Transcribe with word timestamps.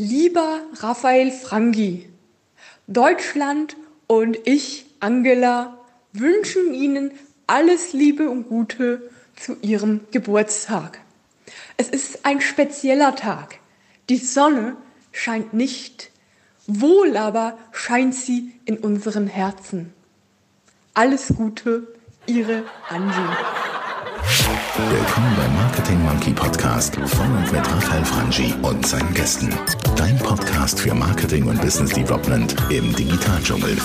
Lieber 0.00 0.60
Raphael 0.74 1.32
Frangi, 1.32 2.08
Deutschland 2.86 3.76
und 4.06 4.38
ich, 4.44 4.86
Angela, 5.00 5.76
wünschen 6.12 6.72
Ihnen 6.72 7.10
alles 7.48 7.94
Liebe 7.94 8.30
und 8.30 8.48
Gute 8.48 9.10
zu 9.34 9.56
Ihrem 9.60 10.02
Geburtstag. 10.12 11.00
Es 11.76 11.88
ist 11.88 12.24
ein 12.24 12.40
spezieller 12.40 13.16
Tag. 13.16 13.58
Die 14.08 14.18
Sonne 14.18 14.76
scheint 15.10 15.52
nicht, 15.52 16.12
wohl 16.68 17.16
aber 17.16 17.58
scheint 17.72 18.14
sie 18.14 18.52
in 18.66 18.78
unseren 18.78 19.26
Herzen. 19.26 19.92
Alles 20.94 21.34
Gute, 21.36 21.88
Ihre 22.24 22.62
Angie. 22.88 23.57
Willkommen 24.28 25.34
beim 25.38 25.54
Marketing 25.54 26.02
Monkey 26.02 26.32
Podcast 26.34 26.96
von 26.96 27.32
und 27.32 27.50
mit 27.50 27.66
Raphael 27.66 28.04
Frangi 28.04 28.52
und 28.60 28.86
seinen 28.86 29.14
Gästen. 29.14 29.48
Dein 29.96 30.18
Podcast 30.18 30.78
für 30.78 30.94
Marketing 30.94 31.46
und 31.46 31.58
Business 31.62 31.94
Development 31.94 32.54
im 32.68 32.94
Digitaldschungel. 32.94 33.78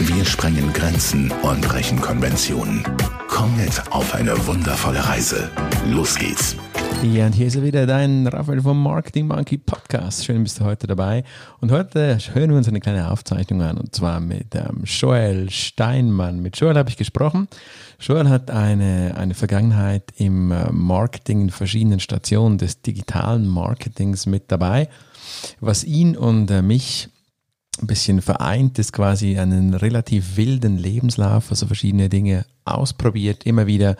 Wir 0.00 0.24
sprengen 0.24 0.72
Grenzen 0.72 1.30
und 1.42 1.60
brechen 1.68 2.00
Konventionen. 2.00 2.82
Komm 3.28 3.54
mit 3.58 3.82
auf 3.90 4.14
eine 4.14 4.34
wundervolle 4.46 5.06
Reise. 5.06 5.50
Los 5.86 6.16
geht's. 6.16 6.56
Ja, 7.02 7.26
und 7.26 7.32
hier 7.32 7.48
ist 7.48 7.56
er 7.56 7.64
wieder, 7.64 7.84
dein 7.84 8.28
Raphael 8.28 8.62
vom 8.62 8.80
Marketing 8.80 9.26
Monkey 9.26 9.58
Podcast. 9.58 10.24
Schön, 10.24 10.44
bist 10.44 10.60
du 10.60 10.64
heute 10.64 10.86
dabei. 10.86 11.24
Und 11.60 11.72
heute 11.72 12.16
hören 12.32 12.50
wir 12.50 12.56
uns 12.56 12.68
eine 12.68 12.78
kleine 12.78 13.10
Aufzeichnung 13.10 13.60
an, 13.60 13.76
und 13.76 13.92
zwar 13.92 14.20
mit 14.20 14.54
ähm, 14.54 14.84
Joel 14.84 15.50
Steinmann. 15.50 16.40
Mit 16.40 16.56
Joel 16.58 16.76
habe 16.76 16.88
ich 16.90 16.96
gesprochen. 16.96 17.48
Joel 18.02 18.28
hat 18.28 18.50
eine, 18.50 19.14
eine 19.16 19.34
Vergangenheit 19.34 20.12
im 20.16 20.50
äh, 20.50 20.72
Marketing 20.72 21.42
in 21.42 21.50
verschiedenen 21.50 22.00
Stationen 22.00 22.58
des 22.58 22.82
digitalen 22.82 23.46
Marketings 23.46 24.26
mit 24.26 24.50
dabei, 24.50 24.88
was 25.60 25.84
ihn 25.84 26.16
und 26.16 26.50
äh, 26.50 26.62
mich 26.62 27.10
ein 27.80 27.86
bisschen 27.86 28.20
vereint, 28.20 28.78
ist 28.78 28.92
quasi 28.92 29.38
einen 29.38 29.74
relativ 29.74 30.36
wilden 30.36 30.76
Lebenslauf, 30.76 31.50
also 31.50 31.66
verschiedene 31.66 32.08
Dinge 32.08 32.44
ausprobiert, 32.64 33.44
immer 33.44 33.66
wieder 33.66 33.96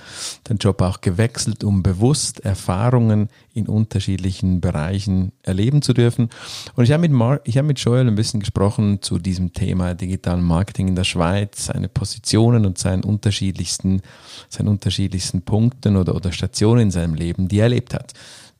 den 0.48 0.58
Job 0.58 0.82
auch 0.82 1.00
gewechselt, 1.00 1.64
um 1.64 1.82
bewusst 1.82 2.40
Erfahrungen 2.40 3.28
in 3.54 3.66
unterschiedlichen 3.66 4.60
Bereichen 4.60 5.32
erleben 5.42 5.82
zu 5.82 5.94
dürfen. 5.94 6.28
Und 6.76 6.84
ich 6.84 6.92
habe 6.92 7.00
mit, 7.00 7.12
Mar 7.12 7.40
ich 7.44 7.56
habe 7.56 7.66
mit 7.66 7.80
Joel 7.80 8.06
ein 8.06 8.14
bisschen 8.14 8.40
gesprochen 8.40 9.02
zu 9.02 9.18
diesem 9.18 9.52
Thema 9.52 9.94
digitalen 9.94 10.44
Marketing 10.44 10.88
in 10.88 10.96
der 10.96 11.04
Schweiz, 11.04 11.66
seine 11.66 11.88
Positionen 11.88 12.66
und 12.66 12.78
seinen 12.78 13.02
unterschiedlichsten, 13.02 14.02
seinen 14.48 14.68
unterschiedlichsten 14.68 15.42
Punkten 15.42 15.96
oder, 15.96 16.14
oder 16.14 16.30
Stationen 16.30 16.82
in 16.82 16.90
seinem 16.90 17.14
Leben, 17.14 17.48
die 17.48 17.58
er 17.58 17.64
erlebt 17.64 17.94
hat. 17.94 18.12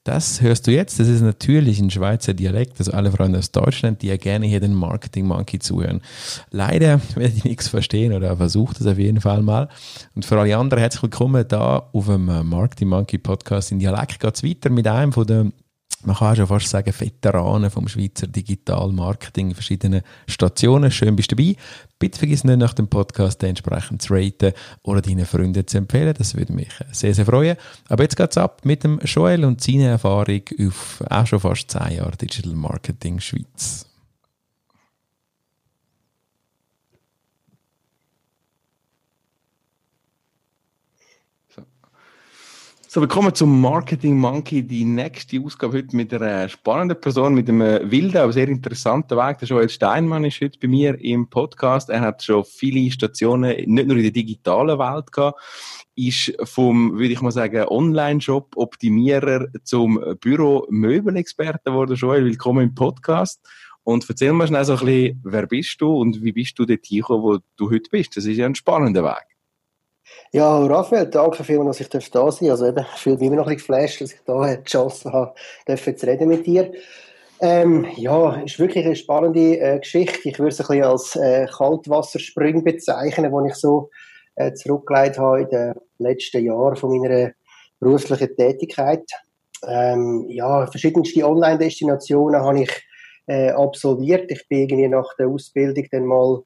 Das 0.05 0.41
hörst 0.41 0.67
du 0.67 0.72
jetzt. 0.72 0.98
Das 0.98 1.06
ist 1.06 1.20
natürlich 1.20 1.78
ein 1.78 1.89
Schweizer 1.89 2.34
Dialekt, 2.34 2.81
also 2.81 2.91
alle 2.91 3.12
Freunde 3.12 3.39
aus 3.39 3.53
Deutschland, 3.53 4.03
die 4.03 4.08
ja 4.08 4.17
gerne 4.17 4.47
hier 4.47 4.58
den 4.58 4.75
Marketing 4.75 5.27
Monkey 5.27 5.61
zuhören. 5.61 6.00
Leider 6.50 7.00
werde 7.14 7.34
ich 7.36 7.45
nichts 7.45 7.69
verstehen 7.69 8.12
oder 8.12 8.36
versucht 8.36 8.80
es 8.80 8.86
auf 8.86 8.98
jeden 8.98 9.20
Fall 9.20 9.42
mal. 9.42 9.69
Und 10.17 10.25
für 10.25 10.41
alle 10.41 10.56
anderen 10.56 10.80
herzlich 10.80 11.05
willkommen 11.05 11.47
da 11.47 11.89
auf 11.92 12.06
dem 12.06 12.25
Marketing 12.25 12.89
Monkey 12.89 13.19
Podcast. 13.19 13.70
In 13.70 13.78
Dialekt 13.78 14.19
geht 14.19 14.34
es 14.34 14.42
weiter 14.42 14.70
mit 14.70 14.89
einem 14.89 15.12
von 15.12 15.25
den 15.25 15.53
man 16.05 16.17
kann 16.17 16.36
schon 16.36 16.47
fast 16.47 16.69
sagen, 16.69 16.92
Veteranen 16.97 17.70
vom 17.70 17.89
Schweizer 17.89 18.27
Digital-Marketing 18.27 19.48
in 19.50 19.55
verschiedenen 19.55 20.03
Stationen. 20.27 20.91
Schön 20.91 21.17
bist 21.17 21.33
du 21.33 21.36
dabei. 21.36 21.56
Bitte 21.98 22.19
vergiss 22.19 22.45
nicht, 22.45 22.58
nach 22.58 22.75
dem 22.75 22.89
Podcast 22.89 23.42
entsprechend 23.45 24.03
zu 24.03 24.14
raten 24.14 24.53
oder 24.83 25.00
deinen 25.00 25.27
Freunden 25.27 25.67
zu 25.67 25.78
empfehlen. 25.78 26.14
Das 26.17 26.34
würde 26.34 26.53
mich 26.53 26.70
sehr, 26.91 27.14
sehr 27.14 27.27
freuen. 27.27 27.56
Aber 27.89 28.03
jetzt 28.03 28.17
geht's 28.17 28.36
ab 28.36 28.62
mit 28.64 28.84
dem 28.84 28.98
Joel 29.05 29.45
und 29.45 29.61
seiner 29.61 29.91
Erfahrung 29.91 30.42
auf 30.67 31.03
auch 31.08 31.27
schon 31.27 31.41
fast 31.41 31.70
zehn 31.70 31.97
Jahre 31.97 32.17
Digital 32.17 32.55
Marketing 32.55 33.20
Schweiz. 33.20 33.91
So, 42.95 43.01
willkommen 43.01 43.35
zum 43.35 43.58
Marketing 43.58 44.19
Monkey, 44.19 44.63
die 44.63 44.85
nächste 44.85 45.41
Ausgabe 45.41 45.79
heute 45.79 45.97
mit 45.97 46.13
einer 46.13 46.47
spannenden 46.51 47.01
Person, 47.01 47.33
mit 47.33 47.48
einem 47.48 47.91
wilden, 47.91 48.19
aber 48.19 48.35
sehr 48.35 48.48
interessanten 48.48 49.17
Weg. 49.17 49.39
Der 49.39 49.48
Joel 49.48 49.70
Steinmann 49.70 50.27
ist 50.27 50.42
heute 50.42 50.58
bei 50.61 50.69
mir 50.69 51.01
im 51.01 51.27
Podcast. 51.30 51.89
Er 51.89 52.03
hat 52.03 52.23
schon 52.23 52.45
viele 52.45 52.91
Stationen, 52.91 53.57
nicht 53.64 53.89
nur 53.89 53.97
in 53.97 54.03
der 54.03 54.11
digitalen 54.11 54.79
Welt 54.79 55.11
gehabt, 55.11 55.41
ist 55.95 56.35
vom, 56.45 56.98
würde 56.98 57.14
ich 57.14 57.23
mal 57.23 57.30
sagen, 57.30 57.64
Online-Shop-Optimierer 57.67 59.47
zum 59.64 59.98
Büro-Möbelexperten 60.20 61.73
geworden. 61.73 61.97
Joel, 61.97 62.27
willkommen 62.27 62.64
im 62.64 62.74
Podcast. 62.74 63.41
Und 63.85 64.05
erzähl 64.07 64.35
mal 64.35 64.48
schnell 64.48 64.67
so 64.67 64.74
ein 64.74 64.85
bisschen, 64.85 65.20
wer 65.24 65.47
bist 65.47 65.80
du 65.80 65.97
und 65.97 66.23
wie 66.23 66.33
bist 66.33 66.59
du 66.59 66.67
dort 66.67 66.85
hingekommen, 66.85 67.23
wo 67.23 67.39
du 67.57 67.70
heute 67.70 67.89
bist? 67.91 68.19
Das 68.19 68.27
ist 68.27 68.36
ja 68.36 68.45
ein 68.45 68.55
spannender 68.55 69.03
Weg. 69.03 69.31
Ja, 70.34 70.64
Raphael, 70.64 71.08
danke 71.10 71.44
vielmals, 71.44 71.76
dass 71.76 71.90
ich 71.92 72.10
da 72.10 72.30
sein 72.32 72.48
darf. 72.48 72.52
Also 72.52 72.66
eben, 72.66 72.86
ich 72.94 73.00
fühle 73.02 73.16
mich 73.18 73.26
immer 73.26 73.36
noch 73.36 73.48
ein 73.48 73.54
bisschen 73.54 73.74
geflasht, 73.74 74.00
dass 74.00 74.12
ich 74.14 74.20
da 74.24 74.56
die 74.56 74.64
Chance 74.64 75.12
habe, 75.12 75.34
zu 75.76 76.06
reden 76.06 76.28
mit 76.28 76.46
dir. 76.46 76.72
Ähm, 77.38 77.86
ja, 77.96 78.40
ist 78.40 78.58
wirklich 78.58 78.86
eine 78.86 78.96
spannende 78.96 79.58
äh, 79.58 79.78
Geschichte. 79.78 80.30
Ich 80.30 80.38
würde 80.38 80.48
es 80.48 80.60
ein 80.60 80.66
bisschen 80.68 80.84
als 80.84 81.16
äh, 81.16 81.46
Kaltwasserspring 81.54 82.64
bezeichnen, 82.64 83.30
wo 83.30 83.44
ich 83.44 83.54
so 83.56 83.90
äh, 84.36 84.54
zurückgelegt 84.54 85.18
habe 85.18 85.42
in 85.42 85.48
den 85.50 85.74
letzten 85.98 86.46
Jahren 86.46 86.76
von 86.76 86.98
meiner 86.98 87.32
beruflichen 87.78 88.34
Tätigkeit. 88.34 89.04
Ähm, 89.68 90.24
ja, 90.30 90.66
verschiedenste 90.66 91.26
Online-Destinationen 91.26 92.40
habe 92.40 92.62
ich 92.62 92.70
äh, 93.26 93.50
absolviert. 93.50 94.30
Ich 94.30 94.48
bin 94.48 94.60
irgendwie 94.60 94.88
nach 94.88 95.14
der 95.18 95.28
Ausbildung 95.28 95.86
dann 95.90 96.06
mal 96.06 96.42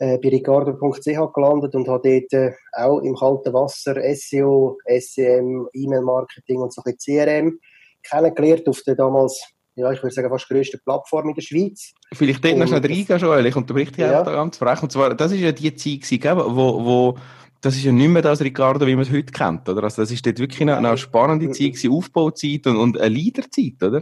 äh, 0.00 0.18
bei 0.18 0.30
ricardo.ch 0.30 1.32
gelandet 1.34 1.74
und 1.74 1.86
habe 1.86 2.08
dort 2.08 2.32
äh, 2.32 2.52
auch 2.72 3.00
im 3.00 3.14
kalten 3.14 3.52
Wasser 3.52 3.96
SEO, 4.14 4.78
SEM, 4.98 5.68
E-Mail-Marketing 5.74 6.58
und 6.58 6.72
so 6.72 6.82
ein 6.84 6.96
CRM 6.96 7.58
kennengelernt 8.02 8.66
auf 8.66 8.80
der 8.86 8.96
damals, 8.96 9.42
ja, 9.74 9.92
ich 9.92 10.02
würde 10.02 10.14
sagen, 10.14 10.30
fast 10.30 10.48
grössten 10.48 10.80
Plattform 10.84 11.28
in 11.28 11.34
der 11.34 11.42
Schweiz. 11.42 11.92
Vielleicht 12.14 12.42
dort 12.42 12.56
noch 12.56 12.66
schnell 12.66 12.80
reingehen, 12.80 13.18
Joel, 13.18 13.44
ich 13.44 13.54
unterbreche 13.54 13.92
dich 13.92 13.98
ja. 13.98 14.22
auch 14.22 14.24
ganz 14.24 14.56
frech. 14.56 14.82
Und 14.82 14.90
zwar, 14.90 15.14
das 15.14 15.32
ist 15.32 15.40
ja 15.40 15.52
die 15.52 15.74
Zeit 15.74 16.00
gewesen, 16.00 16.56
wo, 16.56 16.84
wo 16.84 17.18
das 17.60 17.76
ist 17.76 17.84
ja 17.84 17.92
nicht 17.92 18.08
mehr 18.08 18.22
das 18.22 18.40
Ricardo, 18.40 18.86
wie 18.86 18.94
man 18.94 19.02
es 19.02 19.12
heute 19.12 19.32
kennt, 19.32 19.68
oder? 19.68 19.84
Also 19.84 20.00
das 20.00 20.10
ist 20.10 20.24
dort 20.24 20.38
wirklich 20.38 20.62
eine, 20.62 20.78
eine 20.78 20.96
spannende 20.96 21.50
Zeit 21.50 21.74
gewesen, 21.74 21.92
Aufbauzeit 21.92 22.66
und, 22.66 22.78
und 22.78 22.98
eine 22.98 23.14
Leaderzeit, 23.14 23.82
oder? 23.82 24.00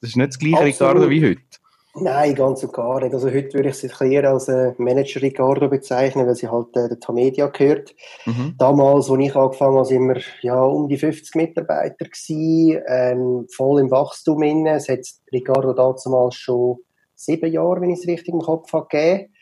Das 0.00 0.10
ist 0.10 0.16
nicht 0.16 0.28
das 0.28 0.38
gleiche 0.38 0.58
Absolut. 0.58 0.74
Ricardo 0.74 1.10
wie 1.10 1.24
heute. 1.24 1.59
Nein, 1.94 2.36
ganz 2.36 2.62
und 2.62 2.72
gar 2.72 3.00
nicht. 3.00 3.12
Also 3.12 3.28
heute 3.28 3.54
würde 3.54 3.70
ich 3.70 3.74
sie 3.74 3.90
eher 4.00 4.30
als 4.30 4.48
äh, 4.48 4.72
Manager 4.78 5.22
Ricardo 5.22 5.68
bezeichnen, 5.68 6.26
weil 6.26 6.36
sie 6.36 6.48
halt 6.48 6.76
äh, 6.76 6.88
der 6.88 7.00
Tamedia 7.00 7.48
gehört. 7.48 7.94
Mhm. 8.26 8.54
Damals, 8.58 9.10
als 9.10 9.20
ich 9.20 9.34
angefangen 9.34 9.76
habe, 9.76 9.90
waren 9.90 10.08
wir 10.08 10.22
ja 10.42 10.62
um 10.62 10.88
die 10.88 10.96
50 10.96 11.34
Mitarbeiter 11.34 12.04
gewesen, 12.04 12.82
ähm, 12.86 13.46
voll 13.54 13.80
im 13.80 13.90
Wachstum 13.90 14.42
inne. 14.42 14.76
Es 14.76 14.88
hat 14.88 15.00
Ricardo 15.32 15.72
damals 15.72 16.36
schon 16.36 16.78
sieben 17.16 17.52
Jahre, 17.52 17.80
wenn 17.80 17.90
ich 17.90 17.98
es 18.00 18.06
richtig 18.06 18.34
im 18.34 18.40
Kopf 18.40 18.72
habe, 18.72 18.86
gegeben. 18.88 19.34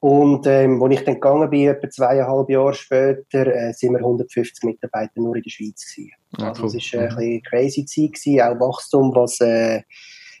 Und 0.00 0.46
ähm, 0.46 0.80
als 0.80 0.94
ich 0.94 1.04
dann 1.04 1.14
gegangen 1.14 1.50
bin, 1.50 1.68
etwa 1.68 1.90
zweieinhalb 1.90 2.48
Jahre 2.48 2.74
später, 2.74 3.46
äh, 3.48 3.72
sind 3.72 3.92
wir 3.92 3.98
150 3.98 4.62
Mitarbeiter 4.62 5.20
nur 5.20 5.34
in 5.34 5.42
der 5.42 5.50
Schweiz 5.50 5.84
gewesen. 5.92 6.12
Ja, 6.38 6.48
also 6.50 6.62
cool. 6.62 6.76
es 6.76 6.94
war 6.94 7.02
äh, 7.02 7.10
mhm. 7.10 7.18
ein 7.18 7.42
crazy 7.42 7.84
Zeit 7.84 8.12
gewesen, 8.12 8.40
auch 8.40 8.60
Wachstum, 8.60 9.12
was 9.16 9.40
äh, 9.40 9.82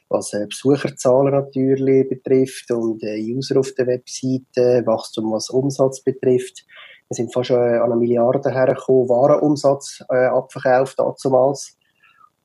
was 0.08 0.32
äh, 0.32 0.46
Besucherzahlen 0.46 1.32
natürlich 1.32 2.08
betrifft 2.08 2.70
und 2.70 3.02
äh, 3.02 3.20
User 3.20 3.58
auf 3.58 3.72
der 3.74 3.86
Webseite, 3.86 4.82
Wachstum 4.86 5.32
was 5.32 5.50
Umsatz 5.50 6.02
betrifft. 6.02 6.64
Wir 7.08 7.14
sind 7.14 7.32
fast 7.32 7.50
äh, 7.50 7.54
an 7.54 7.92
eine 7.92 7.96
Milliarde 7.96 8.50
hergekommen, 8.50 9.08
Warenumsatz 9.08 10.02
äh, 10.10 10.26
abverkauft 10.26 10.98
damals, 10.98 11.76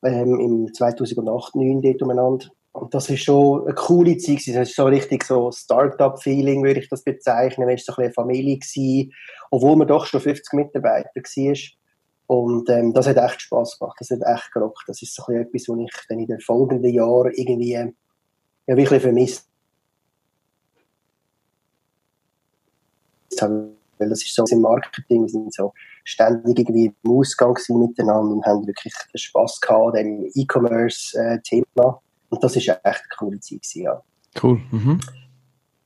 ähm, 0.03 0.40
im 0.40 0.74
2008, 0.74 1.16
2009 1.16 1.81
dort 1.81 2.01
umeinander. 2.01 2.48
Und 2.74 2.94
das 2.94 3.10
ist 3.10 3.24
schon 3.24 3.66
eine 3.66 3.75
coole 3.75 4.18
Zeit 4.18 4.39
gewesen. 4.39 4.56
Das 4.56 4.69
ist 4.69 4.75
so 4.75 4.86
richtig 4.86 5.24
so 5.24 5.51
Start-up-Feeling, 5.51 6.63
würde 6.63 6.80
ich 6.80 6.89
das 6.89 7.04
bezeichnen. 7.04 7.69
Es 7.69 7.88
war 7.88 7.95
so 7.95 8.01
ein 8.01 8.07
bisschen 8.07 8.13
Familie 8.13 8.57
gewesen, 8.57 9.12
obwohl 9.51 9.75
man 9.75 9.88
doch 9.88 10.06
schon 10.07 10.21
50 10.21 10.54
Mitarbeiter 10.54 11.09
war. 11.13 11.54
Und 12.33 12.68
ähm, 12.69 12.94
das 12.94 13.06
hat 13.06 13.18
echt 13.18 13.41
Spaß 13.41 13.77
gemacht, 13.77 13.95
das 14.00 14.09
hat 14.09 14.21
echt 14.25 14.51
gerockt. 14.51 14.85
Das 14.88 15.00
ist 15.03 15.13
so 15.13 15.31
etwas, 15.31 15.69
was 15.69 15.77
ich 15.77 16.07
dann 16.09 16.18
in 16.18 16.25
den 16.25 16.39
folgenden 16.39 16.91
Jahren 16.91 17.31
irgendwie 17.31 17.74
äh, 17.74 17.94
ja, 18.65 18.75
wirklich 18.75 19.03
vermisst 19.03 19.47
habe. 23.39 23.69
Weil 24.00 24.09
das 24.09 24.24
ist 24.24 24.33
so 24.33 24.44
im 24.50 24.62
Marketing, 24.62 25.21
wir 25.21 25.30
sind 25.30 25.53
so 25.53 25.74
ständig 26.03 26.57
irgendwie 26.57 26.91
im 27.03 27.12
Ausgang 27.12 27.56
miteinander 27.69 28.33
und 28.33 28.45
haben 28.47 28.65
wirklich 28.65 28.95
Spaß 29.13 29.62
gehabt 29.62 29.95
an 29.95 30.03
dem 30.03 30.31
E-Commerce-Thema. 30.33 32.01
Und 32.30 32.44
das 32.44 32.56
ist 32.56 32.68
echt 32.68 32.83
eine 32.83 33.00
coole 33.19 33.39
Zeit 33.41 33.62
gewesen, 33.62 33.83
ja. 33.83 34.01
Cool. 34.41 34.59
Mhm. 34.71 35.00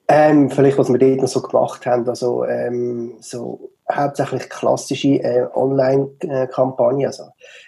Ähm, 0.10 0.50
vielleicht, 0.50 0.78
was 0.78 0.90
wir 0.90 1.00
dort 1.00 1.22
noch 1.22 1.28
so 1.28 1.42
gemacht 1.42 1.86
haben, 1.86 2.08
also 2.08 2.46
ähm, 2.46 3.18
so 3.20 3.72
hauptsächlich 3.92 4.50
klassische 4.50 5.22
äh, 5.22 5.48
Online-Kampagne. 5.54 7.08
Also 7.08 7.24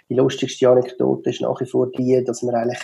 die 0.10 0.16
lustigste 0.16 0.70
Anekdote 0.70 1.30
ist 1.32 1.42
nach 1.42 1.60
wie 1.60 1.66
vor 1.66 1.92
die, 1.92 2.24
dass 2.24 2.42
wir 2.42 2.54
eigentlich 2.54 2.82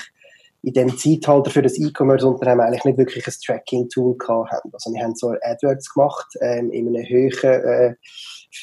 in 0.65 0.73
dem 0.73 0.97
Zeitalter 0.97 1.51
für 1.51 1.61
das 1.61 1.77
E-Commerce-Unternehmen 1.77 2.61
eigentlich 2.61 2.85
nicht 2.85 2.97
wirklich 2.97 3.27
ein 3.27 3.33
Tracking-Tool 3.45 4.17
haben. 4.27 4.71
Also 4.73 4.91
wir 4.91 5.03
haben 5.03 5.15
so 5.15 5.35
AdWords 5.41 5.93
gemacht, 5.93 6.27
ähm, 6.41 6.71
in 6.71 6.87
einem 6.87 7.07
höheren, 7.07 7.63
äh, 7.63 7.95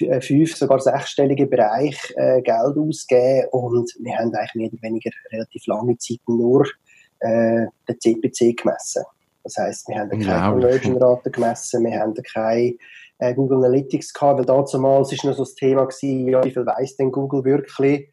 äh, 0.01 0.21
fünf, 0.21 0.57
sogar 0.57 0.81
sechsstelligen 0.81 1.49
Bereich 1.49 1.97
äh, 2.17 2.43
Geld 2.43 2.77
ausgeben 2.77 3.49
und 3.53 3.91
wir 4.01 4.19
haben 4.19 4.35
eigentlich 4.35 4.55
mehr 4.55 4.69
oder 4.73 4.83
weniger 4.83 5.11
relativ 5.31 5.67
lange 5.67 5.97
Zeit 5.99 6.21
nur 6.27 6.67
äh, 7.21 7.67
den 7.89 8.01
CPC 8.01 8.57
gemessen. 8.57 9.05
Das 9.45 9.57
heisst, 9.59 9.89
wir 9.89 9.99
haben 9.99 10.11
keine 10.21 10.53
Conversion-Rate 10.53 11.31
gemessen, 11.31 11.85
wir 11.85 11.99
haben 11.99 12.15
keine 12.15 12.77
äh, 13.19 13.35
Google 13.35 13.59
Analytics 13.59 14.13
gehabt, 14.13 14.39
weil 14.39 14.47
damals 14.47 15.13
ist 15.13 15.25
noch 15.25 15.35
so 15.35 15.43
das 15.45 15.55
Thema 15.55 15.87
gewesen, 15.87 16.29
ja, 16.29 16.45
wie 16.45 16.51
viel 16.51 16.67
weiß 16.67 16.97
denn 16.97 17.13
Google 17.13 17.45
wirklich? 17.45 18.11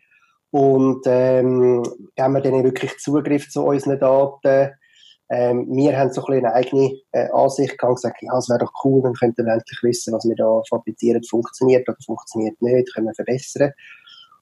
Und 0.52 1.02
ähm, 1.06 1.84
haben 2.20 2.34
wir 2.34 2.42
dann 2.42 2.64
wirklich 2.64 2.98
Zugriff 2.98 3.50
zu 3.50 3.64
unseren 3.64 4.00
Daten? 4.00 4.72
Ähm, 5.32 5.68
wir 5.70 5.98
haben 5.98 6.12
so 6.12 6.22
ein 6.22 6.26
bisschen 6.26 6.46
eine 6.46 6.56
eigene 6.56 6.92
äh, 7.12 7.30
Ansicht 7.32 7.78
gehabt 7.78 7.90
und 7.90 7.96
gesagt, 7.96 8.22
ja, 8.22 8.36
es 8.36 8.50
wäre 8.50 8.60
doch 8.60 8.72
cool, 8.84 9.04
dann 9.04 9.14
könnten 9.14 9.46
wir 9.46 9.54
endlich 9.54 9.80
wissen, 9.84 10.14
was 10.14 10.26
wir 10.28 10.36
da 10.36 10.62
fabrizieren, 10.68 11.24
funktioniert 11.24 11.88
oder 11.88 11.98
funktioniert 12.04 12.60
nicht, 12.62 12.94
können 12.94 13.08
wir 13.08 13.14
verbessern. 13.14 13.72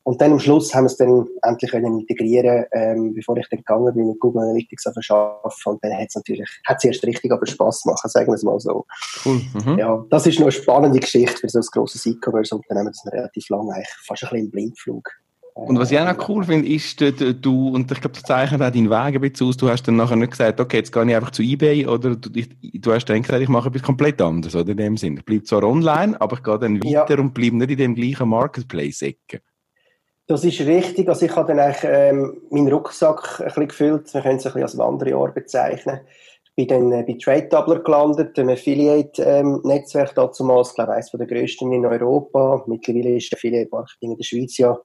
Und 0.07 0.21
dann 0.21 0.31
am 0.31 0.39
Schluss 0.39 0.73
haben 0.73 0.85
wir 0.85 0.87
es 0.87 0.95
dann 0.95 1.27
endlich 1.41 1.69
können 1.69 1.99
integrieren, 1.99 2.63
ähm, 2.71 3.13
bevor 3.13 3.35
ich 3.35 3.49
dann 3.49 3.59
gegangen 3.59 3.93
bin 3.93 4.07
mit 4.07 4.21
Google 4.21 4.43
Analytics 4.43 4.83
verschaffen. 4.93 5.73
Und 5.73 5.83
dann 5.83 5.91
hat 5.91 6.07
es 6.07 6.15
natürlich, 6.15 6.49
hat 6.65 6.77
es 6.77 6.85
erst 6.85 7.03
richtig 7.03 7.29
aber 7.29 7.45
Spass 7.45 7.83
gemacht, 7.83 7.99
sagen 8.09 8.27
wir 8.27 8.35
es 8.35 8.43
mal 8.43 8.57
so. 8.57 8.85
Cool. 9.25 9.41
Mhm. 9.65 9.77
Ja, 9.77 10.01
das 10.09 10.25
ist 10.25 10.39
noch 10.39 10.45
eine 10.45 10.53
spannende 10.53 11.01
Geschichte 11.01 11.37
für 11.37 11.49
so 11.49 11.59
ein 11.59 11.65
grosses 11.73 12.05
E-Commerce-Unternehmen, 12.05 12.93
das 12.93 13.11
relativ 13.11 13.49
lange 13.49 13.73
eigentlich 13.73 13.89
fast 14.05 14.23
ein 14.23 14.29
bisschen 14.29 14.45
im 14.45 14.51
Blindflug 14.51 15.11
und 15.55 15.79
was 15.79 15.91
ich 15.91 15.97
auch 15.97 16.05
noch 16.05 16.29
cool 16.29 16.43
finde, 16.43 16.69
ist, 16.69 17.01
du, 17.01 17.69
und 17.69 17.91
ich 17.91 17.99
glaube, 17.99 18.13
das 18.13 18.21
zeichnet 18.21 18.61
auch 18.61 18.69
deinen 18.69 18.91
Weg 18.91 19.15
ein 19.15 19.21
bisschen 19.21 19.47
aus, 19.47 19.57
du 19.57 19.67
hast 19.67 19.87
dann 19.87 19.95
nachher 19.95 20.15
nicht 20.15 20.29
gesagt, 20.29 20.59
okay, 20.59 20.77
jetzt 20.77 20.91
gehe 20.91 21.03
ich 21.03 21.15
einfach 21.15 21.31
zu 21.31 21.41
Ebay, 21.41 21.87
oder 21.87 22.15
du, 22.15 22.29
ich, 22.35 22.47
du 22.61 22.93
hast 22.93 23.05
dann 23.05 23.23
gesagt, 23.23 23.41
ich 23.41 23.49
mache 23.49 23.69
etwas 23.69 23.81
komplett 23.81 24.21
anderes, 24.21 24.55
oder 24.55 24.69
in 24.69 24.77
dem 24.77 24.97
Sinn. 24.97 25.17
Ich 25.17 25.25
bleibe 25.25 25.43
zwar 25.45 25.63
online, 25.63 26.19
aber 26.21 26.37
ich 26.37 26.43
gehe 26.43 26.59
dann 26.59 26.77
weiter 26.83 27.15
ja. 27.15 27.19
und 27.19 27.33
bleibe 27.33 27.57
nicht 27.57 27.71
in 27.71 27.77
dem 27.77 27.95
gleichen 27.95 28.29
Marketplace-Ecke. 28.29 29.41
Das 30.27 30.43
ist 30.43 30.59
richtig. 30.59 31.07
Also 31.07 31.25
ich 31.25 31.35
habe 31.35 31.47
dann 31.47 31.59
eigentlich 31.59 31.83
ähm, 31.85 32.41
meinen 32.49 32.71
Rucksack 32.71 33.39
ein 33.39 33.45
bisschen 33.45 33.67
gefüllt. 33.69 34.13
Wir 34.13 34.21
können 34.21 34.37
es 34.37 34.45
ein 34.45 34.51
bisschen 34.51 34.63
als 34.63 34.77
Wanderjahr 34.77 35.31
bezeichnen. 35.33 36.01
Ich 36.43 36.53
bin 36.53 36.67
dann 36.67 36.91
äh, 36.91 37.03
bei 37.03 37.17
Trade 37.17 37.81
gelandet, 37.81 38.37
einem 38.37 38.49
Affiliate-Netzwerk, 38.49 40.15
damals, 40.15 40.73
glaube 40.73 40.91
ich, 40.91 40.95
eines 40.95 41.11
der 41.11 41.27
grössten 41.27 41.71
in 41.71 41.85
Europa. 41.85 42.61
Mittlerweile 42.67 43.15
ist 43.15 43.33
Affiliate-Marketing 43.33 44.11
in 44.11 44.17
der 44.17 44.23
Schweiz 44.25 44.57
ja 44.57 44.77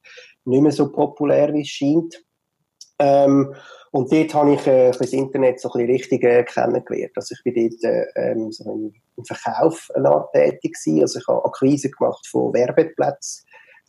nicht 0.44 0.62
mehr 0.62 0.72
so 0.72 0.92
populär, 0.92 1.52
wie 1.52 1.62
es 1.62 1.68
scheint. 1.68 2.22
Ähm, 3.00 3.52
und 3.90 4.12
dort 4.12 4.34
habe 4.34 4.54
ich 4.54 4.66
äh, 4.66 4.92
das 4.92 5.12
Internet 5.12 5.60
so 5.60 5.70
ein 5.70 5.86
bisschen 5.86 5.90
richtig 5.90 6.24
äh, 6.24 6.44
kennengelernt. 6.44 7.12
Also 7.16 7.34
ich 7.34 7.42
bin 7.42 7.68
dort 7.68 7.84
äh, 7.84 8.04
ähm, 8.14 8.52
so 8.52 8.92
im 9.16 9.24
Verkauf 9.24 9.88
tätig 10.32 10.74
gewesen. 10.74 11.00
Also 11.00 11.18
ich 11.18 11.26
habe 11.26 11.44
Akquise 11.44 11.90
gemacht 11.90 12.26
von 12.28 12.54
Werbeplätzen, 12.54 13.44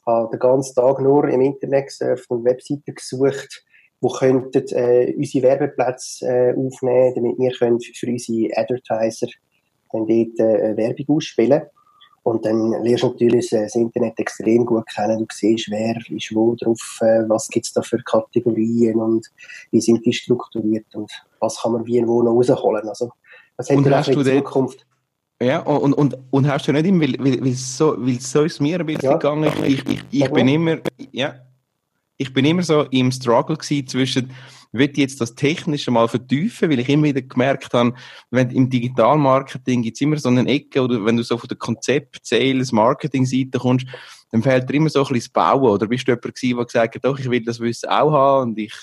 habe 0.06 0.30
den 0.32 0.40
ganzen 0.40 0.76
Tag 0.76 1.00
nur 1.00 1.28
im 1.28 1.42
Internet 1.42 1.88
gesurft 1.88 2.30
und 2.30 2.46
Webseiten 2.46 2.94
gesucht, 2.94 3.64
wo 4.02 4.10
könnten 4.10 4.68
äh, 4.76 5.14
unsere 5.16 5.44
Werbeplätze 5.44 6.26
äh, 6.26 6.56
aufnehmen, 6.56 7.14
damit 7.16 7.40
wir 7.40 7.52
können 7.52 7.80
für 7.80 8.08
unsere 8.08 8.50
Advertiser 8.58 9.28
dann 9.92 10.08
dort 10.08 10.40
äh, 10.40 10.76
Werbung 10.76 11.16
ausspielen 11.16 11.60
können. 11.60 11.70
Und 12.24 12.46
dann 12.46 12.72
lernst 12.84 13.04
du 13.04 13.10
natürlich 13.10 13.50
das 13.50 13.76
Internet 13.76 14.18
extrem 14.18 14.66
gut 14.66 14.86
kennen. 14.88 15.20
Du 15.20 15.26
siehst, 15.32 15.70
wer 15.70 15.96
ist 16.10 16.34
wo 16.34 16.56
drauf, 16.56 17.00
äh, 17.02 17.28
was 17.28 17.50
gibt's 17.50 17.74
da 17.74 17.82
für 17.82 17.98
Kategorien 17.98 18.96
und 18.96 19.28
wie 19.72 19.82
sind 19.82 20.06
die 20.06 20.14
strukturiert 20.14 20.86
und 20.96 21.12
was 21.40 21.62
kann 21.62 21.74
man 21.74 21.86
wie 21.86 22.00
und 22.00 22.08
wo 22.08 22.24
noch 22.24 22.34
rausholen. 22.34 22.88
Also, 22.88 23.12
das 23.58 23.70
hat 23.70 23.78
und 23.78 23.90
hast 23.94 24.16
du 24.16 24.24
Zukunft. 24.24 24.86
Ja, 25.42 25.60
und, 25.60 25.94
und, 25.94 26.18
und 26.32 26.48
hast 26.48 26.68
du 26.68 26.72
nicht 26.72 26.86
immer, 26.86 27.02
weil, 27.02 27.16
weil, 27.20 27.44
weil, 27.44 27.54
so, 27.54 27.96
weil 27.98 28.20
so 28.20 28.44
ist 28.44 28.62
mir 28.62 28.80
ein 28.80 28.86
bisschen 28.86 29.10
ja. 29.10 29.18
gegangen, 29.18 29.52
ich, 29.66 29.86
ich, 29.88 30.02
ich, 30.10 30.30
bin 30.32 30.48
immer, 30.48 30.78
ja, 31.12 31.36
ich 32.18 32.34
bin 32.34 32.46
immer 32.46 32.64
so 32.64 32.84
im 32.84 33.12
Struggle 33.12 33.58
zwischen 33.58 34.32
will 34.74 34.92
jetzt 34.96 35.22
das 35.22 35.36
Technische 35.36 35.92
mal 35.92 36.08
vertiefen, 36.08 36.70
weil 36.70 36.80
ich 36.80 36.90
immer 36.90 37.04
wieder 37.04 37.22
gemerkt 37.22 37.74
habe, 37.74 37.94
wenn 38.32 38.50
im 38.50 38.70
Digitalmarketing 38.70 39.84
gibt 39.84 39.98
es 39.98 40.02
immer 40.02 40.18
so 40.18 40.30
eine 40.30 40.48
Ecke, 40.48 40.82
oder 40.82 41.06
wenn 41.06 41.16
du 41.16 41.24
so 41.24 41.38
von 41.38 41.48
der 41.48 41.58
Konzept, 41.58 42.26
Sales, 42.26 42.72
Marketing-Seite 42.72 43.60
kommst, 43.60 43.86
dann 44.32 44.42
fehlt 44.42 44.68
dir 44.68 44.74
immer 44.74 44.90
so 44.90 45.02
ein 45.02 45.14
bisschen 45.14 45.20
das 45.20 45.30
Bauen. 45.30 45.70
Oder 45.70 45.88
bist 45.88 46.08
du 46.08 46.12
jemand 46.12 46.36
gewesen, 46.36 46.58
der 46.58 46.66
gesagt 46.66 46.96
hat, 46.96 47.06
doch, 47.06 47.20
ich 47.20 47.30
will 47.30 47.44
das 47.44 47.60
Wissen 47.60 47.90
auch 47.90 48.12
haben 48.12 48.50
und 48.50 48.58
ich 48.58 48.74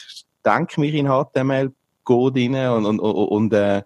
denke 0.47 0.81
mich 0.81 0.95
in 0.95 1.09
HTML 1.09 1.73
Code 2.05 2.41
rein 2.41 2.55
und, 2.55 2.87
und, 2.87 3.01
und, 3.01 3.29
und 3.29 3.53
äh, 3.53 3.83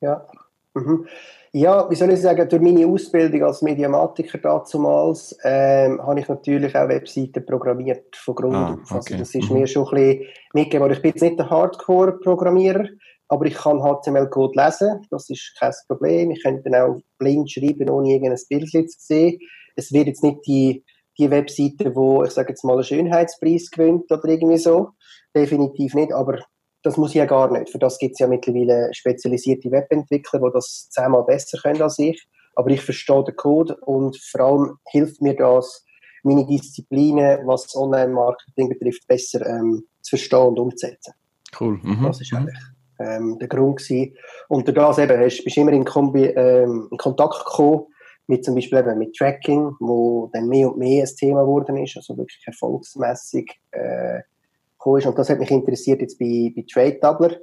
ja. 0.00 0.26
Mhm. 0.74 1.06
Ja, 1.54 1.88
wie 1.90 1.96
soll 1.96 2.10
ich 2.12 2.20
sagen, 2.20 2.48
durch 2.48 2.62
meine 2.62 2.86
Ausbildung 2.86 3.42
als 3.42 3.60
Mediamatiker 3.60 4.38
damals 4.38 5.36
ähm, 5.44 6.00
habe 6.00 6.20
ich 6.20 6.28
natürlich 6.28 6.74
auch 6.74 6.88
Webseiten 6.88 7.44
programmiert 7.44 8.16
von 8.16 8.34
Grund 8.34 8.54
ah, 8.54 8.72
auf. 8.72 8.90
Also 8.90 9.18
das 9.18 9.34
ist 9.34 9.50
mhm. 9.50 9.58
mir 9.58 9.66
schon 9.66 9.86
ein 9.88 9.94
bisschen 9.94 10.26
mitgegeben. 10.54 10.90
Ich 10.92 11.02
bin 11.02 11.10
jetzt 11.10 11.20
nicht 11.20 11.38
der 11.38 11.50
Hardcore-Programmierer, 11.50 12.86
aber 13.28 13.44
ich 13.44 13.54
kann 13.54 13.82
HTML-Code 13.82 14.62
lesen, 14.62 15.06
das 15.10 15.28
ist 15.28 15.54
kein 15.60 15.72
Problem. 15.88 16.30
Ich 16.30 16.42
könnte 16.42 16.70
dann 16.70 16.80
auch 16.80 17.00
blind 17.18 17.50
schreiben, 17.50 17.90
ohne 17.90 18.12
irgendein 18.12 18.40
Bild 18.48 18.90
zu 18.90 18.98
sehen. 18.98 19.38
Es 19.76 19.92
wird 19.92 20.06
jetzt 20.06 20.22
nicht 20.22 20.46
die, 20.46 20.84
die 21.18 21.30
Webseite, 21.30 21.94
wo 21.94 22.24
ich 22.24 22.30
sage 22.30 22.48
jetzt 22.50 22.64
mal 22.64 22.74
einen 22.74 22.84
Schönheitspreis 22.84 23.70
gewinnt 23.70 24.10
oder 24.10 24.24
irgendwie 24.24 24.56
so. 24.56 24.92
Definitiv 25.36 25.94
nicht, 25.94 26.14
aber 26.14 26.38
das 26.82 26.96
muss 26.96 27.10
ich 27.10 27.16
ja 27.16 27.26
gar 27.26 27.50
nicht. 27.50 27.70
Für 27.70 27.78
das 27.78 27.98
gibt 27.98 28.14
es 28.14 28.18
ja 28.18 28.26
mittlerweile 28.26 28.92
spezialisierte 28.92 29.70
Webentwickler, 29.70 30.40
die 30.40 30.50
das 30.52 30.88
zehnmal 30.90 31.24
besser 31.24 31.58
können 31.58 31.82
als 31.82 31.98
ich. 31.98 32.26
Aber 32.54 32.70
ich 32.70 32.82
verstehe 32.82 33.24
den 33.24 33.36
Code 33.36 33.76
und 33.82 34.16
vor 34.16 34.40
allem 34.40 34.78
hilft 34.90 35.22
mir 35.22 35.34
das, 35.34 35.84
meine 36.22 36.46
Disziplinen, 36.46 37.46
was 37.46 37.74
Online-Marketing 37.74 38.68
betrifft, 38.68 39.06
besser 39.06 39.44
ähm, 39.46 39.84
zu 40.02 40.10
verstehen 40.10 40.48
und 40.48 40.58
umzusetzen. 40.58 41.14
Cool. 41.58 41.80
Mhm. 41.82 42.04
Das 42.04 42.20
ist 42.20 42.32
eigentlich 42.32 42.58
ähm, 42.98 43.38
der 43.38 43.48
Grund 43.48 43.78
gewesen. 43.78 44.14
Und 44.48 44.66
durch 44.66 44.74
das 44.74 44.98
eben, 44.98 45.18
hast, 45.18 45.42
bist 45.44 45.56
du 45.56 45.60
immer 45.60 45.72
in, 45.72 45.84
Kombi, 45.84 46.24
ähm, 46.24 46.88
in 46.90 46.98
Kontakt 46.98 47.44
gekommen 47.44 47.86
mit 48.26 48.44
zum 48.44 48.54
Beispiel 48.54 48.78
eben 48.78 48.98
mit 48.98 49.16
Tracking, 49.16 49.72
wo 49.80 50.30
dann 50.32 50.48
mehr 50.48 50.68
und 50.68 50.78
mehr 50.78 51.04
ein 51.04 51.16
Thema 51.16 51.42
geworden 51.42 51.76
ist, 51.76 51.96
also 51.96 52.16
wirklich 52.16 52.42
erfolgsmässig 52.46 53.50
äh, 53.72 54.20
gekommen 54.82 54.98
ist. 54.98 55.06
Und 55.06 55.18
das 55.18 55.28
hat 55.30 55.38
mich 55.38 55.50
interessiert 55.50 56.00
jetzt 56.00 56.18
bei, 56.18 56.52
bei 56.54 56.64
Trade 56.70 56.98
Doubler. 57.00 57.36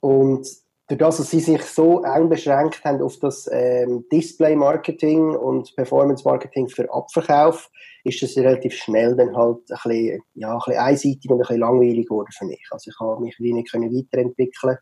Und 0.00 0.46
durch 0.88 0.98
das, 0.98 1.16
dass 1.16 1.30
sie 1.30 1.40
sich 1.40 1.62
so 1.62 2.02
eng 2.04 2.28
beschränkt 2.28 2.84
haben 2.84 3.02
auf 3.02 3.18
das 3.18 3.48
ähm, 3.50 4.04
Display-Marketing 4.12 5.30
und 5.30 5.74
Performance-Marketing 5.74 6.68
für 6.68 6.92
Abverkauf, 6.92 7.70
ist 8.04 8.22
das 8.22 8.36
relativ 8.36 8.74
schnell 8.74 9.16
dann 9.16 9.36
halt 9.36 9.58
ein 9.68 9.78
bisschen, 9.84 10.22
ja, 10.34 10.52
ein 10.52 10.58
bisschen 10.58 10.78
einseitig 10.78 11.30
und 11.30 11.36
ein 11.36 11.38
bisschen 11.38 11.58
langweilig 11.58 12.06
geworden 12.06 12.30
für 12.30 12.44
mich. 12.44 12.64
Also 12.70 12.90
ich 12.90 13.00
habe 13.00 13.20
mich 13.20 13.36
wie 13.40 13.52
nicht 13.52 13.72
können 13.72 13.92
weiterentwickeln 13.92 14.78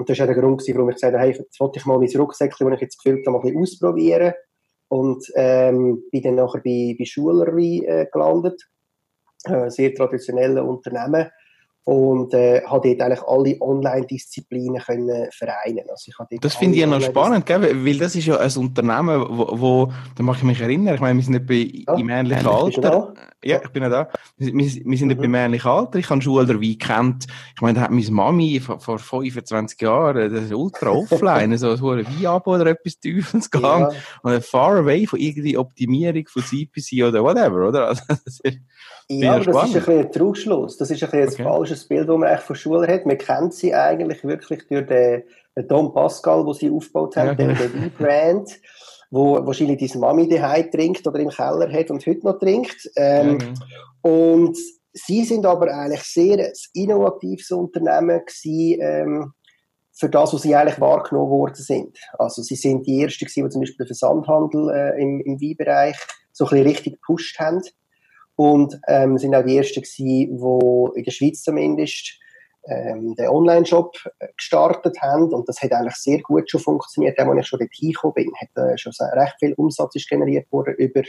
und 0.00 0.08
das 0.08 0.18
war 0.18 0.26
der 0.26 0.36
Grund, 0.36 0.62
warum 0.66 0.88
ich 0.88 0.96
gesagt 0.96 1.12
habe, 1.12 1.22
hey, 1.22 1.32
jetzt 1.32 1.60
wollte 1.60 1.78
ich 1.78 1.84
mal 1.84 1.98
mein 1.98 2.08
Rucksäckchen, 2.08 2.70
das 2.70 2.76
ich 2.76 2.80
jetzt 2.80 3.02
gefüllt 3.02 3.26
habe, 3.26 3.36
mal 3.36 3.38
ein 3.40 3.52
bisschen 3.52 3.62
ausprobieren. 3.62 4.32
Und 4.88 5.24
ähm, 5.34 6.02
bin 6.10 6.22
dann 6.22 6.36
nachher 6.36 6.62
bei, 6.64 6.96
bei 6.98 7.04
Schulerei 7.04 7.84
äh, 7.84 8.06
gelandet 8.10 8.62
äh, 9.44 9.70
sehr 9.70 9.94
traditionellen 9.94 10.66
Unternehmen 10.66 11.30
und 11.84 12.34
äh, 12.34 12.62
hat 12.66 12.84
dort 12.84 13.00
eigentlich 13.00 13.22
alle 13.22 13.56
Online-Disziplinen 13.60 14.80
können 14.80 15.28
vereinen. 15.32 15.84
Also 15.88 16.12
ich 16.30 16.40
das 16.40 16.54
finde 16.54 16.74
ich 16.74 16.82
ja 16.82 16.86
noch 16.86 17.00
spannend, 17.00 17.46
gell? 17.46 17.84
weil 17.84 17.98
das 17.98 18.14
ist 18.14 18.26
ja 18.26 18.36
ein 18.36 18.52
Unternehmen, 18.56 19.26
wo, 19.28 19.60
wo 19.60 19.92
da 20.14 20.22
mache 20.22 20.38
ich 20.38 20.44
mich 20.44 20.60
erinnern, 20.60 20.94
ich 20.94 21.00
meine, 21.00 21.18
wir 21.18 21.24
sind 21.24 21.34
etwa 21.34 21.52
ja, 21.52 21.98
im 21.98 22.08
ähnlichen 22.08 22.46
Alter. 22.46 23.14
Ja, 23.42 23.60
ich 23.62 23.70
bin 23.70 23.82
ja 23.82 23.88
da. 23.88 24.08
Wir, 24.36 24.52
wir 24.54 24.98
sind 24.98 25.16
mhm. 25.16 25.24
im 25.24 25.34
ähnlichen 25.34 25.70
Alter. 25.70 25.98
Ich 25.98 26.10
habe 26.10 26.20
Schuler 26.20 26.60
wie 26.60 26.78
kennt. 26.78 27.26
Ich 27.56 27.62
meine, 27.62 27.74
da 27.74 27.80
hat 27.80 27.90
meine 27.90 28.10
Mami 28.10 28.60
vor, 28.60 28.78
vor 28.78 28.98
25 28.98 29.80
Jahren, 29.80 30.32
das 30.32 30.44
ist 30.44 30.52
ultra 30.54 30.90
offline, 30.90 31.56
so 31.58 31.70
ein 31.70 32.06
Wie-Abo 32.06 32.54
oder 32.54 32.66
etwas 32.66 33.00
Teufels 33.00 33.50
gehabt. 33.50 33.94
Ja. 33.94 34.00
Und 34.22 34.44
far 34.44 34.76
away 34.76 35.06
von 35.06 35.18
irgendwie 35.18 35.56
Optimierung 35.56 36.24
von 36.28 36.44
CPC 36.44 37.02
oder 37.04 37.24
whatever, 37.24 37.68
oder? 37.68 37.80
Also, 37.90 38.02
das 38.08 38.40
ist, 38.44 38.58
ja, 39.18 39.34
aber 39.34 39.44
das 39.44 39.56
ist 39.56 39.62
ein 39.62 39.72
bisschen 39.72 39.98
ein 39.98 40.12
Trugschluss. 40.12 40.76
Das 40.76 40.90
ist 40.90 41.02
ein, 41.02 41.10
bisschen 41.10 41.28
okay. 41.28 41.42
ein 41.42 41.48
falsches 41.48 41.88
Bild, 41.88 42.08
das 42.08 42.16
man 42.16 42.28
eigentlich 42.28 42.40
von 42.44 42.56
Schule 42.56 42.86
hat. 42.86 43.06
Man 43.06 43.18
kennt 43.18 43.54
sie 43.54 43.74
eigentlich 43.74 44.24
wirklich 44.24 44.66
durch 44.68 44.86
den, 44.86 45.24
den 45.56 45.68
Don 45.68 45.92
Pascal, 45.92 46.44
den 46.44 46.54
sie 46.54 46.70
aufgebaut 46.70 47.16
haben, 47.16 47.28
ja, 47.28 47.34
den, 47.34 47.56
den 47.56 47.92
brand 47.98 48.50
wo 49.10 49.44
wahrscheinlich 49.44 49.78
diese 49.78 49.98
Mami 49.98 50.28
daheim 50.28 50.70
trinkt 50.70 51.06
oder 51.06 51.18
im 51.18 51.30
Keller 51.30 51.70
hat 51.70 51.90
und 51.90 52.06
heute 52.06 52.24
noch 52.24 52.38
trinkt. 52.38 52.88
Ähm, 52.96 53.38
ja, 53.40 53.46
genau. 54.02 54.36
Und 54.36 54.56
sie 54.92 55.24
sind 55.24 55.44
aber 55.44 55.72
eigentlich 55.72 56.02
sehr 56.02 56.38
ein 56.38 56.52
innovatives 56.74 57.50
Unternehmen 57.50 58.20
gewesen, 58.20 58.80
ähm, 58.80 59.32
für 59.92 60.08
das, 60.08 60.32
was 60.32 60.42
sie 60.42 60.54
eigentlich 60.54 60.80
wahrgenommen 60.80 61.30
worden 61.30 61.56
sind. 61.56 61.98
Also 62.18 62.42
sie 62.42 62.54
sind 62.54 62.86
die 62.86 63.02
Ersten 63.02 63.26
gewesen, 63.26 63.44
die 63.44 63.50
zum 63.50 63.60
Beispiel 63.60 63.84
den 63.84 63.88
Versandhandel 63.88 64.70
äh, 64.70 65.02
im, 65.02 65.20
im 65.20 65.40
Weinbereich 65.40 65.96
so 66.32 66.44
ein 66.44 66.50
bisschen 66.50 66.66
richtig 66.66 66.92
gepusht 66.94 67.38
haben 67.38 67.60
und 68.40 68.80
ähm, 68.88 69.18
sind 69.18 69.34
auch 69.34 69.44
die 69.44 69.58
ersten 69.58 69.82
gewesen, 69.82 70.38
die 70.38 70.98
in 70.98 71.04
der 71.04 71.10
Schweiz 71.10 71.42
zumindest 71.42 72.18
ähm, 72.64 73.14
den 73.14 73.28
Online-Shop 73.28 73.94
gestartet 74.34 74.96
haben 75.02 75.34
und 75.34 75.46
das 75.46 75.60
hat 75.60 75.72
eigentlich 75.72 75.96
sehr 75.96 76.22
gut 76.22 76.50
schon 76.50 76.62
funktioniert, 76.62 77.18
als 77.18 77.38
ich 77.38 77.46
schon 77.46 77.58
dort 77.58 77.74
hingekommen 77.74 78.14
bin. 78.14 78.30
Hat 78.40 78.48
äh, 78.56 78.78
schon 78.78 78.94
recht 79.12 79.34
viel 79.40 79.52
Umsatz 79.58 79.94
ist 79.94 80.08
generiert 80.08 80.50
worden 80.50 80.74
über 80.78 81.02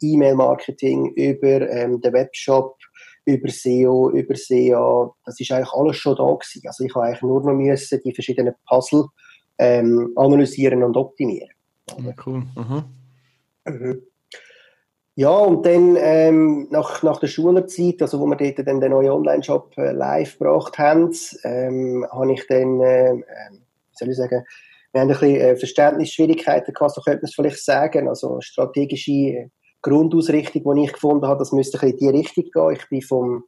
E-Mail-Marketing, 0.00 1.12
über 1.16 1.68
ähm, 1.68 2.00
den 2.00 2.12
Webshop, 2.12 2.76
über 3.24 3.48
SEO, 3.48 4.10
über 4.10 4.36
SEA. 4.36 5.10
Das 5.24 5.40
ist 5.40 5.50
eigentlich 5.50 5.72
alles 5.72 5.96
schon 5.96 6.14
da 6.14 6.22
gewesen. 6.22 6.62
Also 6.68 6.84
ich 6.84 6.94
habe 6.94 7.06
eigentlich 7.06 7.22
nur 7.22 7.42
noch 7.42 7.52
müssen 7.52 8.00
die 8.04 8.14
verschiedenen 8.14 8.54
Puzzle 8.64 9.06
ähm, 9.58 10.12
analysieren 10.14 10.84
und 10.84 10.96
optimieren. 10.96 11.50
Ja, 11.98 12.14
cool. 12.24 12.44
Mhm. 12.54 12.84
Mhm. 13.64 14.02
Ja, 15.18 15.30
und 15.30 15.64
dann 15.64 15.96
ähm, 15.98 16.68
nach, 16.70 17.02
nach 17.02 17.18
der 17.18 17.28
Schulzeit, 17.28 18.02
also 18.02 18.20
wo 18.20 18.26
wir 18.26 18.36
dort 18.36 18.68
dann 18.68 18.82
den 18.82 18.90
neuen 18.90 19.10
Online-Shop 19.10 19.72
äh, 19.78 19.92
live 19.92 20.38
gebracht 20.38 20.76
haben, 20.76 21.10
ähm, 21.42 22.06
habe 22.12 22.34
ich 22.34 22.46
dann, 22.48 22.80
äh, 22.82 23.14
wie 23.14 23.94
soll 23.94 24.10
ich 24.10 24.16
sagen, 24.16 24.44
wir 24.92 25.00
haben 25.00 25.08
ein 25.08 25.18
bisschen 25.18 25.36
äh, 25.36 25.56
Verständnisschwierigkeiten 25.56 26.74
gehabt, 26.74 26.94
so 26.94 27.00
könnte 27.00 27.22
man 27.22 27.28
es 27.28 27.34
vielleicht 27.34 27.64
sagen. 27.64 28.08
Also 28.08 28.42
strategische 28.42 29.50
Grundausrichtung, 29.80 30.76
die 30.76 30.84
ich 30.84 30.92
gefunden 30.92 31.26
habe, 31.26 31.38
das 31.38 31.52
müsste 31.52 31.78
ein 31.78 31.92
bisschen 31.92 32.08
in 32.08 32.12
die 32.12 32.18
Richtung 32.18 32.44
gehen. 32.52 32.76
Ich 32.78 32.88
bin 32.90 33.00
vom, 33.00 33.44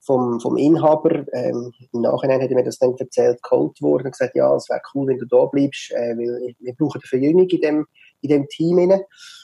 vom, 0.00 0.40
vom 0.40 0.56
Inhaber, 0.56 1.26
ähm, 1.34 1.70
im 1.92 2.00
Nachhinein 2.00 2.40
hat 2.40 2.48
er 2.48 2.56
mir 2.56 2.64
das 2.64 2.78
dann 2.78 2.94
erzählt, 2.96 3.42
geholt 3.42 3.82
worden 3.82 4.06
und 4.06 4.12
gesagt, 4.12 4.36
ja, 4.36 4.56
es 4.56 4.70
wäre 4.70 4.80
cool, 4.94 5.08
wenn 5.08 5.18
du 5.18 5.26
da 5.26 5.44
bleibst, 5.44 5.90
äh, 5.90 6.16
weil 6.16 6.54
wir 6.58 6.74
brauchen 6.76 7.02
eine 7.02 7.08
Verjüngung 7.08 7.48
in 7.48 7.60
dem, 7.60 7.86
in 8.22 8.30
dem 8.30 8.48
Team. 8.48 8.78
Rein. 8.78 9.00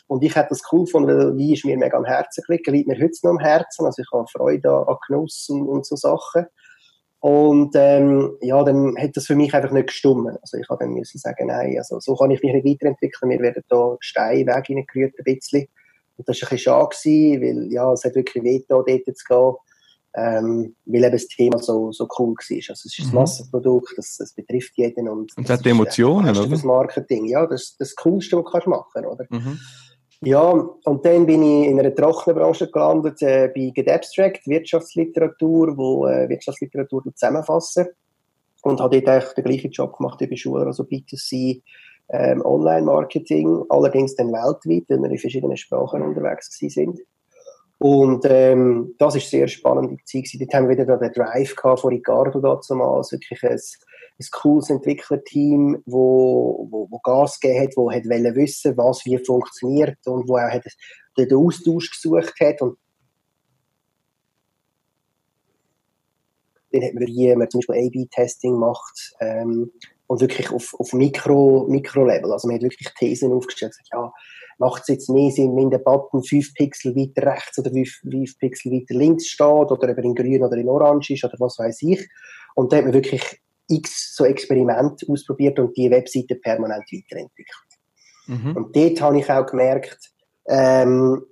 Und 0.08 0.22
ich 0.22 0.36
hätte 0.36 0.50
das 0.50 0.62
cool 0.70 0.84
gefunden, 0.84 1.08
weil 1.08 1.36
Wein 1.36 1.52
ist 1.52 1.64
mir 1.64 1.76
mega 1.76 1.96
am 1.96 2.04
Herzen 2.04 2.44
gelegen, 2.46 2.72
liegt 2.72 2.88
mir 2.88 3.00
heute 3.00 3.18
noch 3.24 3.32
am 3.32 3.38
Herzen. 3.38 3.84
Also 3.84 4.02
ich 4.02 4.08
habe 4.12 4.26
Freude 4.30 4.70
an, 4.70 4.84
an 4.86 4.96
Genuss 5.06 5.48
und, 5.48 5.66
und 5.66 5.84
so 5.84 5.96
Sachen. 5.96 6.46
Und 7.20 7.74
ähm, 7.74 8.36
ja, 8.40 8.62
dann 8.62 8.96
hat 8.96 9.16
das 9.16 9.26
für 9.26 9.34
mich 9.34 9.52
einfach 9.52 9.72
nicht 9.72 9.88
gestummen. 9.88 10.36
Also 10.42 10.58
ich 10.58 10.68
habe 10.68 10.84
dann 10.84 10.94
müssen 10.94 11.18
sagen, 11.18 11.48
nein, 11.48 11.76
also 11.78 11.98
so 11.98 12.14
kann 12.14 12.30
ich 12.30 12.42
mich 12.42 12.52
nicht 12.52 12.66
weiterentwickeln. 12.66 13.30
Wir 13.30 13.40
werden 13.40 13.64
da 13.68 13.96
Steine 14.00 14.46
weg 14.46 14.66
reingerührt 14.68 15.14
ein 15.18 15.24
bisschen. 15.24 15.66
Und 16.16 16.28
das 16.28 16.40
war 16.40 16.48
ein 16.48 16.56
bisschen 16.56 16.72
schade, 16.72 17.40
weil 17.40 17.72
ja, 17.72 17.92
es 17.92 18.04
hat 18.04 18.14
wirklich 18.14 18.44
weh 18.44 18.62
dort 18.68 18.88
zu 18.88 19.24
gehen. 19.26 19.54
Ähm, 20.18 20.74
weil 20.86 21.04
eben 21.04 21.12
das 21.12 21.28
Thema 21.28 21.58
so, 21.58 21.92
so 21.92 22.08
cool 22.18 22.34
war. 22.34 22.56
Also 22.70 22.72
es 22.72 22.86
ist 22.86 23.00
ein 23.00 23.08
mhm. 23.08 23.14
Massenprodukt, 23.16 23.92
das, 23.98 24.16
das 24.16 24.32
betrifft 24.32 24.72
jeden. 24.76 25.08
Und, 25.10 25.36
und 25.36 25.48
das 25.48 25.58
hat 25.58 25.66
Emotionen, 25.66 26.30
oder? 26.30 26.48
Das 26.48 26.64
Marketing, 26.64 27.26
ja, 27.26 27.46
das 27.46 27.62
ist 27.62 27.76
das 27.80 27.94
Coolste, 27.96 28.42
was 28.42 28.64
du 28.64 28.70
machen 28.70 28.88
kannst, 28.94 29.08
oder? 29.10 29.26
Mhm. 29.28 29.58
Ja, 30.22 30.50
und 30.50 31.04
dann 31.04 31.26
bin 31.26 31.42
ich 31.42 31.68
in 31.68 31.78
einer 31.78 31.94
trockenen 31.94 32.38
Branche 32.38 32.70
gelandet, 32.70 33.20
äh, 33.20 33.50
bei 33.54 33.70
Get 33.74 33.90
Abstract, 33.90 34.46
Wirtschaftsliteratur, 34.46 35.76
wo 35.76 36.06
äh, 36.06 36.28
Wirtschaftsliteratur 36.28 37.04
zusammenfassen. 37.14 37.88
Und 38.62 38.80
habe 38.80 39.00
dort 39.00 39.08
eigentlich 39.08 39.34
den 39.34 39.44
gleichen 39.44 39.70
Job 39.70 39.96
gemacht 39.96 40.18
wie 40.20 40.26
bei 40.26 40.36
Schulen, 40.36 40.66
also 40.66 40.84
B2C, 40.84 41.62
ähm, 42.08 42.42
Online-Marketing, 42.44 43.64
allerdings 43.68 44.16
dann 44.16 44.32
weltweit, 44.32 44.84
weil 44.88 45.02
wir 45.02 45.10
in 45.10 45.18
verschiedenen 45.18 45.56
Sprachen 45.56 46.02
unterwegs 46.02 46.48
sind. 46.50 47.00
Und 47.78 48.24
ähm, 48.28 48.94
das 48.98 49.16
ist 49.16 49.30
sehr 49.30 49.48
spannend. 49.48 50.00
Dort 50.12 50.54
haben 50.54 50.68
wir 50.68 50.78
wieder 50.78 50.96
den 50.96 51.12
Drive 51.12 51.54
gehabt 51.54 51.80
von 51.80 51.92
Ricardo 51.92 52.40
damals, 52.40 53.12
wirklich 53.12 53.42
ein 53.42 53.60
ein 54.18 54.26
cooles 54.30 54.70
Entwicklerteam, 54.70 55.82
wo, 55.84 56.66
wo, 56.70 56.88
wo 56.90 56.98
Gas 57.00 57.38
gegeben 57.38 57.64
hat, 57.64 57.76
wo 57.76 57.90
hat 57.90 58.04
wissen, 58.04 58.76
was 58.76 59.04
wie 59.04 59.18
funktioniert 59.18 59.98
und 60.06 60.28
wo 60.28 60.38
auch 60.38 60.60
den 61.18 61.34
Austausch 61.34 61.90
gesucht 61.90 62.34
hat 62.40 62.62
und 62.62 62.78
dann 66.72 66.82
hat 66.82 66.94
man 66.94 67.06
wie 67.06 67.34
man 67.34 67.50
zum 67.50 67.60
Beispiel 67.60 67.86
A-B-Testing 67.86 68.54
macht 68.54 69.14
ähm, 69.20 69.70
und 70.06 70.20
wirklich 70.20 70.50
auf, 70.50 70.74
auf 70.78 70.92
Mikro, 70.92 71.66
Mikro-Level. 71.68 72.32
Also 72.32 72.48
man 72.48 72.56
hat 72.56 72.62
wirklich 72.62 72.88
Thesen 72.98 73.32
aufgestellt, 73.32 73.72
gesagt, 73.72 73.88
ja, 73.92 74.12
macht 74.58 74.82
es 74.82 74.88
jetzt 74.88 75.10
mehr 75.10 75.30
Sinn, 75.30 75.56
wenn 75.56 75.70
der 75.70 75.78
Button 75.78 76.22
5 76.22 76.54
Pixel 76.54 76.94
weiter 76.96 77.30
rechts 77.30 77.58
oder 77.58 77.70
5, 77.70 78.00
5 78.10 78.38
Pixel 78.38 78.72
weiter 78.72 78.94
links 78.94 79.26
steht 79.26 79.46
oder 79.46 79.88
eben 79.88 80.04
in 80.04 80.14
grün 80.14 80.42
oder 80.42 80.56
in 80.56 80.68
orange 80.68 81.10
ist 81.10 81.24
oder 81.24 81.36
was 81.38 81.58
weiß 81.58 81.82
ich. 81.82 82.08
Und 82.54 82.72
da 82.72 82.78
hat 82.78 82.84
man 82.84 82.94
wirklich 82.94 83.22
x 83.68 84.14
so 84.14 84.24
Experimente 84.24 85.06
ausprobiert 85.08 85.58
und 85.58 85.76
die 85.76 85.90
Webseite 85.90 86.36
permanent 86.36 86.84
weiterentwickelt. 86.92 87.66
Mhm. 88.26 88.56
Und 88.56 88.76
dort 88.76 89.00
habe 89.00 89.18
ich 89.18 89.30
auch 89.30 89.46
gemerkt, 89.46 90.12
ähm, 90.48 91.22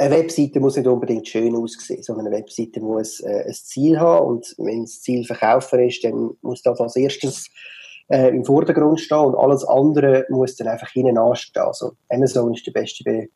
eine 0.00 0.14
Webseite 0.14 0.60
muss 0.60 0.76
nicht 0.76 0.86
unbedingt 0.86 1.26
schön 1.26 1.56
aussehen, 1.56 2.02
sondern 2.02 2.28
eine 2.28 2.36
Webseite 2.36 2.80
muss 2.80 3.20
äh, 3.20 3.44
ein 3.46 3.54
Ziel 3.54 3.98
haben 3.98 4.26
und 4.26 4.54
wenn 4.58 4.82
das 4.82 5.00
Ziel 5.00 5.24
Verkaufen 5.24 5.80
ist, 5.80 6.04
dann 6.04 6.30
muss 6.40 6.62
das 6.62 6.80
als 6.80 6.94
erstes 6.94 7.48
äh, 8.08 8.28
im 8.28 8.44
Vordergrund 8.44 9.00
stehen 9.00 9.18
und 9.18 9.34
alles 9.36 9.64
andere 9.64 10.26
muss 10.30 10.56
dann 10.56 10.68
einfach 10.68 10.88
hinten 10.90 11.18
anstehen. 11.18 11.62
Also 11.62 11.92
Amazon 12.08 12.54
ist 12.54 12.66
der 12.66 12.72
beste 12.72 13.04
Be 13.04 13.28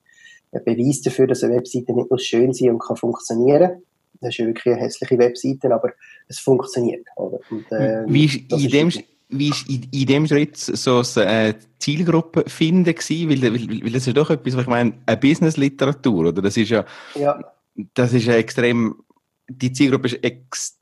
Beweis 0.67 1.00
dafür, 1.00 1.26
dass 1.26 1.43
eine 1.43 1.55
Webseite 1.57 1.95
nicht 1.95 2.11
nur 2.11 2.19
schön 2.19 2.52
sein 2.52 2.73
und 2.73 2.79
kann 2.79 2.97
funktionieren. 2.97 3.83
Das 4.21 4.35
ist 4.35 4.38
ja 4.38 4.47
wirklich 4.47 4.75
eine 4.75 4.83
hässliche 4.83 5.17
Webseite, 5.17 5.75
aber 5.75 5.93
es 6.29 6.41
funktioniert. 6.41 7.07
Und, 7.17 7.73
äh, 7.73 8.05
wie 8.07 8.26
ist 8.26 8.52
in 8.52 8.69
dem, 8.69 8.93
wie 9.31 9.49
ist 9.49 9.67
in, 9.67 9.88
in 9.91 10.07
dem 10.07 10.26
Schritt 10.26 10.59
so 10.59 11.02
eine 11.17 11.49
äh, 11.49 11.55
Zielgruppe 11.79 12.45
finden 12.49 12.95
gewesen? 12.95 13.31
Weil, 13.31 13.43
weil, 13.43 13.83
weil 13.83 13.93
das 13.93 14.07
ist 14.07 14.14
doch 14.14 14.29
etwas, 14.29 14.55
was 14.55 14.62
ich 14.64 14.69
meine, 14.69 14.93
eine 15.07 15.17
Business-Literatur, 15.17 16.26
oder? 16.26 16.43
Das 16.43 16.59
ist 16.59 16.69
ja, 16.69 16.85
ja, 17.14 17.43
das 17.95 18.12
ist 18.12 18.26
ja 18.26 18.35
extrem, 18.35 18.97
die 19.49 19.73
Zielgruppe 19.73 20.09
ist 20.09 20.23
extrem 20.23 20.82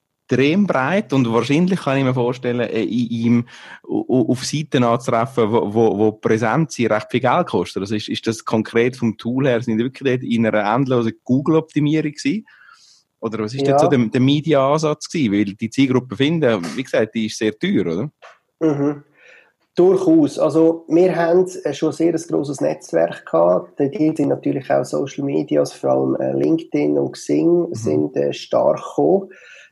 breit 0.67 1.13
und 1.13 1.33
wahrscheinlich 1.33 1.81
kann 1.81 1.99
ich 1.99 2.05
mir 2.05 2.15
vorstellen, 2.15 2.61
äh, 2.61 2.83
ihm 2.83 3.47
auf 3.83 4.45
Seiten 4.45 4.85
anzutreffen, 4.85 5.51
wo, 5.51 5.75
wo, 5.75 5.99
wo 5.99 6.13
Präsenz 6.13 6.79
recht 6.79 7.11
viel 7.11 7.21
Geld 7.21 7.49
kostet. 7.49 7.83
Also 7.83 7.95
ist, 7.95 8.09
ist 8.09 8.27
das 8.27 8.45
konkret 8.45 8.97
vom 8.97 9.17
Tool 9.17 9.47
her, 9.49 9.61
sind 9.63 9.79
die 9.79 9.85
wirklich 9.85 10.23
in 10.23 10.47
einer 10.47 10.75
endlosen 10.75 11.15
Google-Optimierung 11.25 12.13
gewesen? 12.13 12.47
Oder 13.21 13.41
was 13.41 13.55
ist 13.55 13.63
ja. 13.63 13.73
jetzt 13.73 13.83
so 13.83 13.89
der, 13.89 13.99
der 13.99 14.21
Media-Ansatz 14.21 15.09
gewesen? 15.09 15.33
Weil 15.33 15.55
die 15.55 15.71
Zielgruppe 15.71 16.17
finden, 16.17 16.65
wie 16.77 16.83
gesagt, 16.83 17.15
die 17.15 17.27
ist 17.27 17.37
sehr 17.37 17.59
teuer, 17.59 17.87
oder? 17.87 18.11
Mhm. 18.61 19.03
Durchaus. 19.77 20.39
Also, 20.39 20.85
wir 20.89 21.15
haben 21.15 21.47
schon 21.73 21.93
sehr 21.93 22.15
ein 22.15 22.23
grosses 22.29 22.61
Netzwerk 22.61 23.25
gehabt. 23.25 23.79
Dort 23.79 23.95
sind 23.95 24.29
natürlich 24.29 24.71
auch 24.71 24.85
Social 24.85 25.25
Media, 25.25 25.61
also 25.61 25.75
vor 25.75 25.91
allem 25.91 26.17
äh, 26.17 26.33
LinkedIn 26.33 26.99
und 26.99 27.13
Xing, 27.13 27.69
mhm. 27.69 27.75
sind 27.75 28.17
äh, 28.17 28.33
stark 28.33 28.83
gekommen. 28.83 29.31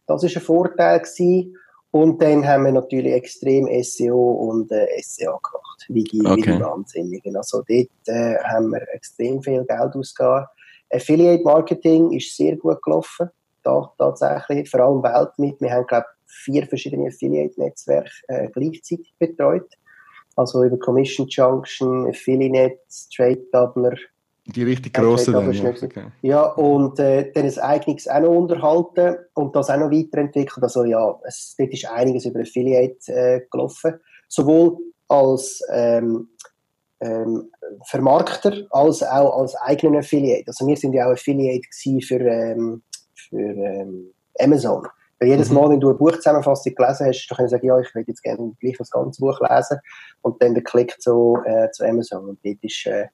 Das 0.08 0.22
war 0.22 0.30
ein 0.30 0.42
Vorteil 0.42 1.00
gewesen. 1.00 1.56
Und 1.90 2.20
dann 2.20 2.46
haben 2.46 2.64
wir 2.64 2.72
natürlich 2.72 3.12
extrem 3.12 3.66
SEO 3.82 4.32
und 4.50 4.70
äh, 4.72 4.86
SEA 5.00 5.30
gemacht, 5.30 5.86
wie 5.88 6.04
die, 6.04 6.20
okay. 6.20 6.36
wie 6.36 6.42
die 6.42 6.60
Wahnsinnigen. 6.60 7.36
Also 7.36 7.62
dort 7.66 7.88
äh, 8.06 8.36
haben 8.44 8.72
wir 8.72 8.82
extrem 8.92 9.42
viel 9.42 9.64
Geld 9.64 9.94
ausgegeben. 9.94 10.46
Affiliate 10.90 11.42
Marketing 11.44 12.12
ist 12.12 12.36
sehr 12.36 12.56
gut 12.56 12.82
gelaufen 12.82 13.30
da 13.62 13.92
tatsächlich, 13.98 14.70
vor 14.70 14.80
allem 14.80 15.02
weltweit. 15.02 15.60
Wir 15.60 15.72
haben, 15.72 15.86
glaube 15.86 16.06
ich, 16.26 16.34
vier 16.44 16.66
verschiedene 16.66 17.08
Affiliate-Netzwerke 17.08 18.10
äh, 18.28 18.48
gleichzeitig 18.48 19.14
betreut. 19.18 19.68
Also 20.36 20.64
über 20.64 20.78
Commission 20.78 21.26
Junction, 21.28 22.08
Affiliate, 22.08 22.78
Trade 23.14 23.44
Doubler. 23.52 23.96
Die 24.54 24.62
richtig 24.62 24.94
grossen 24.94 25.34
dann, 25.34 25.52
ja. 25.52 25.70
Okay. 25.70 26.04
ja, 26.22 26.42
und 26.42 26.98
äh, 26.98 27.30
dann 27.32 27.44
ein 27.44 27.58
eigenes 27.58 28.08
auch 28.08 28.20
noch 28.20 28.30
unterhalten 28.30 29.18
und 29.34 29.54
das 29.54 29.68
auch 29.68 29.76
noch 29.76 29.90
weiterentwickelt. 29.90 30.62
Also 30.62 30.84
ja, 30.84 31.18
es, 31.24 31.54
dort 31.58 31.70
ist 31.72 31.90
einiges 31.90 32.24
über 32.24 32.40
Affiliate 32.40 33.12
äh, 33.12 33.40
gelaufen. 33.50 34.00
Sowohl 34.26 34.78
als 35.08 35.60
ähm, 35.70 36.28
ähm, 37.00 37.50
Vermarkter 37.84 38.66
als 38.70 39.02
auch 39.02 39.38
als 39.38 39.54
eigenen 39.56 40.00
Affiliate. 40.00 40.44
Also 40.46 40.66
wir 40.66 40.76
sind 40.76 40.94
ja 40.94 41.06
auch 41.06 41.12
Affiliate 41.12 41.68
für 42.00 42.20
ähm, 42.20 42.82
für 43.14 43.36
ähm, 43.36 44.12
Amazon. 44.40 44.86
Weil 45.20 45.30
jedes 45.30 45.50
mhm. 45.50 45.56
Mal, 45.56 45.70
wenn 45.70 45.80
du 45.80 45.88
eine 45.88 45.98
Buchzusammenfassung 45.98 46.74
gelesen 46.74 47.06
hast, 47.06 47.30
du 47.30 47.34
kannst 47.34 47.50
sagen, 47.50 47.66
ja, 47.66 47.78
ich 47.80 47.94
würde 47.94 48.08
jetzt 48.08 48.22
gerne 48.22 48.54
gleich 48.60 48.78
das 48.78 48.90
ganze 48.90 49.20
Buch 49.20 49.38
lesen 49.40 49.78
und 50.22 50.40
dann 50.40 50.54
der 50.54 50.62
Klick 50.62 51.00
zu, 51.00 51.38
äh, 51.44 51.70
zu 51.72 51.84
Amazon 51.84 52.28
und 52.30 52.38
dort 52.44 52.62
ist 52.62 52.86
äh, 52.86 53.06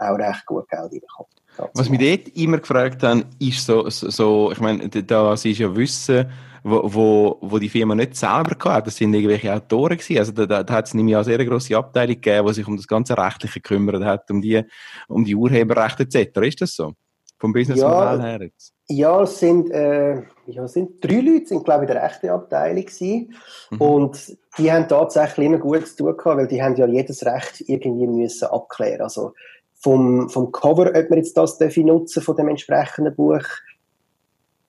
auch 0.00 0.18
recht 0.18 0.46
gut 0.46 0.68
Geld 0.68 0.82
reingekommen. 0.82 1.30
Was 1.74 1.90
mich 1.90 1.98
dort 2.00 2.36
immer 2.36 2.58
gefragt 2.58 3.02
haben, 3.02 3.24
ist 3.38 3.66
so, 3.66 3.88
so 3.88 4.50
ich 4.52 4.60
meine, 4.60 4.88
das 4.88 5.44
ist 5.44 5.58
ja 5.58 5.74
Wissen, 5.76 6.30
wo, 6.62 6.82
wo, 6.92 7.38
wo 7.40 7.58
die 7.58 7.68
Firma 7.68 7.94
nicht 7.94 8.16
selber 8.16 8.56
hatte. 8.64 8.86
Das 8.86 8.96
sind 8.96 9.14
irgendwelche 9.14 9.52
Autoren 9.52 9.96
gewesen. 9.96 10.18
Also 10.18 10.32
da, 10.32 10.46
da, 10.46 10.62
da 10.62 10.74
hat 10.74 10.86
es 10.86 10.94
nämlich 10.94 11.14
eine 11.14 11.24
sehr 11.24 11.44
grosse 11.44 11.76
Abteilung 11.76 12.14
gegeben, 12.14 12.46
die 12.46 12.54
sich 12.54 12.66
um 12.66 12.76
das 12.76 12.86
ganze 12.86 13.16
Rechtliche 13.16 13.60
gekümmert 13.60 14.04
hat, 14.04 14.30
um 14.30 14.40
die, 14.40 14.62
um 15.08 15.24
die 15.24 15.34
Urheberrechte 15.34 16.04
etc. 16.04 16.38
Ist 16.40 16.60
das 16.60 16.74
so? 16.74 16.94
Vom 17.38 17.54
Businessmodell 17.54 18.18
ja, 18.18 18.22
her 18.22 18.42
jetzt? 18.42 18.74
Ja, 18.88 19.22
es 19.22 19.38
sind, 19.38 19.70
äh, 19.70 20.22
ja, 20.46 20.64
es 20.64 20.74
sind 20.74 21.02
drei 21.02 21.20
Leute, 21.20 21.46
sind 21.46 21.64
glaube 21.64 21.84
ich 21.84 21.90
in 21.90 21.94
der 21.94 22.04
rechten 22.04 22.28
Abteilung 22.28 22.84
gewesen. 22.84 23.34
Mhm. 23.70 23.80
Und 23.80 24.36
die 24.58 24.70
haben 24.70 24.88
tatsächlich 24.88 25.46
immer 25.46 25.58
gut 25.58 25.86
zu 25.86 25.96
tun 25.96 26.16
gehabt, 26.16 26.36
weil 26.36 26.48
die 26.48 26.62
haben 26.62 26.76
ja 26.76 26.86
jedes 26.86 27.24
Recht 27.24 27.62
irgendwie 27.66 28.06
müssen 28.06 28.48
abklären. 28.48 29.00
Also 29.00 29.32
vom, 29.80 30.28
vom 30.28 30.52
Cover, 30.52 30.92
ob 30.94 31.10
man 31.10 31.18
jetzt 31.18 31.36
das 31.36 31.58
dürfen 31.58 31.86
nutzen 31.86 32.22
von 32.22 32.36
dem 32.36 32.48
entsprechenden 32.48 33.14
Buch. 33.14 33.44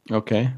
Okay. 0.09 0.51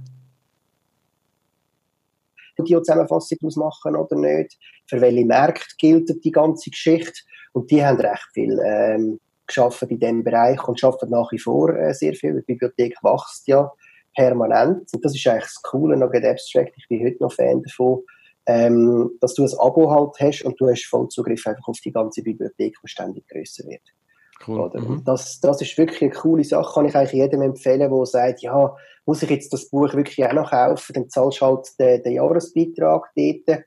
Video-Zusammenfassung 2.57 3.38
daraus 3.41 3.55
machen 3.55 3.95
oder 3.95 4.15
nicht, 4.15 4.57
für 4.88 5.01
welche 5.01 5.25
Märkte 5.25 5.75
gilt 5.77 6.24
die 6.24 6.31
ganze 6.31 6.69
Geschichte. 6.69 7.22
Und 7.51 7.72
die 7.72 7.83
haben 7.83 8.00
recht 8.00 8.27
viel 8.33 8.60
ähm, 8.63 9.19
geschaffen 9.48 9.89
in 9.89 10.00
diesem 10.00 10.24
Bereich 10.24 10.67
und 10.67 10.79
schaffen 10.79 11.10
nach 11.10 11.31
wie 11.31 11.39
vor 11.39 11.75
äh, 11.75 11.93
sehr 11.93 12.13
viel. 12.13 12.36
Die 12.36 12.53
Bibliothek 12.53 12.95
wächst 13.03 13.48
ja 13.48 13.72
permanent. 14.15 14.88
Und 14.93 15.03
das 15.03 15.15
ist 15.15 15.27
eigentlich 15.27 15.43
das 15.43 15.62
Coole 15.63 15.95
an 15.95 16.12
Get 16.12 16.25
Abstract. 16.25 16.74
Ich 16.77 16.88
bin 16.88 17.03
heute 17.03 17.22
noch 17.22 17.33
Fan 17.33 17.63
davon, 17.63 18.03
ähm, 18.45 19.12
dass 19.19 19.33
du 19.33 19.43
ein 19.43 19.60
Abo 19.60 19.89
halt 19.89 20.19
hast 20.19 20.43
und 20.43 20.60
du 20.60 20.69
hast 20.69 20.86
voll 20.86 21.07
Zugriff 21.10 21.45
einfach 21.48 21.67
auf 21.67 21.79
die 21.83 21.91
ganze 21.91 22.22
Bibliothek, 22.22 22.77
die 22.83 22.88
ständig 22.88 23.27
größer 23.27 23.65
wird. 23.67 23.81
Cool. 24.47 24.69
Mhm. 24.73 25.03
Das, 25.05 25.39
das 25.39 25.62
ist 25.62 25.77
wirklich 25.77 26.01
eine 26.01 26.12
coole 26.12 26.43
Sache, 26.43 26.73
kann 26.73 26.85
ich 26.85 26.95
eigentlich 26.95 27.13
jedem 27.13 27.41
empfehlen, 27.41 27.91
der 27.91 28.05
sagt, 28.05 28.41
ja, 28.41 28.75
muss 29.05 29.23
ich 29.23 29.29
jetzt 29.29 29.53
das 29.53 29.69
Buch 29.69 29.93
wirklich 29.93 30.25
auch 30.25 30.33
noch 30.33 30.51
kaufen, 30.51 30.93
dann 30.93 31.09
zahlst 31.09 31.41
du 31.41 31.45
halt 31.45 31.67
den, 31.79 32.03
den 32.03 32.13
Jahresbeitrag 32.13 33.12
dort 33.15 33.63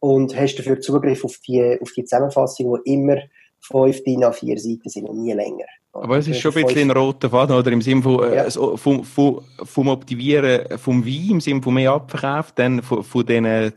und 0.00 0.36
hast 0.36 0.56
dafür 0.56 0.80
Zugriff 0.80 1.24
auf 1.24 1.36
die, 1.46 1.78
auf 1.80 1.92
die 1.92 2.04
Zusammenfassung, 2.04 2.78
die 2.84 2.92
immer 2.94 3.18
fünf 3.60 4.02
DIN 4.04 4.24
A4 4.24 4.58
Seiten 4.58 4.88
sind 4.88 5.08
und 5.08 5.22
nie 5.22 5.32
länger. 5.32 5.66
Aber 5.92 6.18
es 6.18 6.28
ist 6.28 6.40
schon 6.40 6.54
ein 6.54 6.64
bisschen 6.64 6.90
ein 6.90 6.96
roter 6.96 7.30
Faden, 7.30 7.56
oder? 7.56 7.72
Im 7.72 7.82
Sinne 7.82 8.02
von, 8.02 8.22
äh, 8.22 8.36
ja. 8.36 8.44
äh, 8.46 8.76
vom, 8.76 9.04
vom, 9.04 9.40
vom 9.64 9.88
Optimieren 9.88 10.78
vom 10.78 11.04
Wein, 11.04 11.30
im 11.30 11.40
Sinne 11.40 11.62
von 11.62 11.74
mehr 11.74 11.92
Abverkauf, 11.92 12.52
dann 12.52 12.82
von, 12.82 13.02
von 13.02 13.24
diesen 13.24 13.72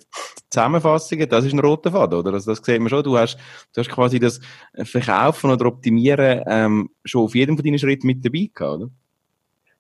Zusammenfassungen, 0.50 1.30
das 1.30 1.46
ist 1.46 1.54
ein 1.54 1.60
roter 1.60 1.92
Faden, 1.92 2.20
oder? 2.20 2.34
Also 2.34 2.52
das 2.52 2.64
sieht 2.64 2.80
man 2.80 2.90
schon. 2.90 3.04
Du 3.04 3.18
hast, 3.18 3.38
du 3.74 3.82
hast 3.82 3.90
quasi 3.90 4.20
das 4.20 4.40
Verkaufen 4.84 5.52
oder 5.52 5.66
Optimieren 5.66 6.44
ähm, 6.48 6.90
schon 7.06 7.24
auf 7.24 7.36
jedem 7.36 7.56
von 7.56 7.66
deinen 7.66 7.80
Schritten 7.80 8.08
mit 8.08 8.24
dabei 8.26 8.50
gehabt, 8.54 8.82
oder? 8.82 8.90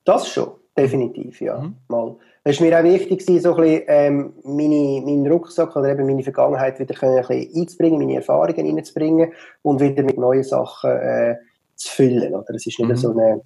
Das 0.03 0.27
schon, 0.29 0.51
definitiv, 0.77 1.41
ja. 1.41 1.60
Mhm. 1.60 1.75
Mal. 1.89 2.17
Es 2.44 2.60
war 2.60 2.68
mir 2.68 2.80
auch 2.80 2.84
wichtig, 2.84 3.22
so 3.24 3.54
ein 3.54 3.62
bisschen, 3.62 3.84
ähm, 3.88 4.34
meine, 4.44 5.02
meinen 5.06 5.32
Rucksack 5.32 5.76
oder 5.76 5.90
eben 5.90 6.08
meine 6.08 6.24
Vergangenheit 6.24 6.80
wieder 6.80 6.96
ein 7.00 7.28
bisschen 7.28 7.62
einzubringen, 7.62 8.00
meine 8.00 8.16
Erfahrungen 8.16 8.76
reinzubringen 8.76 9.32
und 9.62 9.80
wieder 9.80 10.02
mit 10.02 10.18
neuen 10.18 10.44
Sachen 10.44 10.90
äh, 10.90 11.36
zu 11.76 11.92
füllen. 11.92 12.34
Oder? 12.34 12.56
Es 12.56 12.66
ist 12.66 12.80
nicht 12.80 12.90
mhm. 12.90 12.96
so 12.96 13.12
eine, 13.12 13.42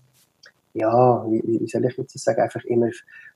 ja, 0.74 1.26
wie, 1.28 1.44
wie 1.44 1.68
soll 1.68 1.84
ich 1.86 1.98
jetzt 1.98 2.18
sagen, 2.20 2.42
einfach 2.42 2.64
immer 2.66 2.90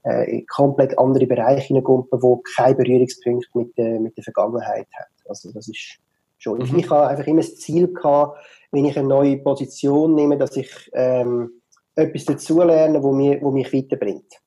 äh, 0.05 0.39
in 0.39 0.47
komplett 0.47 0.97
andere 0.97 1.27
Bereiche 1.27 1.67
hineingumpen, 1.67 2.21
wo 2.21 2.41
kein 2.55 2.77
Berührungspunkt 2.77 3.49
mit, 3.53 3.77
äh, 3.77 3.99
mit 3.99 4.15
der 4.15 4.23
Vergangenheit 4.23 4.87
hat. 4.97 5.07
Also 5.27 5.51
das 5.51 5.67
ist 5.67 5.99
schon. 6.37 6.59
Mhm. 6.59 6.65
Ich, 6.65 6.73
ich 6.73 6.89
habe 6.89 7.07
einfach 7.07 7.27
immer 7.27 7.41
das 7.41 7.57
Ziel 7.57 7.93
gehabt, 7.93 8.37
wenn 8.71 8.85
ich 8.85 8.97
eine 8.97 9.09
neue 9.09 9.37
Position 9.37 10.15
nehme, 10.15 10.37
dass 10.37 10.55
ich 10.55 10.69
ähm, 10.93 11.61
etwas 11.95 12.23
dazulerne, 12.23 13.03
wo, 13.03 13.11
mir, 13.11 13.41
wo 13.41 13.51
mich 13.51 13.73
weiterbringt. 13.73 14.39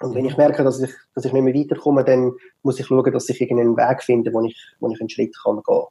Und 0.00 0.14
wenn 0.14 0.24
ich 0.24 0.36
merke, 0.36 0.64
dass 0.64 0.80
ich, 0.80 0.90
dass 1.14 1.24
ich 1.24 1.32
nicht 1.32 1.42
mehr 1.42 1.54
weiterkomme, 1.54 2.04
dann 2.04 2.32
muss 2.62 2.80
ich 2.80 2.86
schauen, 2.86 3.12
dass 3.12 3.28
ich 3.28 3.40
irgendeinen 3.40 3.76
Weg 3.76 4.02
finde, 4.02 4.32
wo 4.32 4.42
ich, 4.42 4.56
wo 4.80 4.90
ich 4.90 5.00
einen 5.00 5.08
Schritt 5.08 5.34
kann 5.42 5.62
gehen 5.62 5.84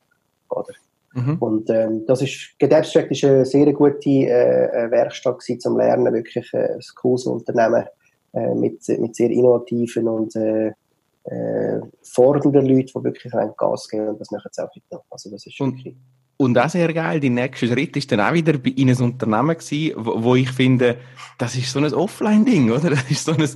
Oder? 0.50 0.74
Mhm. 1.14 1.38
Und 1.40 1.70
ähm, 1.70 2.06
das 2.06 2.22
ist, 2.22 2.58
GetAbstract 2.60 3.12
ist 3.12 3.24
eine 3.24 3.46
sehr 3.46 3.72
gute 3.72 4.10
äh, 4.10 4.92
Werkstatt 4.92 5.40
gewesen, 5.40 5.60
zum 5.60 5.78
Lernen, 5.78 6.14
wirklich 6.14 6.52
äh, 6.54 6.74
ein 6.74 6.82
cooles 6.96 7.26
Unternehmen 7.26 7.86
äh, 8.34 8.54
mit, 8.56 8.88
mit 9.00 9.16
sehr 9.16 9.30
innovativen 9.30 10.08
und 10.08 10.36
äh, 10.36 10.74
äh, 11.26 11.80
fordernden 12.02 12.66
Leuten, 12.66 12.92
die 12.96 13.04
wirklich 13.04 13.32
Gas 13.58 13.88
geben 13.88 14.10
und 14.10 14.20
das 14.20 14.32
machen 14.32 14.50
sie 14.52 14.62
auch 14.62 14.76
heute 14.76 14.86
noch. 14.92 15.06
Also 15.10 15.30
das 15.30 15.46
ist 15.46 15.60
wirklich 15.60 15.96
und 16.38 16.58
auch 16.58 16.70
sehr 16.70 16.92
geil, 16.92 17.20
der 17.20 17.30
nächste 17.30 17.68
Schritt 17.68 17.96
ist 17.96 18.12
dann 18.12 18.20
auch 18.20 18.34
wieder 18.34 18.54
in 18.75 18.90
ein 18.90 19.02
Unternehmen 19.02 19.56
gewesen, 19.56 19.94
wo, 19.98 20.24
wo 20.24 20.36
ich 20.36 20.50
finde, 20.52 20.98
das 21.38 21.56
ist 21.56 21.72
so 21.72 21.80
ein 21.80 21.94
Offline-Ding, 21.94 22.72
oder? 22.72 22.90
Das 22.92 23.10
ist 23.10 23.25
so 23.25 23.34
ein, 23.34 23.50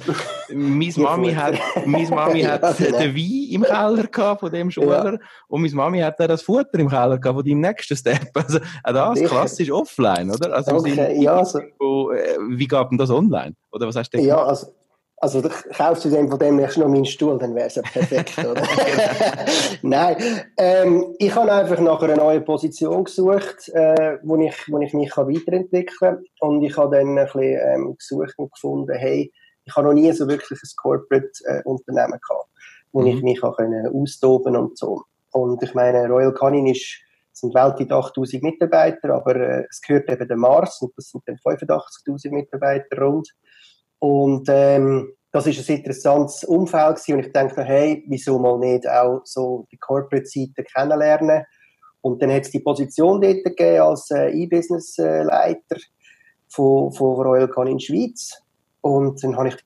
meine 0.53 0.93
Mami 0.97 1.33
hat, 1.33 1.55
meine 1.85 2.09
Mami 2.09 2.41
hat 2.43 2.79
den 2.79 3.15
Wein 3.15 3.47
im 3.49 3.63
Keller 3.63 4.07
gehabt 4.07 4.39
von 4.41 4.51
dem 4.51 4.69
Schuler 4.69 5.13
ja. 5.13 5.19
und 5.47 5.61
meine 5.61 5.73
Mami 5.73 5.99
hat 5.99 6.19
dann 6.19 6.27
das 6.27 6.43
Futter 6.43 6.79
im 6.79 6.89
Keller 6.89 7.17
gehabt 7.17 7.37
von 7.37 7.45
deinem 7.45 7.61
nächsten 7.61 7.95
Step. 7.95 8.27
Also, 8.37 8.59
auch 8.59 9.13
das 9.13 9.23
klassisch 9.23 9.71
offline, 9.71 10.31
oder? 10.31 10.53
Also, 10.53 10.75
okay, 10.75 11.21
ja, 11.21 11.37
also, 11.37 11.59
wie 11.59 12.67
gab 12.67 12.89
denn 12.89 12.97
das 12.97 13.09
online? 13.09 13.55
Oder 13.71 13.87
was 13.87 13.95
hast 13.95 14.11
du 14.11 14.19
Ja, 14.19 14.43
also, 14.43 14.67
also 15.17 15.41
kaufst 15.41 16.05
du 16.05 16.09
dem 16.09 16.29
von 16.29 16.37
dem 16.37 16.57
nächsten 16.57 16.81
noch 16.81 16.89
meinen 16.89 17.05
Stuhl, 17.05 17.37
dann 17.39 17.55
wäre 17.55 17.67
es 17.67 17.75
ja 17.75 17.81
perfekt, 17.81 18.37
oder? 18.45 18.61
Nein, 19.81 20.15
ähm, 20.57 21.15
ich 21.17 21.33
habe 21.33 21.51
einfach 21.51 21.79
nach 21.79 22.01
einer 22.01 22.17
neuen 22.17 22.45
Position 22.45 23.03
gesucht, 23.03 23.69
äh, 23.69 24.17
wo, 24.23 24.35
ich, 24.37 24.55
wo 24.67 24.79
ich 24.79 24.93
mich 24.93 25.09
kann 25.09 25.27
weiterentwickeln 25.27 26.17
kann. 26.17 26.25
Und 26.39 26.63
ich 26.63 26.77
habe 26.77 26.97
dann 26.97 27.17
ein 27.17 27.25
bisschen 27.25 27.59
ähm, 27.63 27.95
gesucht 27.97 28.33
und 28.37 28.53
gefunden, 28.53 28.95
hey, 28.95 29.31
ich 29.65 29.75
habe 29.75 29.87
noch 29.87 29.93
nie 29.93 30.11
so 30.11 30.27
wirklich 30.27 30.59
ein 30.61 30.69
Corporate-Unternehmen 30.77 32.13
äh, 32.13 32.19
gehabt, 32.19 32.49
wo 32.91 33.01
mhm. 33.01 33.07
ich 33.07 33.21
mich 33.23 33.43
auch 33.43 33.57
können 33.57 33.87
austoben 33.93 34.55
und 34.55 34.77
so. 34.77 35.03
Und 35.31 35.61
ich 35.63 35.73
meine, 35.73 36.07
Royal 36.07 36.33
Canin 36.33 36.67
ist 36.67 37.01
sind 37.39 37.53
weltweit 37.53 37.91
8000 37.91 38.41
Mitarbeiter, 38.41 39.13
aber 39.13 39.35
äh, 39.35 39.65
es 39.69 39.81
gehört 39.81 40.09
eben 40.09 40.27
der 40.27 40.37
Mars 40.37 40.81
und 40.81 40.91
das 40.97 41.09
sind 41.09 41.23
dann 41.27 41.37
85.000 41.37 42.31
Mitarbeiter 42.31 42.99
rund. 42.99 43.29
Und 43.99 44.47
ähm, 44.49 45.13
das 45.31 45.47
ist 45.47 45.69
ein 45.69 45.77
interessantes 45.77 46.43
Umfeld 46.43 46.95
gewesen. 46.95 47.13
und 47.13 47.25
ich 47.25 47.33
dachte, 47.33 47.63
hey, 47.63 48.03
wieso 48.07 48.39
mal 48.39 48.57
nicht 48.59 48.87
auch 48.87 49.21
so 49.23 49.67
die 49.71 49.77
Corporate-Seite 49.77 50.63
kennenlernen? 50.63 51.43
Und 52.01 52.21
dann 52.21 52.31
hat 52.31 52.43
es 52.43 52.51
die 52.51 52.59
Position 52.59 53.21
dort 53.21 53.43
gegeben 53.43 53.81
als 53.81 54.09
äh, 54.11 54.29
E-Business-Leiter 54.29 55.77
von, 56.47 56.91
von 56.91 57.21
Royal 57.21 57.49
Canin 57.49 57.79
Schweiz. 57.79 58.41
Und 58.81 59.21
dann 59.23 59.35
habe 59.35 59.49
ich 59.49 59.57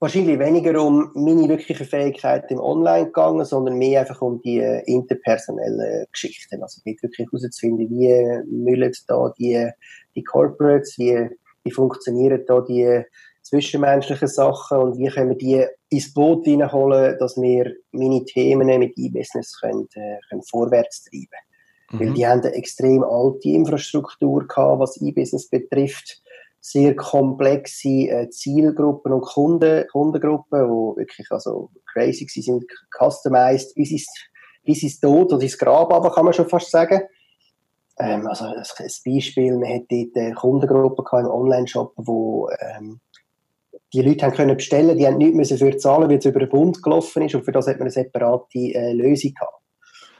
wahrscheinlich 0.00 0.38
weniger 0.38 0.80
um 0.80 1.10
meine 1.14 1.48
wirkliche 1.48 1.84
Fähigkeit 1.84 2.50
im 2.50 2.60
Online 2.60 3.06
gegangen, 3.06 3.44
sondern 3.44 3.78
mehr 3.78 4.00
einfach 4.00 4.22
um 4.22 4.40
die 4.42 4.58
äh, 4.58 4.82
interpersonellen 4.86 6.06
Geschichten. 6.12 6.62
Also 6.62 6.80
nicht 6.84 7.02
wirklich 7.02 7.26
herauszufinden, 7.26 7.90
wie 7.90 8.42
müllen 8.46 8.92
da 9.06 9.32
die, 9.38 9.70
die 10.14 10.24
Corporates, 10.24 10.98
wie, 10.98 11.28
wie 11.64 11.70
funktionieren 11.70 12.44
da 12.46 12.60
die 12.60 13.02
zwischenmenschlichen 13.42 14.28
Sachen 14.28 14.78
und 14.78 14.98
wie 14.98 15.08
können 15.08 15.30
wir 15.30 15.36
die 15.36 15.66
ins 15.88 16.12
Boot 16.12 16.46
reinholen, 16.46 17.16
dass 17.18 17.36
wir 17.40 17.74
meine 17.92 18.24
Themen 18.24 18.78
mit 18.78 18.92
E-Business 18.96 19.58
können, 19.60 19.88
äh, 19.94 20.18
können 20.28 20.42
vorwärts 20.42 21.04
treiben. 21.04 21.28
Mhm. 21.90 22.00
Weil 22.00 22.14
die 22.14 22.26
haben 22.26 22.42
eine 22.42 22.52
extrem 22.52 23.02
alte 23.02 23.48
Infrastruktur 23.48 24.46
gehabt, 24.46 24.80
was 24.80 25.00
E-Business 25.00 25.48
betrifft 25.48 26.22
sehr 26.70 26.94
komplexe 26.94 27.88
äh, 27.88 28.28
Zielgruppen 28.28 29.12
und 29.12 29.22
Kunden, 29.22 29.86
Kundengruppen, 29.90 30.60
die 30.60 31.00
wirklich 31.00 31.26
also 31.30 31.70
crazy 31.90 32.26
sind, 32.26 32.64
customized, 32.90 33.74
bis 33.74 33.90
ins, 33.90 34.06
bis 34.64 34.82
ins 34.82 35.00
Tod 35.00 35.32
oder 35.32 35.42
ins 35.42 35.56
Grab, 35.56 35.90
aber 35.92 36.12
kann 36.12 36.26
man 36.26 36.34
schon 36.34 36.48
fast 36.48 36.70
sagen. 36.70 37.00
Ähm, 37.98 38.26
also 38.26 38.44
ein 38.44 38.64
Beispiel, 39.06 39.56
man 39.56 39.74
hat 39.74 39.86
dort 39.88 40.16
eine 40.16 40.34
Kundengruppe 40.34 41.04
im 41.18 41.26
Online-Shop, 41.26 41.94
wo 41.96 42.50
ähm, 42.60 43.00
die 43.94 44.02
Leute 44.02 44.26
haben 44.26 44.34
können 44.34 44.56
bestellen, 44.56 44.98
die 44.98 45.06
haben 45.06 45.16
nichts 45.16 45.48
dafür 45.48 45.78
zahlen, 45.78 46.10
weil 46.10 46.18
es 46.18 46.26
über 46.26 46.40
den 46.40 46.50
Bund 46.50 46.82
gelaufen 46.82 47.22
ist 47.22 47.34
und 47.34 47.46
für 47.46 47.52
das 47.52 47.66
hat 47.66 47.76
man 47.76 47.82
eine 47.82 47.90
separate 47.90 48.58
äh, 48.58 48.92
Lösung 48.92 49.32
gehabt. 49.32 49.62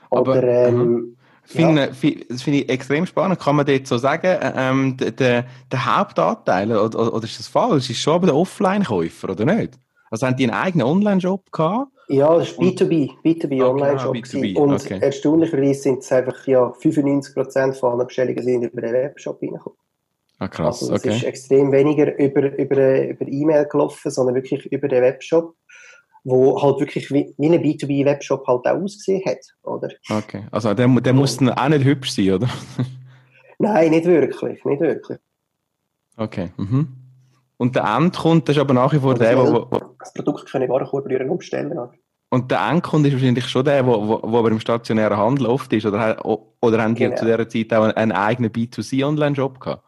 Oder, 0.09 0.21
aber, 0.21 0.43
ähm, 0.43 1.17
Finde, 1.49 1.91
ja. 2.01 2.11
Das 2.29 2.43
finde 2.43 2.59
ich 2.59 2.69
extrem 2.69 3.07
spannend. 3.07 3.39
Kann 3.39 3.55
man 3.55 3.65
dort 3.65 3.87
so 3.87 3.97
sagen, 3.97 4.37
ähm, 4.55 4.97
der, 4.97 5.45
der 5.71 5.97
Hauptanteil, 5.97 6.71
oder, 6.71 7.11
oder 7.11 7.23
ist 7.23 7.39
das 7.39 7.47
falsch, 7.47 7.89
ist 7.89 7.99
schon 7.99 8.13
aber 8.13 8.27
der 8.27 8.35
Offline-Käufer, 8.35 9.31
oder 9.31 9.45
nicht? 9.45 9.79
Also 10.11 10.27
haben 10.27 10.35
die 10.35 10.43
einen 10.43 10.53
eigenen 10.53 10.85
Online-Shop 10.85 11.51
gehabt? 11.51 11.91
Ja, 12.07 12.37
das 12.37 12.49
ist 12.49 12.59
B2B, 12.59 13.13
B2B 13.23 13.63
ah, 13.63 13.69
Online-Shop. 13.69 14.15
Genau, 14.31 14.61
und 14.61 14.73
okay. 14.73 14.99
erstaunlicherweise 15.01 15.81
sind 15.81 15.99
es 15.99 16.11
einfach 16.11 16.45
ja, 16.45 16.65
95% 16.65 17.73
von 17.73 17.93
allen 17.93 18.05
Bestellungen 18.05 18.43
sind 18.43 18.63
über 18.63 18.81
den 18.81 18.93
Webshop 18.93 19.41
reingekommen. 19.41 19.77
Ah, 20.37 20.47
krass, 20.47 20.83
also 20.83 20.93
es 20.93 21.01
okay. 21.01 21.15
ist 21.15 21.23
extrem 21.23 21.71
weniger 21.71 22.17
über, 22.17 22.57
über, 22.57 23.07
über 23.07 23.27
E-Mail 23.27 23.65
gelaufen, 23.65 24.11
sondern 24.11 24.35
wirklich 24.35 24.65
über 24.71 24.87
den 24.87 25.01
Webshop 25.01 25.55
wo 26.23 26.61
halt 26.61 26.79
wirklich 26.79 27.11
wie, 27.11 27.33
wie 27.37 27.47
ein 27.47 27.61
B2B-Webshop 27.61 28.45
halt 28.47 28.65
auch 28.65 28.81
ausgesehen 28.81 29.23
hat, 29.25 29.39
oder? 29.63 29.89
Okay, 30.09 30.43
also 30.51 30.73
der, 30.73 30.87
der 30.87 31.13
muss 31.13 31.37
dann 31.37 31.49
auch 31.49 31.69
nicht 31.69 31.85
hübsch 31.85 32.11
sein, 32.11 32.31
oder? 32.31 32.49
Nein, 33.59 33.91
nicht 33.91 34.05
wirklich, 34.05 34.63
nicht 34.63 34.81
wirklich. 34.81 35.19
Okay, 36.17 36.51
mhm. 36.57 36.95
Und 37.57 37.75
der 37.75 37.83
Endkunde 37.83 38.51
ist 38.51 38.57
aber 38.57 38.73
nach 38.73 38.93
wie 38.93 38.99
vor 38.99 39.15
der, 39.15 39.35
der... 39.35 39.67
Das 39.99 40.13
Produkt 40.13 40.47
ich 40.47 40.69
Warenkorb 40.69 41.05
umstellen, 41.29 41.71
oder? 41.73 41.91
Und 42.29 42.51
der 42.51 42.61
Endkunde 42.69 43.09
ist 43.09 43.15
wahrscheinlich 43.15 43.47
schon 43.47 43.65
der, 43.65 43.85
wo, 43.85 44.07
wo, 44.07 44.19
wo 44.23 44.39
aber 44.39 44.51
im 44.51 44.59
stationären 44.59 45.17
Handel 45.17 45.47
oft 45.47 45.73
ist, 45.73 45.85
oder, 45.85 46.23
oder 46.61 46.83
haben 46.83 46.95
die 46.95 47.03
genau. 47.03 47.15
zu 47.15 47.25
dieser 47.25 47.49
Zeit 47.49 47.73
auch 47.73 47.83
einen, 47.83 47.93
einen 47.93 48.11
eigenen 48.11 48.51
B2C-Online-Shop 48.51 49.59
gehabt? 49.59 49.83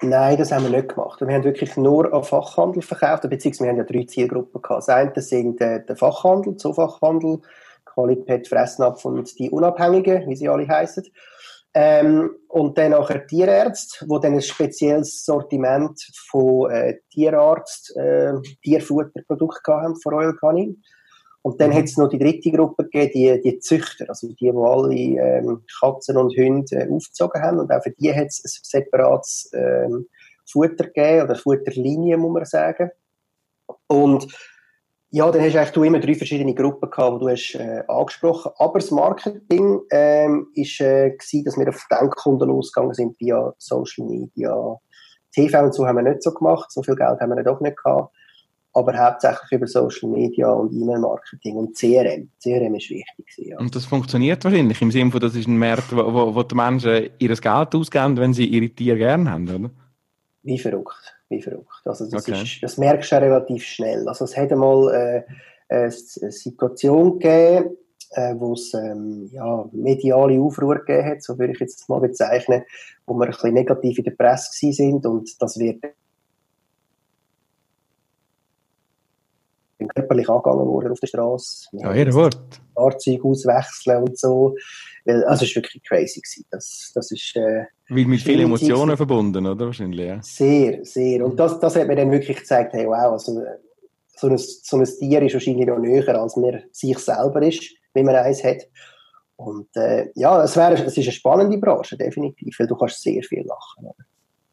Nein, 0.00 0.36
das 0.36 0.52
haben 0.52 0.64
wir 0.64 0.70
nicht 0.70 0.90
gemacht. 0.90 1.20
Wir 1.20 1.34
haben 1.34 1.42
wirklich 1.42 1.76
nur 1.76 2.12
an 2.14 2.22
Fachhandel 2.22 2.82
verkauft, 2.82 3.28
beziehungsweise 3.28 3.64
wir 3.64 3.70
haben 3.70 3.78
ja 3.78 3.84
drei 3.84 4.04
Zielgruppen 4.06 4.62
gehabt. 4.62 4.82
Das 4.82 4.88
eine 4.88 5.20
sind 5.20 5.60
äh, 5.60 5.84
der 5.84 5.96
Fachhandel, 5.96 6.56
Zoofachhandel, 6.56 7.40
Qualität, 7.84 8.46
Fressnapf 8.46 9.04
und 9.04 9.36
die 9.40 9.50
Unabhängigen, 9.50 10.28
wie 10.28 10.36
sie 10.36 10.48
alle 10.48 10.68
heißen. 10.68 11.04
Ähm, 11.74 12.30
und 12.46 12.78
dann 12.78 12.92
nachher 12.92 13.26
Tierärzte, 13.26 14.06
die 14.06 14.20
dann 14.20 14.34
ein 14.34 14.42
spezielles 14.42 15.24
Sortiment 15.24 16.00
von 16.30 16.70
äh, 16.70 16.98
Tierarzt, 17.10 17.96
äh, 17.96 18.34
Tierfutterprodukten 18.62 19.74
haben 19.74 19.96
von 19.96 20.14
Royal 20.14 20.36
Canin. 20.36 20.80
Und 21.48 21.58
dann 21.62 21.70
mhm. 21.70 21.76
hat 21.76 21.84
es 21.84 21.96
noch 21.96 22.10
die 22.10 22.18
dritte 22.18 22.52
Gruppe 22.52 22.84
gegeben, 22.84 23.10
die, 23.14 23.40
die 23.40 23.58
Züchter, 23.58 24.04
also 24.10 24.28
die, 24.28 24.34
die 24.34 24.50
alle 24.50 24.94
ähm, 24.94 25.62
Katzen 25.80 26.18
und 26.18 26.36
Hunde 26.36 26.76
äh, 26.76 26.90
aufgezogen 26.90 27.40
haben. 27.40 27.58
Und 27.58 27.72
auch 27.72 27.82
für 27.82 27.90
die 27.92 28.14
hat 28.14 28.26
es 28.26 28.44
ein 28.44 28.50
separates 28.82 29.50
ähm, 29.54 30.08
Futter 30.44 30.84
gegeben, 30.84 31.22
oder 31.22 31.36
Futterlinie, 31.36 32.18
muss 32.18 32.34
man 32.34 32.44
sagen. 32.44 32.90
Und 33.86 34.28
ja, 35.08 35.30
dann 35.30 35.42
hast 35.42 35.54
du 35.54 35.58
eigentlich 35.58 35.86
immer 35.86 36.00
drei 36.00 36.14
verschiedene 36.16 36.54
Gruppen 36.54 36.90
gehabt, 36.90 37.14
die 37.14 37.24
du 37.24 37.30
hast 37.30 37.54
äh, 37.54 37.82
angesprochen. 37.88 38.52
Aber 38.58 38.78
das 38.78 38.90
Marketing 38.90 39.80
ähm, 39.90 40.48
ist 40.52 40.82
äh, 40.82 41.12
gewesen, 41.12 41.44
dass 41.44 41.56
wir 41.56 41.70
auf 41.70 41.86
Denkkunden 41.90 42.46
losgegangen 42.46 42.92
sind 42.92 43.18
via 43.18 43.54
Social 43.56 44.06
Media. 44.06 44.76
TV 45.32 45.64
und 45.64 45.74
so 45.74 45.86
haben 45.86 45.96
wir 45.96 46.02
nicht 46.02 46.22
so 46.22 46.34
gemacht, 46.34 46.70
so 46.70 46.82
viel 46.82 46.96
Geld 46.96 47.20
haben 47.20 47.34
wir 47.34 47.42
doch 47.42 47.60
nicht 47.62 47.82
gehabt. 47.82 48.14
Aber 48.78 48.96
hauptsächlich 48.96 49.52
über 49.52 49.66
Social 49.66 50.10
Media 50.10 50.50
und 50.50 50.72
E-Mail-Marketing 50.72 51.56
und 51.56 51.76
CRM. 51.76 52.30
CRM 52.42 52.74
ist 52.74 52.90
wichtig. 52.90 53.26
Ja. 53.36 53.58
Und 53.58 53.74
das 53.74 53.84
funktioniert 53.84 54.44
wahrscheinlich 54.44 54.80
im 54.80 54.90
Sinne 54.90 55.10
von, 55.10 55.20
das 55.20 55.34
ist 55.34 55.48
ein 55.48 55.58
Markt, 55.58 55.94
wo, 55.94 56.12
wo, 56.12 56.34
wo 56.34 56.42
die 56.42 56.54
Menschen 56.54 57.10
ihr 57.18 57.34
Geld 57.34 57.74
ausgeben, 57.74 58.16
wenn 58.16 58.32
sie 58.32 58.46
ihre 58.46 58.68
Tiere 58.68 58.98
gerne 58.98 59.30
haben, 59.30 59.48
oder? 59.48 59.70
Wie 60.42 60.58
verrückt 60.58 61.18
wie 61.28 61.42
verrückt. 61.42 61.68
Also 61.84 62.08
das, 62.08 62.26
okay. 62.28 62.42
ist, 62.42 62.62
das 62.62 62.78
merkst 62.78 63.10
du 63.10 63.16
ja 63.16 63.20
relativ 63.20 63.62
schnell. 63.64 64.08
Also 64.08 64.24
es 64.24 64.36
hat 64.36 64.52
einmal 64.52 65.24
äh, 65.68 65.74
eine 65.74 65.90
Situation 65.90 67.18
gegeben, 67.18 67.76
äh, 68.12 68.34
wo 68.36 68.54
es 68.54 68.72
ähm, 68.74 69.28
ja, 69.32 69.68
mediale 69.72 70.40
Aufruhr 70.40 70.76
gegeben 70.76 71.06
hat, 71.06 71.22
so 71.22 71.38
würde 71.38 71.52
ich 71.52 71.60
jetzt 71.60 71.88
mal 71.88 72.00
bezeichnen, 72.00 72.62
wo 73.06 73.14
wir 73.14 73.26
ein 73.26 73.30
bisschen 73.32 73.54
negativ 73.54 73.98
in 73.98 74.04
der 74.04 74.12
Presse 74.12 74.72
sind 74.72 75.04
und 75.04 75.40
das 75.42 75.58
wird 75.58 75.84
körperlich 79.86 80.28
angegangen 80.28 80.66
worden 80.66 80.90
auf 80.90 81.00
der 81.00 81.06
Straße. 81.06 81.68
Ja, 81.72 81.94
ihr 81.94 82.12
Wort. 82.14 82.38
Fahrzeug 82.74 83.24
auswechseln 83.24 84.02
und 84.02 84.18
so. 84.18 84.56
Also 85.06 85.44
es 85.44 85.54
war 85.54 85.62
wirklich 85.62 85.82
crazy. 85.84 86.20
Gewesen. 86.20 86.44
Das, 86.50 86.90
das 86.94 87.10
ist, 87.12 87.36
äh, 87.36 87.64
Weil 87.88 88.04
mit 88.06 88.20
vielen 88.20 88.40
Emotionen 88.40 88.96
verbunden, 88.96 89.46
oder? 89.46 89.66
Wahrscheinlich, 89.66 90.06
ja. 90.06 90.22
Sehr, 90.22 90.84
sehr. 90.84 91.24
Und 91.24 91.38
das, 91.38 91.60
das 91.60 91.76
hat 91.76 91.86
mir 91.86 91.96
dann 91.96 92.10
wirklich 92.10 92.38
gezeigt, 92.38 92.72
hey, 92.72 92.86
wow, 92.86 93.12
also, 93.12 93.40
so, 94.16 94.26
ein, 94.26 94.36
so 94.36 94.76
ein 94.76 94.84
Tier 94.84 95.22
ist 95.22 95.34
wahrscheinlich 95.34 95.66
noch 95.66 95.78
näher, 95.78 96.20
als 96.20 96.36
man 96.36 96.62
sich 96.72 96.98
selber 96.98 97.40
ist, 97.42 97.62
wenn 97.94 98.06
man 98.06 98.16
eins 98.16 98.42
hat. 98.42 98.66
Und 99.36 99.68
äh, 99.76 100.08
ja, 100.16 100.42
es, 100.42 100.56
wär, 100.56 100.72
es 100.72 100.96
ist 100.96 101.04
eine 101.04 101.12
spannende 101.12 101.58
Branche, 101.58 101.96
definitiv, 101.96 102.58
weil 102.58 102.66
du 102.66 102.74
kannst 102.74 103.00
sehr 103.00 103.22
viel 103.22 103.46
lachen. 103.46 103.86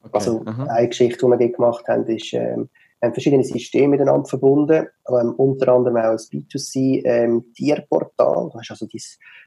Okay. 0.04 0.12
Also 0.12 0.44
Aha. 0.46 0.66
eine 0.66 0.88
Geschichte, 0.88 1.26
die 1.26 1.32
wir 1.32 1.38
dort 1.38 1.54
gemacht 1.54 1.88
haben, 1.88 2.06
ist, 2.06 2.32
ähm, 2.34 2.70
haben 3.02 3.14
verschiedene 3.14 3.44
Systeme 3.44 3.88
miteinander 3.90 4.28
verbunden, 4.28 4.88
ähm, 5.10 5.34
unter 5.36 5.74
anderem 5.74 5.98
auch 5.98 6.12
ein 6.12 6.18
B2C-Tierportal. 6.18 8.44
Ähm, 8.44 8.50
du 8.52 8.60
hast 8.60 8.72
also 8.72 8.88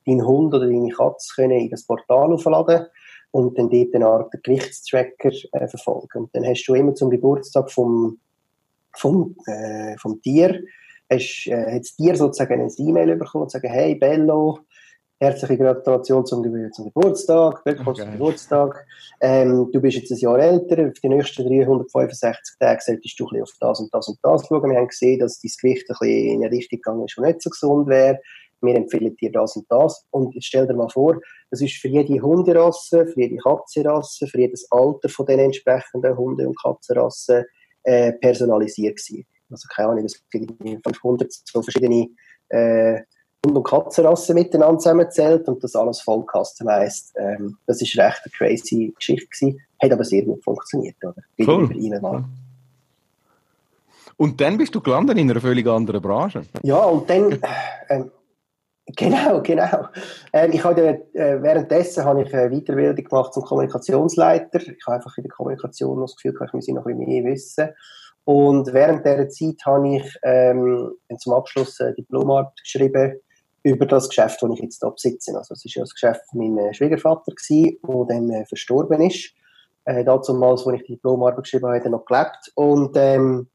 deinen 0.07 0.27
Hund 0.27 0.55
oder 0.55 0.67
deine 0.67 0.91
Katze 0.91 1.35
können 1.35 1.61
in 1.61 1.71
das 1.71 1.85
Portal 1.85 2.33
aufladen 2.33 2.87
und 3.31 3.59
dann 3.59 3.71
dort 3.71 3.95
eine 3.95 4.07
Art 4.07 4.33
Gewichtstracker 4.43 5.31
äh, 5.53 5.69
verfolgen. 5.69 6.25
Und 6.25 6.35
dann 6.35 6.45
hast 6.47 6.67
du 6.67 6.75
immer 6.75 6.95
zum 6.95 7.11
Geburtstag 7.11 7.71
vom, 7.71 8.19
vom, 8.95 9.37
äh, 9.47 9.97
vom 9.99 10.21
Tier, 10.23 10.63
hast, 11.11 11.47
äh, 11.47 11.75
hat 11.75 11.81
das 11.81 11.97
Tier 11.97 12.17
sozusagen 12.17 12.61
ein 12.61 12.71
E-Mail 12.77 13.17
bekommen 13.17 13.45
und 13.45 13.51
sagen, 13.51 13.69
hey 13.69 13.95
Bello, 13.95 14.61
Herzliche 15.21 15.59
Gratulation 15.59 16.25
zum, 16.25 16.43
Geburtstag, 16.43 17.65
Glückwunsch 17.65 17.99
zum 17.99 18.13
Geburtstag. 18.13 18.87
Ähm, 19.21 19.69
du 19.73 19.81
bist 19.81 19.97
jetzt 19.97 20.13
ein 20.13 20.19
Jahr 20.19 20.39
älter, 20.39 20.87
auf 20.87 21.01
die 21.01 21.09
nächsten 21.09 21.45
365 21.45 22.57
Tage 22.61 22.81
solltest 22.81 23.19
du 23.19 23.25
ein 23.25 23.41
bisschen 23.41 23.43
auf 23.43 23.51
das 23.59 23.81
und 23.81 23.93
das 23.93 24.07
und 24.07 24.19
das 24.23 24.47
schauen. 24.47 24.71
Wir 24.71 24.79
haben 24.79 24.87
gesehen, 24.87 25.19
dass 25.19 25.41
dein 25.41 25.51
Gewicht 25.61 25.91
ein 25.91 25.97
bisschen 25.99 26.35
in 26.35 26.45
eine 26.45 26.53
Richtung 26.55 26.77
gegangen 26.79 27.05
ist, 27.05 27.17
die 27.17 27.23
nicht 27.23 27.43
so 27.43 27.51
gesund 27.51 27.89
wäre. 27.89 28.21
Wir 28.61 28.77
empfehlen 28.77 29.17
dir 29.17 29.33
das 29.33 29.57
und 29.57 29.67
das. 29.69 30.07
Und 30.11 30.37
jetzt 30.37 30.47
stell 30.47 30.69
dir 30.69 30.75
mal 30.75 30.89
vor, 30.89 31.21
das 31.51 31.63
ist 31.63 31.79
für 31.79 31.89
jede 31.89 32.23
Hunderasse, 32.23 33.09
für 33.09 33.21
jede 33.21 33.39
Katzenrasse, 33.39 34.29
für 34.29 34.39
jedes 34.39 34.71
Alter 34.71 35.09
von 35.09 35.27
den 35.27 35.41
entsprechenden 35.41 36.17
Hunde- 36.17 36.47
und 36.47 36.57
Katzenrassen 36.63 37.45
äh, 37.83 38.13
personalisiert 38.13 38.99
gewesen. 38.99 39.27
Also 39.51 39.67
keine 39.75 39.89
Ahnung, 39.89 40.05
es 40.05 40.23
gibt 40.31 40.53
500 40.63 41.33
so 41.33 41.61
verschiedene 41.61 42.09
äh, 42.51 43.01
Hund- 43.47 43.57
und 43.57 43.63
Katzenrassen 43.65 44.35
miteinander 44.35 44.79
zusammenzählt 44.79 45.49
und 45.49 45.63
das 45.63 45.77
alles 45.77 46.01
voll 46.01 46.25
customized. 46.27 47.13
Ähm, 47.17 47.57
das 47.67 47.81
ist 47.81 47.97
recht 47.97 48.21
eine 48.25 48.33
crazy 48.37 48.93
Geschichte 48.97 49.27
gewesen. 49.27 49.61
Hat 49.81 49.93
aber 49.93 50.05
sehr 50.05 50.23
gut 50.23 50.43
funktioniert, 50.43 50.97
oder? 51.03 51.23
Cool. 51.41 51.71
cool. 51.73 52.25
Und 54.17 54.41
dann 54.41 54.59
bist 54.59 54.75
du 54.75 54.81
gelandet 54.81 55.17
in 55.19 55.31
einer 55.31 55.41
völlig 55.41 55.67
anderen 55.69 56.03
Branche. 56.03 56.43
Ja, 56.65 56.83
und 56.85 57.09
dann, 57.09 57.39
ähm, 57.89 58.11
genau, 58.97 59.41
genau. 59.43 59.87
Ähm, 60.33 60.51
ich 60.53 60.65
habe 60.65 61.07
äh, 61.13 61.41
währenddessen 61.41 62.05
habe 62.05 62.23
ich 62.23 62.35
eine 62.35 62.51
Weiterbildung 62.51 63.05
gemacht 63.05 63.33
zum 63.33 63.45
Kommunikationsleiter. 63.45 64.61
Ich 64.61 64.85
habe 64.85 64.97
einfach 64.97 65.17
in 65.17 65.23
der 65.23 65.31
Kommunikation 65.31 66.01
das 66.01 66.17
Gefühl, 66.17 66.35
ich 66.45 66.53
muss 66.53 66.67
noch 66.67 66.87
ein 66.87 66.99
bisschen 66.99 67.23
mehr 67.23 67.33
wissen. 67.33 67.69
Und 68.25 68.75
während 68.75 69.07
dieser 69.07 69.29
Zeit 69.29 69.65
habe 69.65 69.97
ich 69.97 70.19
ähm, 70.25 70.91
zum 71.19 71.33
Abschluss 71.35 71.81
eine 71.81 71.95
Diplomarbeit 71.95 72.53
geschrieben 72.61 73.21
über 73.63 73.87
das 73.87 74.09
Geschäft, 74.09 74.43
das 74.43 74.51
ich 74.51 74.61
jetzt 74.61 74.81
hier 74.81 74.91
besitze. 74.91 75.37
Also 75.37 75.55
es 75.55 75.65
war 75.65 75.73
ja 75.75 75.83
das 75.83 75.95
Geschäft 75.95 76.21
von 76.31 76.39
meinem 76.39 76.73
Schwiegervater, 76.73 77.33
der 77.51 78.05
dann 78.09 78.31
äh, 78.31 78.45
verstorben 78.47 79.01
ist. 79.03 79.33
Äh, 79.85 80.05
damals, 80.05 80.67
als 80.67 80.81
ich 80.81 80.87
die 80.87 80.95
Diplomarbeit 80.95 81.43
geschrieben 81.45 81.67
habe, 81.67 81.77
hat 81.77 81.85
er 81.85 81.91
noch 81.91 82.05
gelebt. 82.05 82.53
Und, 82.55 82.97
ähm, 82.97 83.49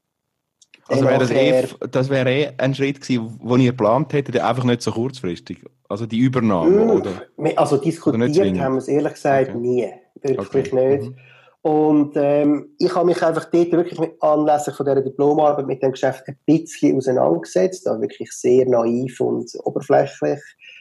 also 0.86 1.04
wäre 1.04 1.18
das, 1.18 1.30
eh, 1.30 1.66
das 1.90 2.10
wäre 2.10 2.30
eh 2.30 2.52
ein 2.58 2.74
Schritt 2.74 3.00
gewesen, 3.00 3.38
den 3.42 3.60
ihr 3.60 3.70
geplant 3.70 4.12
hättet, 4.12 4.38
einfach 4.38 4.64
nicht 4.64 4.82
so 4.82 4.92
kurzfristig. 4.92 5.64
Also 5.88 6.06
die 6.06 6.18
Übernahme, 6.18 6.92
oder? 6.92 7.12
Also 7.56 7.78
diskutiert 7.78 8.16
oder 8.16 8.60
haben 8.62 8.74
wir 8.74 8.78
es 8.78 8.88
ehrlich 8.88 9.14
gesagt 9.14 9.50
okay. 9.50 9.58
nie. 9.58 9.92
Wirklich 10.20 10.72
okay. 10.72 10.98
nicht. 10.98 11.10
Mhm. 11.10 11.16
Und 11.64 12.12
ähm, 12.16 12.74
ich 12.78 12.94
habe 12.94 13.06
mich 13.06 13.22
einfach 13.22 13.46
dort 13.46 13.72
wirklich 13.72 13.98
mit, 13.98 14.22
anlässlich 14.22 14.76
von 14.76 14.84
dieser 14.84 15.00
Diplomarbeit 15.00 15.66
mit 15.66 15.82
dem 15.82 15.92
Geschäft 15.92 16.24
ein 16.28 16.36
bisschen 16.44 16.98
auseinandergesetzt, 16.98 17.86
da 17.86 17.98
wirklich 17.98 18.30
sehr 18.32 18.66
naiv 18.68 19.18
und 19.22 19.50
oberflächlich, 19.64 20.40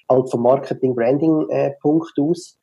halt 0.10 0.30
vom 0.30 0.44
Marketing-Branding-Punkt 0.44 2.18
äh, 2.18 2.22
aus. 2.22 2.60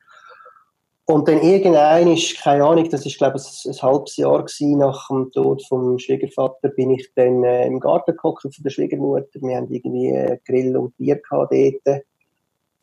Und 1.07 1.29
dann 1.29 1.41
irgendein 1.41 2.09
ist, 2.09 2.39
keine 2.43 2.63
Ahnung, 2.67 2.91
das 2.91 3.07
ist 3.07 3.17
glaube 3.17 3.39
ich 3.39 3.65
ein, 3.65 3.73
ein 3.73 3.83
halbes 3.83 4.19
Jahr 4.19 4.45
gewesen, 4.45 4.77
nach 4.77 5.09
dem 5.09 5.33
Tod 5.33 5.67
vom 5.67 5.99
Schwiegervater, 5.99 6.69
bin 6.69 6.91
ich 6.91 7.11
dann 7.15 7.43
äh, 7.43 7.67
im 7.67 7.81
Garten 7.81 8.11
gekocht 8.11 8.43
von 8.43 8.53
der 8.59 8.69
Schwiegermutter. 8.69 9.41
Wir 9.41 9.57
haben 9.57 9.73
irgendwie 9.73 10.11
äh, 10.11 10.39
Grill 10.45 10.77
und 10.77 10.95
Bier 10.99 11.17
gehabt 11.17 11.55
dort. 11.55 12.03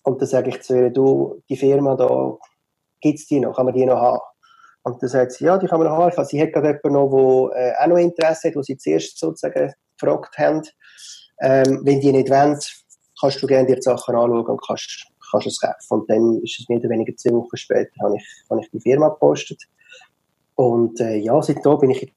Und 0.02 0.20
dann 0.20 0.28
sage 0.28 0.50
ich 0.50 0.64
zu 0.64 0.76
ihr, 0.76 0.90
du, 0.90 1.44
die 1.48 1.58
Firma 1.58 1.96
da, 1.96 2.36
gibt's 3.02 3.28
die 3.28 3.40
noch, 3.40 3.56
kann 3.56 3.68
man 3.68 3.76
die 3.76 3.86
noch 3.86 4.02
haben? 4.02 4.20
Und 4.88 5.04
dann 5.04 5.10
sagt 5.10 5.34
sie, 5.34 5.44
ja, 5.44 5.58
die 5.58 5.68
kann 5.68 5.80
man 5.80 5.90
haben. 5.90 6.26
Sie 6.26 6.42
hat 6.42 6.54
gerade 6.54 6.80
jemanden 6.82 7.52
der 7.52 7.58
äh, 7.58 7.84
auch 7.84 7.88
noch 7.88 7.98
Interesse 7.98 8.48
hat, 8.48 8.56
wo 8.56 8.62
sie 8.62 8.78
zuerst 8.78 9.20
sozusagen 9.20 9.74
gefragt 10.00 10.38
haben. 10.38 10.62
Ähm, 11.42 11.82
wenn 11.84 12.00
die 12.00 12.14
nicht 12.14 12.30
wollen, 12.30 12.58
kannst 13.20 13.42
du 13.42 13.48
gerne 13.48 13.68
dir 13.68 13.76
die 13.76 13.82
Sachen 13.82 14.16
anschauen 14.16 14.46
und 14.46 14.66
kannst, 14.66 15.06
kannst 15.30 15.48
es 15.48 15.60
kaufen. 15.60 15.76
Und 15.90 16.10
dann 16.10 16.42
ist 16.42 16.58
es 16.62 16.70
mehr 16.70 16.80
oder 16.80 16.90
weniger 16.90 17.14
zehn 17.18 17.36
Wochen 17.36 17.58
später, 17.58 17.92
habe 18.02 18.16
ich, 18.16 18.26
habe 18.50 18.62
ich 18.62 18.72
die 18.72 18.80
Firma 18.80 19.10
gepostet. 19.10 19.62
Und 20.56 21.02
äh, 21.02 21.18
ja, 21.18 21.42
seitdem 21.42 21.78
bin 21.80 21.90
ich 21.92 22.14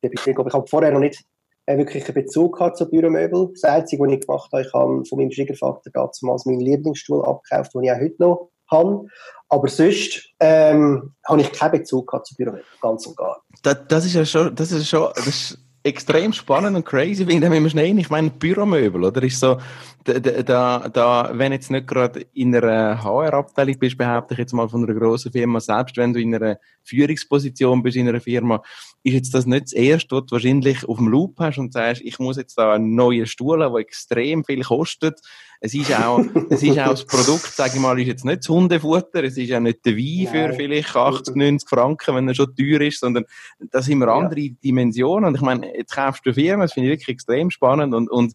ich 0.00 0.36
habe 0.36 0.66
vorher 0.66 0.92
noch 0.92 1.00
nicht 1.00 1.24
äh, 1.66 1.76
wirklich 1.76 2.06
einen 2.06 2.14
Bezug 2.14 2.56
gehabt 2.56 2.78
zu 2.78 2.88
Büromöbel. 2.88 3.50
Das 3.52 3.64
Einzige, 3.64 4.02
was 4.02 4.12
ich 4.12 4.20
gemacht 4.20 4.50
habe, 4.50 4.62
ich 4.62 4.72
habe 4.72 5.04
von 5.04 5.18
meinem 5.18 5.30
Schwiegervater 5.30 5.90
damals 5.90 6.46
meinen 6.46 6.60
Lieblingsstuhl 6.60 7.22
abgekauft, 7.26 7.74
den 7.74 7.82
ich 7.82 7.92
auch 7.92 8.00
heute 8.00 8.16
noch 8.18 8.50
habe. 8.70 9.06
Aber 9.48 9.68
sonst 9.68 10.28
ähm, 10.40 11.14
habe 11.26 11.40
ich 11.40 11.52
keinen 11.52 11.72
Bezug 11.72 12.10
zu 12.24 12.34
Pyramiden, 12.34 12.66
ganz 12.82 13.06
und 13.06 13.16
gar 13.16 13.42
Das, 13.62 13.78
das 13.88 14.04
ist 14.04 14.14
ja 14.14 14.24
schon, 14.24 14.54
das 14.54 14.72
ist 14.72 14.88
schon, 14.88 15.08
das 15.14 15.26
ist 15.26 15.58
extrem 15.82 16.32
spannend 16.32 16.76
und 16.76 16.84
crazy, 16.84 17.26
wenn 17.26 17.40
wir 17.40 17.70
schnell, 17.70 17.98
ich 17.98 18.10
meine 18.10 18.30
Büromöbel, 18.30 19.04
oder? 19.04 19.22
Ist 19.22 19.40
so, 19.40 19.58
da, 20.04 20.18
da, 20.18 20.88
da, 20.88 21.30
wenn 21.32 21.52
jetzt 21.52 21.70
nicht 21.70 21.86
gerade 21.86 22.26
in 22.34 22.54
einer 22.54 23.02
HR-Abteilung 23.02 23.78
bist, 23.78 23.96
behaupte 23.96 24.34
ich 24.34 24.40
jetzt 24.40 24.52
mal 24.52 24.68
von 24.68 24.84
einer 24.84 24.98
grossen 24.98 25.32
Firma, 25.32 25.60
selbst 25.60 25.96
wenn 25.96 26.12
du 26.12 26.20
in 26.20 26.34
einer 26.34 26.58
Führungsposition 26.82 27.82
bist 27.82 27.96
in 27.96 28.08
einer 28.08 28.20
Firma, 28.20 28.62
ist 29.02 29.14
jetzt 29.14 29.34
das 29.34 29.46
nicht 29.46 29.66
das 29.66 29.72
Erste, 29.72 30.16
was 30.16 30.26
du 30.26 30.32
wahrscheinlich 30.32 30.86
auf 30.88 30.98
dem 30.98 31.08
Loop 31.08 31.38
hast 31.38 31.58
und 31.58 31.72
sagst, 31.72 32.02
ich 32.02 32.18
muss 32.18 32.36
jetzt 32.36 32.58
da 32.58 32.74
einen 32.74 32.94
neuen 32.94 33.26
Stuhl 33.26 33.62
haben, 33.62 33.74
der 33.74 33.80
extrem 33.80 34.44
viel 34.44 34.62
kostet, 34.62 35.20
es 35.60 35.74
ist 35.74 35.92
auch, 35.92 36.20
es 36.50 36.62
ist 36.62 36.78
auch 36.78 36.90
das 36.90 37.04
Produkt, 37.04 37.52
sage 37.54 37.72
ich 37.74 37.80
mal, 37.80 37.98
ist 38.00 38.06
jetzt 38.06 38.24
nicht 38.24 38.38
das 38.40 38.48
Hundefutter, 38.48 39.24
es 39.24 39.36
ist 39.36 39.52
auch 39.52 39.60
nicht 39.60 39.84
der 39.84 39.96
Wein 39.96 40.28
für 40.28 40.54
vielleicht 40.54 40.94
80, 40.94 41.34
90 41.34 41.68
Franken, 41.68 42.14
wenn 42.14 42.28
er 42.28 42.34
schon 42.34 42.54
teuer 42.54 42.80
ist, 42.80 43.00
sondern 43.00 43.24
da 43.58 43.82
sind 43.82 43.98
wir 43.98 44.08
andere 44.08 44.40
ja. 44.40 44.52
Dimensionen. 44.62 45.28
Und 45.28 45.34
ich 45.34 45.40
meine, 45.40 45.76
jetzt 45.76 45.94
kaufst 45.94 46.24
du 46.24 46.32
Firmen, 46.32 46.60
das 46.60 46.72
finde 46.72 46.88
ich 46.88 46.92
wirklich 46.92 47.14
extrem 47.14 47.50
spannend 47.50 47.94
und, 47.94 48.10
und 48.10 48.34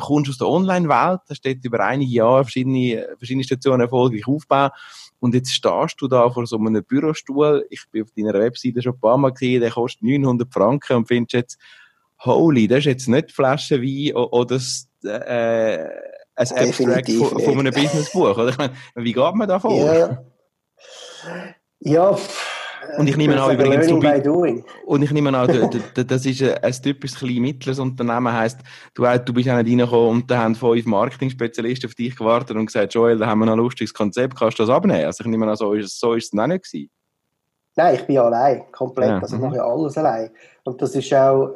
kommst 0.00 0.30
aus 0.30 0.38
der 0.38 0.48
Online-Welt, 0.48 1.20
hast 1.28 1.44
dort 1.44 1.64
über 1.64 1.80
einige 1.80 2.12
Jahre 2.12 2.44
verschiedene, 2.44 3.08
verschiedene 3.18 3.44
Stationen 3.44 3.82
erfolgreich 3.82 4.26
aufgebaut 4.26 4.72
und 5.20 5.34
jetzt 5.34 5.52
stehst 5.52 6.00
du 6.00 6.08
da 6.08 6.28
vor 6.30 6.46
so 6.46 6.58
einem 6.58 6.82
Bürostuhl, 6.82 7.64
ich 7.70 7.84
bin 7.90 8.02
auf 8.02 8.08
deiner 8.16 8.34
Webseite 8.34 8.82
schon 8.82 8.94
ein 8.94 9.00
paar 9.00 9.18
Mal 9.18 9.32
gesehen, 9.32 9.60
der 9.60 9.70
kostet 9.70 10.02
900 10.02 10.52
Franken 10.52 10.96
und 10.96 11.06
findest 11.06 11.32
jetzt, 11.34 11.58
holy, 12.20 12.66
das 12.66 12.80
ist 12.80 12.84
jetzt 12.86 13.08
nicht 13.08 13.32
Flasche 13.32 13.80
Wein 13.82 14.16
oder 14.16 14.56
das, 14.56 14.88
äh, 15.04 15.88
ein 16.34 16.48
Abstract 16.48 17.10
von, 17.10 17.40
von 17.40 17.58
einem 17.58 17.72
Businessbuch, 17.72 18.36
oder? 18.36 18.48
Ich 18.48 18.58
meine, 18.58 18.74
wie 18.94 19.12
geht 19.12 19.34
man 19.34 19.48
da 19.48 19.60
vor? 19.60 19.94
Ja, 19.94 20.24
ja 21.80 22.18
und 22.98 23.08
ich 23.08 23.16
nehme 23.16 23.40
an, 23.40 23.54
übrigens, 23.54 23.86
du, 23.86 24.64
und 24.86 25.02
ich 25.02 25.10
nehme 25.12 25.36
an, 25.36 25.70
das 25.94 26.26
ist 26.26 26.42
ein, 26.42 26.54
ein 26.62 26.72
typisches 26.72 27.22
mittleres 27.22 27.78
Unternehmen, 27.78 28.32
heisst, 28.32 28.58
du, 28.94 29.02
du 29.02 29.32
bist 29.32 29.48
auch 29.48 29.62
nicht 29.62 29.70
reingekommen 29.70 30.08
und 30.08 30.30
da 30.30 30.42
haben 30.42 30.54
fünf 30.54 30.84
Marketing-Spezialisten 30.84 31.88
auf 31.88 31.94
dich 31.94 32.16
gewartet 32.16 32.56
und 32.56 32.66
gesagt, 32.66 32.92
Joel, 32.94 33.18
da 33.18 33.26
haben 33.26 33.38
wir 33.38 33.46
noch 33.46 33.52
ein 33.52 33.58
lustiges 33.58 33.94
Konzept, 33.94 34.36
kannst 34.36 34.58
du 34.58 34.64
das 34.64 34.70
abnehmen? 34.70 35.04
Also 35.04 35.24
ich 35.24 35.30
nehme 35.30 35.48
an, 35.48 35.56
so 35.56 35.72
ist, 35.72 35.86
es, 35.86 35.98
so 35.98 36.14
ist 36.14 36.26
es 36.26 36.32
noch 36.32 36.46
nicht 36.46 36.64
gewesen. 36.64 36.90
Nein, 37.76 37.94
ich 37.94 38.02
bin 38.02 38.18
allein, 38.18 38.64
komplett. 38.72 39.08
Ja. 39.08 39.18
Also 39.18 39.36
ich 39.36 39.42
mache 39.42 39.56
ja 39.56 39.64
alles 39.64 39.96
allein. 39.96 40.30
Und 40.64 40.80
das 40.80 40.94
ist 40.94 41.12
auch 41.12 41.50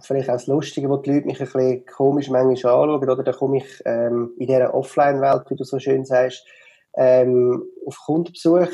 vielleicht 0.00 0.28
auch 0.28 0.34
das 0.34 0.48
Lustige, 0.48 0.88
wo 0.88 0.96
die 0.96 1.12
Leute 1.12 1.26
mich 1.26 1.40
ein 1.40 1.46
bisschen 1.46 1.86
komisch 1.86 2.28
manchmal 2.28 2.50
anschauen. 2.50 2.90
Oder 2.90 3.22
da 3.22 3.32
komme 3.32 3.58
ich 3.58 3.82
ähm, 3.84 4.32
in 4.38 4.48
dieser 4.48 4.74
Offline-Welt, 4.74 5.44
wie 5.48 5.56
du 5.56 5.64
so 5.64 5.78
schön 5.78 6.04
sagst, 6.04 6.44
ähm, 6.96 7.62
auf 7.86 7.96
Kundenbesuch, 8.04 8.68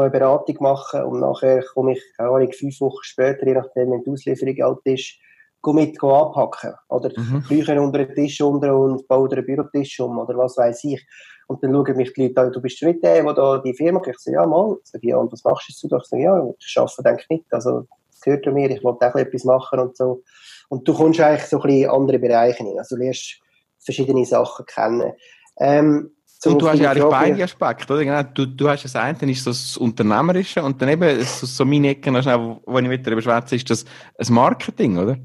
eine 0.00 0.10
Beratung 0.10 0.56
machen 0.60 1.02
und 1.02 1.20
nachher 1.20 1.62
komme 1.74 1.92
ich, 1.92 2.02
keine 2.16 2.30
Ahnung, 2.30 2.52
fünf 2.52 2.80
Wochen 2.80 3.02
später, 3.02 3.46
je 3.46 3.54
nachdem, 3.54 3.90
wenn 3.90 4.02
die 4.02 4.10
Auslieferung 4.10 4.62
alt 4.62 4.80
ist, 4.84 5.18
mit 5.66 6.02
abhacken. 6.02 6.74
Oder 6.88 7.10
mhm. 7.16 7.42
Bücher 7.48 7.80
unter 7.82 8.04
den 8.04 8.14
Tisch 8.14 8.40
unter 8.40 8.74
und 8.76 9.06
baue 9.08 9.30
einen 9.30 9.44
Bürotisch 9.44 9.98
um 10.00 10.18
oder 10.18 10.38
was 10.38 10.56
weiß 10.56 10.84
ich. 10.84 11.04
Und 11.48 11.62
dann 11.62 11.72
schauen 11.72 11.96
mich 11.96 12.12
die 12.12 12.28
Leute 12.28 12.40
an, 12.40 12.52
du 12.52 12.60
bist 12.60 12.82
nicht 12.82 13.02
der, 13.02 13.22
der 13.22 13.34
da 13.34 13.58
die 13.58 13.74
Firma 13.74 14.00
kriegt. 14.00 14.18
Ich 14.18 14.24
sage, 14.24 14.36
ja, 14.36 14.46
mal. 14.46 14.76
Ich 14.82 14.90
sage, 14.90 15.08
ja, 15.08 15.16
und 15.16 15.32
was 15.32 15.44
machst 15.44 15.68
du? 15.68 15.96
Ich 15.96 16.04
sage, 16.04 16.22
ja, 16.22 16.48
ich 16.58 16.78
arbeite 16.78 17.02
denke 17.02 17.22
ich 17.22 17.28
nicht. 17.28 17.44
Also, 17.50 17.86
das 18.26 18.40
gehört 18.40 18.54
mir, 18.54 18.70
ich 18.70 18.82
wollte 18.82 19.08
auch 19.08 19.14
etwas 19.14 19.44
machen 19.44 19.78
und 19.78 19.96
so. 19.96 20.22
Und 20.68 20.86
du 20.86 20.94
kommst 20.94 21.20
eigentlich 21.20 21.44
so 21.44 21.58
ein 21.58 21.62
bisschen 21.62 21.84
in 21.84 21.90
andere 21.90 22.18
Bereiche 22.18 22.64
hin. 22.64 22.74
Also, 22.78 22.96
du 22.96 23.02
lernst 23.02 23.40
verschiedene 23.78 24.24
Sachen 24.24 24.66
kennen. 24.66 25.12
Ähm, 25.58 26.10
und 26.44 26.60
du 26.60 26.68
hast 26.68 26.78
ja 26.78 26.90
eigentlich 26.90 27.02
Frage, 27.02 27.30
beide 27.30 27.44
Aspekte, 27.44 27.92
oder? 27.94 28.04
Genau, 28.04 28.22
du, 28.22 28.46
du 28.46 28.68
hast 28.68 28.84
das 28.84 28.94
eine, 28.94 29.18
ist 29.30 29.46
das 29.46 29.76
Unternehmerische 29.76 30.62
und 30.62 30.80
dann 30.80 30.90
eben, 30.90 31.22
so, 31.24 31.46
so 31.46 31.64
meine 31.64 31.88
Ecke, 31.88 32.12
wo, 32.12 32.78
ich 32.78 32.88
mit 32.88 33.06
darüber 33.06 33.22
schwätze, 33.22 33.56
ist 33.56 33.70
das 33.70 33.84
ein 34.18 34.34
Marketing, 34.34 34.98
oder? 34.98 35.16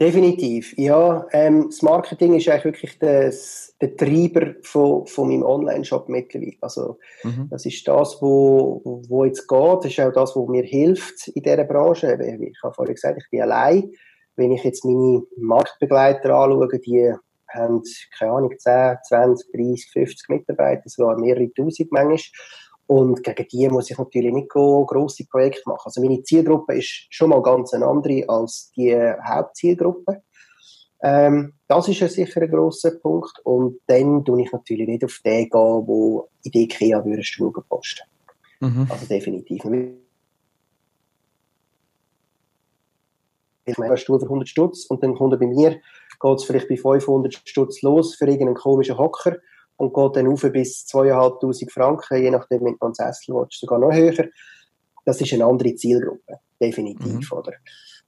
Definitiv, 0.00 0.72
ja. 0.78 1.26
Ähm, 1.30 1.66
das 1.66 1.82
Marketing 1.82 2.34
ist 2.34 2.48
eigentlich 2.48 2.64
wirklich 2.64 2.98
das, 2.98 3.76
der 3.82 3.94
Treiber 3.98 4.54
von, 4.62 5.06
von 5.06 5.28
meinem 5.28 5.42
Online-Shop 5.42 6.08
mittlerweile. 6.08 6.56
Also, 6.62 6.98
mhm. 7.22 7.48
das 7.50 7.66
ist 7.66 7.86
das, 7.86 8.16
wo, 8.22 8.80
wo 9.08 9.26
jetzt 9.26 9.46
geht. 9.46 9.78
Das 9.84 9.86
ist 9.86 10.00
auch 10.00 10.12
das, 10.12 10.34
was 10.34 10.48
mir 10.48 10.62
hilft 10.62 11.28
in 11.28 11.42
dieser 11.42 11.64
Branche. 11.64 12.18
Ich 12.40 12.62
habe 12.62 12.72
vorhin 12.72 12.94
gesagt, 12.94 13.18
ich 13.18 13.30
bin 13.30 13.42
allein. 13.42 13.92
Wenn 14.36 14.52
ich 14.52 14.64
jetzt 14.64 14.86
meine 14.86 15.22
Marktbegleiter 15.36 16.34
anschaue, 16.34 16.78
die 16.78 17.12
haben, 17.48 17.82
keine 18.18 18.32
Ahnung, 18.32 18.54
10, 18.56 18.96
20, 19.06 19.52
30, 19.52 19.90
50 19.92 20.28
Mitarbeiter, 20.30 20.84
sogar 20.86 21.18
mehrere 21.18 21.52
Tausend 21.52 21.92
manchmal. 21.92 22.18
Und 22.90 23.22
gegen 23.22 23.46
die 23.46 23.68
muss 23.68 23.88
ich 23.88 23.98
natürlich 23.98 24.32
nicht 24.32 24.48
grosse 24.48 25.24
Projekte 25.26 25.62
machen. 25.66 25.82
Also 25.84 26.00
meine 26.00 26.24
Zielgruppe 26.24 26.76
ist 26.76 27.06
schon 27.10 27.30
mal 27.30 27.40
ganz 27.40 27.72
eine 27.72 27.86
andere 27.86 28.28
als 28.28 28.72
die 28.76 28.92
Hauptzielgruppe. 28.92 30.24
Ähm, 31.00 31.52
das 31.68 31.86
ist 31.86 32.00
ja 32.00 32.08
sicher 32.08 32.42
ein 32.42 32.50
grosser 32.50 32.90
Punkt. 32.90 33.38
Und 33.44 33.78
dann 33.86 34.24
tue 34.24 34.42
ich 34.42 34.50
natürlich 34.50 34.88
nicht 34.88 35.04
auf 35.04 35.20
den 35.24 35.48
gehen, 35.48 35.52
wo 35.52 36.30
in 36.42 36.50
die 36.50 36.64
IKEA 36.64 37.04
würde 37.04 37.22
Stuhl 37.22 37.52
posten. 37.52 38.08
Mhm. 38.58 38.88
Also 38.90 39.06
definitiv. 39.06 39.64
Ich 43.66 43.78
meine, 43.78 43.96
Stuhl 43.98 44.18
für 44.18 44.26
100 44.26 44.48
Stutz 44.48 44.86
und 44.86 45.00
dann 45.04 45.14
kommt 45.14 45.32
er 45.34 45.38
bei 45.38 45.46
mir, 45.46 45.80
geht 46.20 46.38
es 46.38 46.42
vielleicht 46.42 46.68
bei 46.68 46.76
500 46.76 47.40
Stutz 47.44 47.82
los 47.82 48.16
für 48.16 48.24
irgendeinen 48.24 48.56
komischen 48.56 48.98
Hocker 48.98 49.36
und 49.80 49.94
geht 49.94 50.16
dann 50.16 50.28
auf 50.28 50.42
bis 50.52 50.84
2'500 50.92 51.70
Franken, 51.72 52.22
je 52.22 52.30
nachdem, 52.30 52.64
wenn 52.64 52.76
man 52.78 52.92
Sessel 52.92 53.34
will, 53.34 53.46
sogar 53.50 53.78
noch 53.78 53.92
höher. 53.92 54.28
Das 55.06 55.20
ist 55.20 55.32
eine 55.32 55.46
andere 55.46 55.74
Zielgruppe, 55.74 56.38
definitiv, 56.60 57.32
mhm. 57.32 57.38
oder? 57.38 57.52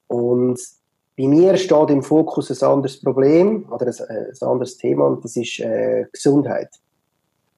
Und 0.07 0.61
bei 1.17 1.27
mir 1.27 1.57
steht 1.57 1.91
im 1.91 2.03
Fokus 2.03 2.51
ein 2.51 2.69
anderes 2.69 3.01
Problem 3.01 3.67
oder 3.71 3.87
ein, 3.87 3.95
äh, 4.09 4.29
ein 4.29 4.49
anderes 4.49 4.77
Thema 4.77 5.07
und 5.07 5.25
das 5.25 5.35
ist 5.37 5.61
äh, 5.61 6.05
Gesundheit. 6.13 6.69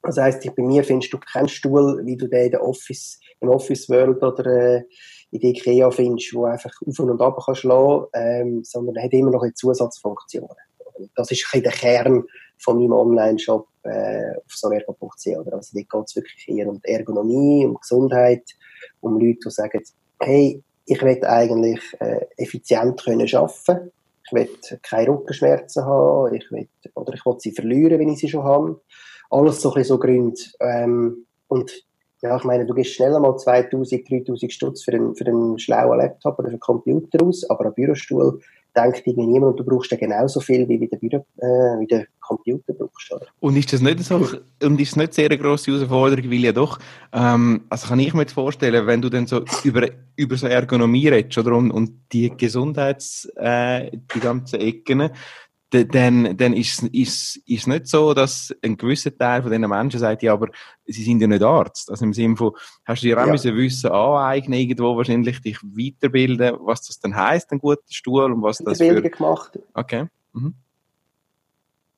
Das 0.03 0.17
heisst, 0.17 0.45
bei 0.55 0.63
mir 0.63 0.85
findest 0.85 1.13
du 1.13 1.19
keinen 1.19 1.49
Stuhl, 1.49 2.01
wie 2.05 2.17
du 2.17 2.29
den 2.29 2.45
in 2.45 2.51
der 2.53 2.63
Office, 2.63 3.19
im 3.41 3.49
Office 3.49 3.89
World 3.89 4.23
oder 4.23 4.47
äh, 4.47 4.85
in 5.33 5.41
der 5.41 5.51
IKEA 5.51 5.91
findest, 5.91 6.33
wo 6.35 6.45
einfach 6.45 6.73
auf 6.87 6.99
und 7.01 7.21
ab 7.21 7.43
kannst 7.45 7.65
lassen, 7.65 8.07
ähm, 8.13 8.63
sondern 8.63 8.95
er 8.95 9.05
hat 9.05 9.13
immer 9.13 9.33
noch 9.33 9.43
eine 9.43 9.55
Zusatzfunktionen. 9.55 10.57
Das 11.17 11.33
ist 11.33 11.49
ein 11.53 11.63
der 11.65 11.73
Kern 11.73 12.23
von 12.59 12.79
meinem 12.79 12.93
Online-Shop 12.93 13.67
äh, 13.85 14.37
auf 14.37 14.53
sovergo.ch. 14.53 15.27
Also 15.37 15.51
dort 15.51 15.73
geht 15.73 15.89
es 16.07 16.17
wirklich 16.17 16.49
eher 16.49 16.69
um 16.69 16.81
die 16.81 16.93
Ergonomie, 16.93 17.67
um 17.67 17.75
Gesundheit, 17.75 18.45
um 19.01 19.19
Leute, 19.19 19.39
die 19.45 19.51
sagen, 19.51 19.83
hey, 20.21 20.63
ich 20.87 21.03
will 21.03 21.25
eigentlich 21.25 21.81
äh, 22.01 22.27
effizient 22.37 23.03
können 23.03 23.29
arbeiten 23.35 23.91
ich 24.27 24.33
will 24.33 24.49
keine 24.83 25.09
Rückenschmerzen 25.09 25.85
haben, 25.85 26.35
ich 26.35 26.51
will, 26.51 26.69
oder 26.95 27.15
ich 27.15 27.25
will 27.27 27.37
sie 27.39 27.53
verlieren, 27.53 27.99
wenn 27.99 28.09
ich 28.09 28.21
sie 28.21 28.29
schon 28.29 28.45
habe. 28.45 28.81
Alles 29.31 29.61
so 29.61 29.71
ein 29.71 29.75
bisschen 29.75 29.97
so 29.97 29.99
Gründe. 29.99 30.41
Ähm, 30.61 31.27
und 31.49 31.73
ja, 32.23 32.37
ich 32.37 32.45
meine, 32.45 32.65
du 32.65 32.75
gehst 32.75 32.95
schnell 32.95 33.19
mal 33.19 33.37
2000, 33.37 34.09
3000 34.09 34.53
Stutz 34.53 34.83
für 34.83 34.93
einen, 34.93 35.15
für 35.15 35.27
einen 35.27 35.59
schlauen 35.59 35.99
Laptop 35.99 36.39
oder 36.39 36.49
für 36.49 36.55
einen 36.55 36.61
Computer 36.61 37.23
aus, 37.23 37.49
aber 37.51 37.67
ein 37.67 37.75
Bürostuhl 37.75 38.41
denkt 38.77 39.03
irgendwie 39.07 39.27
niemand 39.27 39.53
und 39.53 39.61
du 39.61 39.65
brauchst 39.65 39.91
ja 39.91 39.97
genauso 39.97 40.41
viel, 40.41 40.69
wie 40.69 40.87
der, 40.87 40.97
Büro, 40.97 41.25
äh, 41.39 41.81
wie 41.81 41.87
der 41.87 42.07
Computer 42.21 42.73
brauchst. 42.73 43.13
Oder? 43.13 43.27
Und 43.41 43.57
ist 43.57 43.73
das 43.73 43.81
nicht 43.81 44.01
so, 44.01 44.27
und 44.63 44.81
ist 44.81 44.97
nicht 44.97 45.15
sehr 45.15 45.27
eine 45.27 45.39
grosse 45.39 45.73
Herausforderung, 45.73 46.31
weil 46.31 46.45
ja 46.45 46.53
doch, 46.53 46.79
ähm, 47.13 47.63
also 47.69 47.89
kann 47.89 48.01
ich 48.01 48.15
mir 48.15 48.23
jetzt 48.23 48.33
vorstellen, 48.33 48.87
wenn 48.87 49.03
du 49.03 49.09
dann 49.09 49.27
so 49.27 49.45
über, 49.63 49.89
über 50.17 50.37
so 50.37 50.47
Ergonomie 50.47 51.09
redest, 51.09 51.39
oder, 51.39 51.57
und, 51.57 51.71
und 51.71 51.93
die 52.13 52.31
Gesundheits, 52.37 53.31
äh, 53.37 53.91
die 54.15 54.21
ganzen 54.21 54.61
Ecken, 54.61 55.11
dann, 55.75 56.37
dann 56.37 56.53
ist 56.53 56.83
es 56.93 57.37
ist, 57.47 57.67
nicht 57.67 57.87
so, 57.87 58.15
dass 58.15 58.55
ein 58.63 58.77
gewisser 58.77 59.17
Teil 59.17 59.43
von 59.43 59.51
diesen 59.51 59.69
Menschen 59.69 60.01
sagt, 60.01 60.23
ja, 60.23 60.33
aber 60.33 60.49
sie 60.87 61.03
sind 61.03 61.21
ja 61.21 61.27
nicht 61.27 61.43
Arzt. 61.43 61.91
Also 61.91 62.05
im 62.05 62.13
Sinne 62.13 62.37
von, 62.37 62.53
hast 62.85 63.03
du 63.03 63.09
dir 63.09 63.19
auch 63.21 63.27
ja. 63.27 63.33
müssen 63.33 63.57
Wissen 63.57 63.91
aneignen, 63.91 64.61
irgendwo 64.61 64.97
wahrscheinlich 64.97 65.41
dich 65.41 65.59
weiterbilden, 65.63 66.57
was 66.61 66.83
das 66.83 67.01
dann 67.01 67.17
heisst, 67.17 67.51
ein 67.53 67.59
guter 67.59 67.83
Stuhl 67.89 68.33
und 68.33 68.43
was 68.43 68.59
das 68.59 68.79
für... 68.79 69.03
gemacht. 69.03 69.59
Okay. 69.75 70.07
Mhm. 70.33 70.55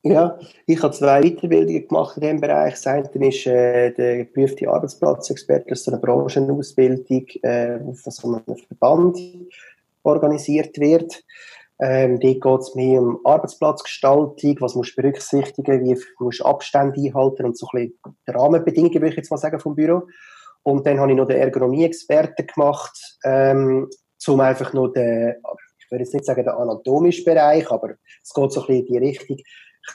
Ja, 0.03 0.39
ich 0.65 0.81
habe 0.81 0.93
zwei 0.93 1.21
Weiterbildungen 1.21 1.87
gemacht 1.87 2.17
in 2.17 2.21
diesem 2.21 2.41
Bereich. 2.41 2.75
Das 2.75 2.87
eine 2.87 3.27
ist 3.27 3.45
äh, 3.45 3.91
der 3.91 4.17
geprüfte 4.25 4.69
Arbeitsplatzexperte, 4.69 5.69
das 5.69 5.79
ist 5.79 5.85
so 5.85 5.91
eine 5.91 5.99
Branchenausbildung, 5.99 7.25
äh, 7.41 7.79
von 7.79 8.11
so 8.11 8.27
einem 8.33 8.57
Verband 8.67 9.17
organisiert 10.03 10.77
wird. 10.79 11.23
Ähm, 11.79 12.19
dort 12.19 12.41
geht 12.41 12.59
es 12.59 12.75
mehr 12.75 13.01
um 13.01 13.19
Arbeitsplatzgestaltung, 13.23 14.57
was 14.59 14.75
musst 14.75 14.97
du 14.97 15.01
berücksichtigen, 15.01 15.83
wie 15.83 15.97
musst 16.19 16.39
du 16.39 16.45
Abstände 16.45 16.99
einhalten 16.99 17.45
und 17.45 17.57
so 17.57 17.67
ein 17.71 17.93
bisschen 18.01 18.15
die 18.27 18.31
Rahmenbedingungen, 18.31 18.95
würde 18.95 19.09
ich 19.09 19.17
jetzt 19.17 19.31
mal 19.31 19.37
sagen, 19.37 19.59
vom 19.59 19.75
Büro. 19.75 20.03
Und 20.63 20.85
dann 20.87 20.99
habe 20.99 21.11
ich 21.11 21.17
noch 21.17 21.27
den 21.27 21.37
Ergonomie-Experten 21.37 22.47
gemacht, 22.47 22.97
ähm, 23.23 23.89
um 24.27 24.39
einfach 24.39 24.73
noch 24.73 24.89
den, 24.89 25.35
ich 25.79 25.91
würde 25.91 26.03
jetzt 26.03 26.13
nicht 26.13 26.25
sagen 26.25 26.43
den 26.43 26.53
anatomischen 26.53 27.25
Bereich, 27.25 27.69
aber 27.71 27.91
es 28.23 28.33
geht 28.33 28.51
so 28.51 28.61
ein 28.61 28.67
bisschen 28.67 28.85
in 28.85 28.93
die 28.93 28.97
Richtung, 28.97 29.37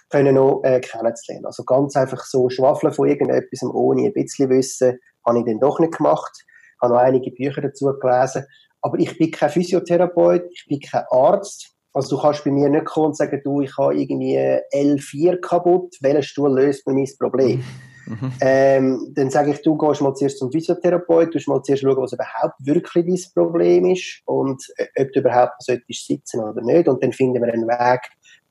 können 0.09 0.37
noch 0.37 0.63
äh, 0.65 0.81
kennenzulernen. 0.81 1.47
Also 1.47 1.65
ganz 1.65 1.97
einfach 1.97 2.25
so 2.25 2.49
schwafeln 2.49 2.93
von 2.93 3.09
irgendetwas 3.09 3.63
ohne 3.63 4.07
ein 4.07 4.13
bisschen 4.13 4.49
Wissen, 4.49 4.99
habe 5.27 5.39
ich 5.41 5.45
dann 5.45 5.61
doch 5.61 5.81
nicht 5.81 5.97
gemacht. 5.97 6.33
Ich 6.35 6.83
habe 6.83 6.95
noch 6.95 7.01
einige 7.01 7.31
Bücher 7.31 7.61
dazu 7.61 7.93
gelesen. 8.01 8.47
Aber 8.81 8.99
ich 8.99 9.17
bin 9.17 9.31
kein 9.31 9.51
Physiotherapeut, 9.51 10.45
ich 10.51 10.67
bin 10.69 10.81
kein 10.81 11.05
Arzt. 11.11 11.72
Also 11.93 12.17
du 12.17 12.23
kannst 12.23 12.45
bei 12.45 12.51
mir 12.51 12.69
nicht 12.69 12.87
kommen 12.87 13.09
und 13.09 13.17
sagen, 13.17 13.41
du, 13.45 13.61
ich 13.61 13.77
habe 13.77 13.95
irgendwie 13.95 14.39
L4 14.39 15.41
kaputt, 15.41 15.95
welcher 16.01 16.23
Stuhl 16.23 16.55
löst 16.55 16.87
mir 16.87 16.95
mein 16.95 17.09
Problem? 17.19 17.63
Mhm. 18.07 18.33
Ähm, 18.41 19.13
dann 19.15 19.31
sage 19.31 19.53
ich, 19.53 19.63
du 19.63 19.77
gehst 19.77 20.01
mal 20.01 20.15
zuerst 20.15 20.39
zum 20.39 20.51
Physiotherapeut, 20.51 21.35
du 21.35 21.39
mal 21.47 21.63
zuerst 21.63 21.83
schauen, 21.83 21.97
was 21.97 22.13
überhaupt 22.13 22.55
wirklich 22.59 23.07
dein 23.07 23.33
Problem 23.35 23.87
ist 23.87 24.23
und 24.25 24.63
äh, 24.77 25.03
ob 25.03 25.13
du 25.13 25.21
überhaupt 25.21 25.63
solltest 25.63 26.07
sitzen 26.07 26.41
oder 26.41 26.63
nicht. 26.63 26.89
Und 26.89 27.03
dann 27.03 27.13
finden 27.13 27.43
wir 27.43 27.53
einen 27.53 27.69
Weg, 27.69 28.01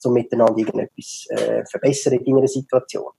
um 0.03 0.13
miteinander 0.13 0.57
irgendetwas 0.57 1.25
äh, 1.29 1.63
verbessern 1.69 2.13
in 2.13 2.35
deiner 2.35 2.47
Situation. 2.47 3.11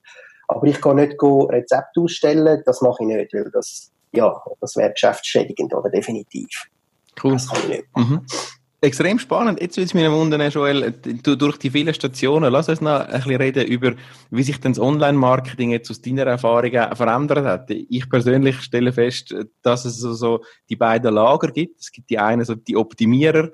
Aber 0.48 0.66
ich 0.66 0.80
kann 0.80 0.96
nicht 0.96 1.18
go 1.18 1.44
Rezept 1.44 1.96
ausstellen, 1.98 2.62
das 2.64 2.80
mache 2.80 3.02
ich 3.02 3.08
nicht, 3.08 3.34
weil 3.34 3.50
das, 3.52 3.92
ja, 4.12 4.34
das 4.60 4.76
wäre 4.76 4.92
geschäftsschädigend 4.92 5.74
oder 5.74 5.90
definitiv. 5.90 6.48
Cool. 7.22 7.32
Das 7.32 7.48
kann 7.48 7.60
ich 7.62 7.68
nicht 7.68 7.84
machen. 7.94 8.14
Mhm. 8.14 8.26
Extrem 8.84 9.20
spannend. 9.20 9.60
Jetzt 9.60 9.76
würde 9.76 9.84
es 9.84 9.94
mich 9.94 10.10
wundern, 10.10 10.50
Joel, 10.50 10.90
durch 11.22 11.56
die 11.56 11.70
vielen 11.70 11.94
Stationen, 11.94 12.50
lass 12.50 12.68
uns 12.68 12.80
noch 12.80 12.98
ein 12.98 13.12
bisschen 13.12 13.36
reden 13.36 13.64
über, 13.68 13.92
wie 14.30 14.42
sich 14.42 14.58
denn 14.58 14.72
das 14.72 14.80
Online-Marketing 14.80 15.70
jetzt 15.70 15.88
aus 15.88 16.02
deiner 16.02 16.24
Erfahrung 16.24 16.72
verändert 16.72 17.44
hat. 17.44 17.70
Ich 17.70 18.10
persönlich 18.10 18.60
stelle 18.60 18.92
fest, 18.92 19.36
dass 19.62 19.84
es 19.84 19.98
so, 19.98 20.14
so 20.14 20.44
die 20.68 20.74
beiden 20.74 21.14
Lager 21.14 21.52
gibt. 21.52 21.80
Es 21.80 21.92
gibt 21.92 22.10
die 22.10 22.18
einen, 22.18 22.44
so 22.44 22.56
die 22.56 22.76
Optimierer, 22.76 23.50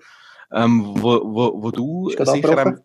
ähm, 0.51 0.95
wo, 0.97 1.21
wo, 1.23 1.63
wo 1.63 1.71
du 1.73 2.09
sicher, 2.09 2.79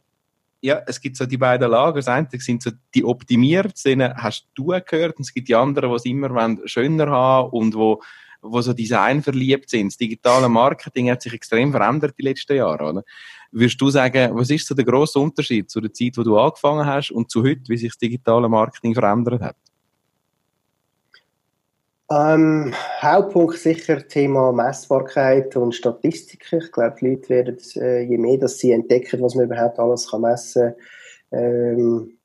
ja, 0.60 0.82
es 0.86 1.00
gibt 1.00 1.16
so 1.16 1.26
die 1.26 1.38
beiden 1.38 1.72
Lager. 1.72 1.96
Das 1.96 2.10
eine 2.10 2.28
sind 2.30 2.62
so 2.62 2.72
die 2.94 3.06
Optimierer, 3.06 3.74
zu 3.74 3.88
denen 3.88 4.14
hast 4.18 4.50
du 4.54 4.66
gehört, 4.86 5.16
und 5.16 5.22
es 5.22 5.34
gibt 5.34 5.48
die 5.48 5.56
anderen, 5.56 5.92
die 5.92 5.96
es 5.96 6.06
immer 6.06 6.58
schöner 6.66 7.10
haben 7.10 7.52
und 7.52 7.74
wo 7.74 8.02
wo 8.44 8.62
so 8.62 8.74
Design 8.74 9.24
verliebt 9.24 9.70
sind. 9.70 9.88
Das 9.88 9.98
digitale 9.98 10.50
Marketing 10.50 11.10
hat 11.10 11.22
sich 11.22 11.34
extrem 11.34 11.72
verändert 11.72 12.16
die 12.18 12.24
letzten 12.24 12.58
Jahre, 12.58 12.90
oder? 12.90 13.04
Würdest 13.52 13.80
du 13.80 13.90
sagen, 13.90 14.32
was 14.36 14.50
ist 14.50 14.68
so 14.68 14.76
der 14.76 14.86
grosse 14.86 15.20
Unterschied 15.20 15.70
zu 15.70 15.80
der 15.80 15.94
Zeit, 15.94 16.18
wo 16.18 16.24
du 16.24 16.38
angefangen 16.38 16.86
hast 16.86 17.12
und 17.12 17.30
zu 17.30 17.44
heute, 17.44 17.62
wie 17.68 17.78
sich 17.78 17.90
das 17.90 17.98
digitale 17.98 18.50
Marketing 18.50 18.94
verändert 18.94 19.42
hat? 19.42 19.56
Ähm, 22.12 22.74
Hauptpunkt 23.02 23.58
sicher 23.58 24.08
Thema 24.08 24.52
Messbarkeit 24.52 25.56
und 25.56 25.74
Statistik. 25.74 26.46
Ich 26.52 26.72
glaube, 26.72 26.96
die 27.00 27.10
Leute 27.10 27.30
werden, 27.30 27.58
äh, 27.76 28.02
je 28.02 28.18
mehr 28.18 28.38
dass 28.38 28.58
sie 28.58 28.72
entdecken, 28.72 29.22
was 29.22 29.36
man 29.36 29.46
überhaupt 29.46 29.80
alles 29.80 30.10
kann 30.10 30.22
messen 30.22 30.76
kann, 31.32 31.40
ähm, 31.40 32.18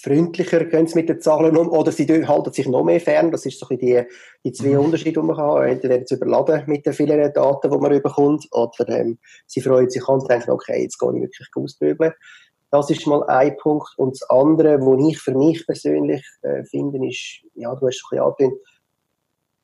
freundlicher 0.00 0.64
gehen 0.64 0.86
sie 0.86 0.94
mit 0.94 1.08
den 1.08 1.20
Zahlen 1.20 1.56
um 1.56 1.68
oder 1.70 1.90
sie 1.90 2.06
halten 2.06 2.52
sich 2.52 2.68
noch 2.68 2.84
mehr 2.84 3.00
fern. 3.00 3.30
Das 3.32 3.44
ist 3.46 3.58
so 3.58 3.66
ein 3.68 3.78
die, 3.78 4.02
die 4.44 4.52
zwei 4.52 4.70
mhm. 4.70 4.80
Unterschiede, 4.80 5.20
die 5.20 5.26
man 5.26 5.36
hat. 5.36 5.64
Entweder 5.64 5.94
werden 5.94 6.06
sie 6.06 6.14
überladen 6.14 6.64
mit 6.66 6.86
den 6.86 6.92
vielen 6.92 7.32
Daten, 7.32 7.70
die 7.70 7.78
man 7.78 8.02
bekommt, 8.02 8.46
oder 8.52 8.88
ähm, 8.88 9.18
sie 9.46 9.60
freuen 9.60 9.90
sich 9.90 10.06
an 10.08 10.20
und 10.20 10.30
denken, 10.30 10.50
okay, 10.50 10.82
jetzt 10.82 10.98
gehe 10.98 11.10
ich 11.10 11.22
wirklich 11.22 11.48
ausprobieren. 11.54 12.14
Das 12.70 12.90
ist 12.90 13.06
mal 13.06 13.24
ein 13.24 13.56
Punkt. 13.56 13.88
Und 13.96 14.12
das 14.12 14.28
andere, 14.30 14.78
was 14.80 15.08
ich 15.08 15.18
für 15.18 15.34
mich 15.34 15.66
persönlich 15.66 16.24
äh, 16.42 16.64
finde, 16.64 17.06
ist, 17.06 17.40
ja, 17.54 17.74
du 17.74 17.86
hast 17.86 17.96
es 17.96 18.02
ein 18.04 18.10
bisschen 18.10 18.24
angetönt, 18.24 18.60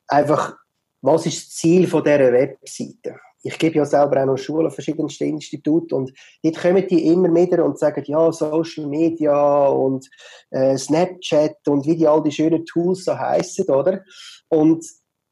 einfach, 0.07 0.55
was 1.01 1.25
ist 1.25 1.45
das 1.45 1.55
Ziel 1.55 1.87
von 1.87 2.03
dieser 2.03 2.33
Webseite? 2.33 3.19
Ich 3.45 3.59
gebe 3.59 3.77
ja 3.77 3.85
selber 3.85 4.21
auch 4.21 4.25
noch 4.25 4.37
Schule, 4.37 4.71
verschiedenste 4.71 5.25
Institute 5.25 5.95
und 5.95 6.11
dort 6.43 6.57
kommen 6.57 6.87
die 6.87 7.05
immer 7.07 7.33
wieder 7.33 7.63
und 7.63 7.77
sagen, 7.77 8.03
ja, 8.07 8.31
Social 8.31 8.87
Media 8.87 9.67
und 9.67 10.09
äh, 10.49 10.75
Snapchat 10.75 11.55
und 11.67 11.85
wie 11.85 11.95
die 11.95 12.07
all 12.07 12.23
die 12.23 12.31
schönen 12.31 12.65
Tools 12.65 13.05
so 13.05 13.15
heißen, 13.17 13.67
oder? 13.67 14.01
Und 14.49 14.83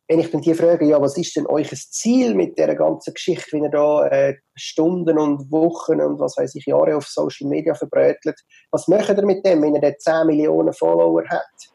wenn 0.08 0.20
ich 0.20 0.30
dann 0.30 0.42
die 0.42 0.54
frage, 0.54 0.86
ja, 0.86 1.02
was 1.02 1.18
ist 1.18 1.36
denn 1.36 1.48
euch 1.48 1.72
Ziel 1.90 2.36
mit 2.36 2.56
der 2.60 2.76
ganzen 2.76 3.16
Geschichte, 3.16 3.54
wenn 3.54 3.64
ihr 3.64 3.72
da 3.72 4.06
äh, 4.06 4.36
Stunden 4.54 5.18
und 5.18 5.52
Wochen 5.52 6.00
und 6.00 6.20
was 6.20 6.38
weiß 6.38 6.54
ich, 6.54 6.68
Jahre 6.68 6.96
auf 6.96 7.08
Social 7.08 7.50
Media 7.50 7.74
verbrötelt, 7.74 8.40
was 8.70 8.88
macht 8.88 9.10
ihr 9.10 9.26
mit 9.26 9.44
dem, 9.44 9.64
wenn 9.64 9.74
ihr 9.74 9.82
da 9.82 9.98
10 9.98 10.28
Millionen 10.28 10.74
Follower 10.74 11.24
habt? 11.28 11.72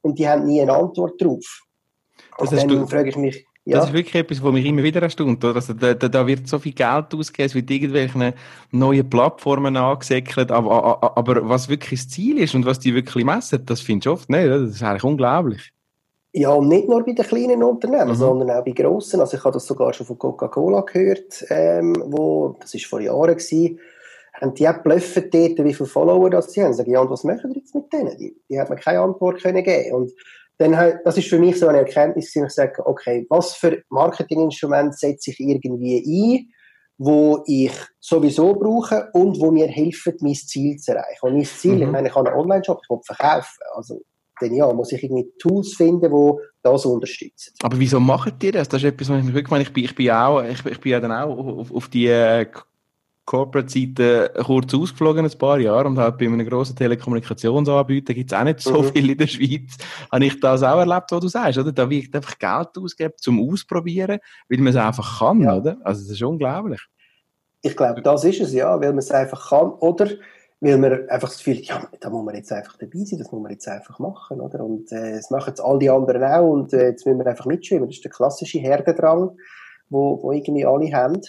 Und 0.00 0.18
die 0.18 0.26
haben 0.26 0.46
nie 0.46 0.62
eine 0.62 0.72
Antwort 0.72 1.20
drauf. 1.20 1.60
Das 2.38 2.50
und 2.52 2.70
dann 2.70 2.88
frage 2.88 3.10
ich 3.10 3.16
mich, 3.16 3.44
ja. 3.66 3.78
Das 3.78 3.86
ist 3.86 3.94
wirklich 3.94 4.14
etwas, 4.14 4.42
was 4.42 4.52
mich 4.52 4.66
immer 4.66 4.82
wieder 4.82 5.00
erstaunt. 5.00 5.42
Oder? 5.42 5.56
Also 5.56 5.72
da, 5.72 5.94
da, 5.94 6.26
wird 6.26 6.46
so 6.46 6.58
viel 6.58 6.72
Geld 6.72 7.14
ausgegeben, 7.14 7.46
es 7.46 7.54
wird 7.54 7.70
irgendwelche 7.70 8.34
neuen 8.70 9.08
Plattformen 9.08 9.76
angesäckelt, 9.76 10.50
aber, 10.50 11.16
aber 11.16 11.48
was 11.48 11.70
wirklich 11.70 12.00
das 12.00 12.10
Ziel 12.10 12.38
ist 12.38 12.54
und 12.54 12.66
was 12.66 12.78
die 12.78 12.94
wirklich 12.94 13.24
messen, 13.24 13.64
das 13.64 13.80
findest 13.80 14.06
du 14.06 14.12
oft 14.12 14.28
nicht. 14.28 14.48
Das 14.48 14.70
ist 14.70 14.82
eigentlich 14.82 15.04
unglaublich. 15.04 15.72
Ja, 16.32 16.50
und 16.50 16.68
nicht 16.68 16.88
nur 16.88 17.04
bei 17.04 17.12
den 17.12 17.24
kleinen 17.24 17.62
Unternehmen, 17.62 18.08
mhm. 18.08 18.14
sondern 18.14 18.50
auch 18.50 18.64
bei 18.64 18.72
grossen. 18.72 19.20
Also 19.20 19.36
ich 19.36 19.44
habe 19.44 19.54
das 19.54 19.66
sogar 19.66 19.94
schon 19.94 20.06
von 20.06 20.18
Coca-Cola 20.18 20.82
gehört, 20.82 21.46
ähm, 21.48 21.94
wo, 22.06 22.56
das 22.60 22.74
ist 22.74 22.86
vor 22.86 23.00
Jahren 23.00 23.36
gewesen, 23.36 23.78
haben 24.40 24.52
die 24.54 24.68
auch 24.68 24.82
dort, 24.82 25.32
wie 25.32 25.74
viele 25.74 25.88
Follower 25.88 26.28
das 26.28 26.52
sie 26.52 26.62
haben. 26.62 26.74
Sagen, 26.74 26.90
ja, 26.90 27.00
und 27.00 27.08
was 27.08 27.24
machen 27.24 27.50
wir 27.50 27.56
jetzt 27.56 27.74
mit 27.74 27.90
denen? 27.92 28.18
Die, 28.18 28.36
die 28.50 28.60
hat 28.60 28.68
mir 28.68 28.76
keine 28.76 29.00
Antwort 29.00 29.42
können 29.42 29.62
geben. 29.62 29.94
Und 29.94 30.12
dann 30.58 30.76
halt, 30.76 31.00
das 31.04 31.18
ist 31.18 31.28
für 31.28 31.38
mich 31.38 31.58
so 31.58 31.66
eine 31.66 31.78
Erkenntnis, 31.78 32.32
dass 32.32 32.44
ich 32.44 32.50
sage, 32.50 32.86
okay, 32.86 33.26
was 33.28 33.54
für 33.54 33.82
Marketinginstrument 33.88 34.96
setze 34.96 35.30
ich 35.30 35.40
irgendwie 35.40 36.02
ein, 36.06 36.52
wo 36.96 37.42
ich 37.46 37.72
sowieso 37.98 38.54
brauche 38.54 39.08
und 39.14 39.40
wo 39.40 39.50
mir 39.50 39.66
hilft, 39.66 40.22
mein 40.22 40.34
Ziel 40.34 40.76
zu 40.76 40.92
erreichen. 40.92 41.26
Und 41.26 41.34
mein 41.34 41.44
Ziel, 41.44 41.76
mhm. 41.76 41.82
ich 41.82 41.88
meine, 41.88 42.08
ich 42.08 42.14
habe 42.14 42.28
einen 42.28 42.38
Online-Shop, 42.38 42.80
ich 42.82 42.90
will 42.90 43.00
verkaufen. 43.04 43.58
Also, 43.74 44.00
dann 44.40 44.54
ja, 44.54 44.72
muss 44.72 44.92
ich 44.92 45.02
irgendwie 45.02 45.30
Tools 45.38 45.74
finden, 45.74 46.10
die 46.10 46.42
das 46.62 46.84
unterstützen. 46.86 47.54
Aber 47.62 47.78
wieso 47.78 48.00
macht 48.00 48.42
ihr 48.42 48.52
das? 48.52 48.68
Das 48.68 48.82
ist 48.82 48.88
etwas, 48.88 49.08
was 49.08 49.18
ich 49.18 49.24
mich 49.24 49.34
wirklich 49.34 49.50
meine, 49.50 49.62
ich 49.62 49.72
bin, 49.72 49.84
ich 49.84 49.94
bin 49.94 50.10
auch, 50.10 50.42
ich, 50.42 50.64
ich 50.64 50.80
bin 50.80 50.92
ja 50.92 51.00
dann 51.00 51.12
auch 51.12 51.36
auf, 51.36 51.72
auf 51.72 51.88
die 51.88 52.06
äh, 52.06 52.46
Corporate-Seite 53.24 54.32
kurz 54.44 54.74
ausgeflogen, 54.74 55.24
ein 55.24 55.38
paar 55.38 55.58
Jahre, 55.58 55.88
und 55.88 55.98
halt 55.98 56.18
bei 56.18 56.26
einem 56.26 56.46
grossen 56.46 56.76
Telekommunikationsanbieter 56.76 58.14
gibt 58.14 58.32
es 58.32 58.38
auch 58.38 58.44
nicht 58.44 58.60
so 58.60 58.82
mhm. 58.82 58.92
viel 58.92 59.10
in 59.10 59.18
der 59.18 59.26
Schweiz. 59.26 59.76
Habe 60.12 60.24
ich 60.24 60.38
das 60.40 60.62
auch 60.62 60.78
erlebt, 60.78 61.10
was 61.10 61.20
du 61.20 61.28
sagst, 61.28 61.58
oder? 61.58 61.72
Da 61.72 61.88
wird 61.88 62.14
einfach 62.14 62.38
Geld 62.38 62.68
ausgeben 62.76 63.14
zum 63.16 63.50
Ausprobieren, 63.50 64.18
weil 64.48 64.58
man 64.58 64.68
es 64.68 64.76
einfach 64.76 65.20
kann, 65.20 65.40
ja. 65.40 65.56
oder? 65.56 65.78
Also, 65.84 66.02
das 66.02 66.10
ist 66.10 66.22
unglaublich. 66.22 66.80
Ich 67.62 67.76
glaube, 67.76 68.02
das 68.02 68.24
ist 68.24 68.40
es, 68.40 68.52
ja, 68.52 68.78
weil 68.78 68.90
man 68.90 68.98
es 68.98 69.10
einfach 69.10 69.48
kann, 69.48 69.70
oder 69.70 70.08
weil 70.60 70.78
man 70.78 71.08
einfach 71.08 71.28
das 71.28 71.38
Gefühl 71.38 71.60
ja, 71.62 71.88
da 72.00 72.10
muss 72.10 72.24
man 72.24 72.34
jetzt 72.34 72.52
einfach 72.52 72.76
dabei 72.78 73.04
sein, 73.04 73.18
das 73.18 73.32
muss 73.32 73.42
man 73.42 73.52
jetzt 73.52 73.68
einfach 73.68 73.98
machen, 73.98 74.40
oder? 74.40 74.64
Und 74.64 74.92
äh, 74.92 75.16
das 75.16 75.30
machen 75.30 75.48
jetzt 75.48 75.60
all 75.60 75.78
die 75.78 75.90
anderen 75.90 76.22
auch, 76.24 76.50
und 76.50 76.72
äh, 76.72 76.88
jetzt 76.88 77.06
müssen 77.06 77.18
wir 77.18 77.26
einfach 77.26 77.46
mitschwimmen. 77.46 77.88
Das 77.88 77.96
ist 77.96 78.04
der 78.04 78.10
klassische 78.10 78.58
Herdendrang, 78.58 79.36
wo, 79.88 80.22
wo 80.22 80.32
irgendwie 80.32 80.66
alle 80.66 80.92
haben. 80.92 81.20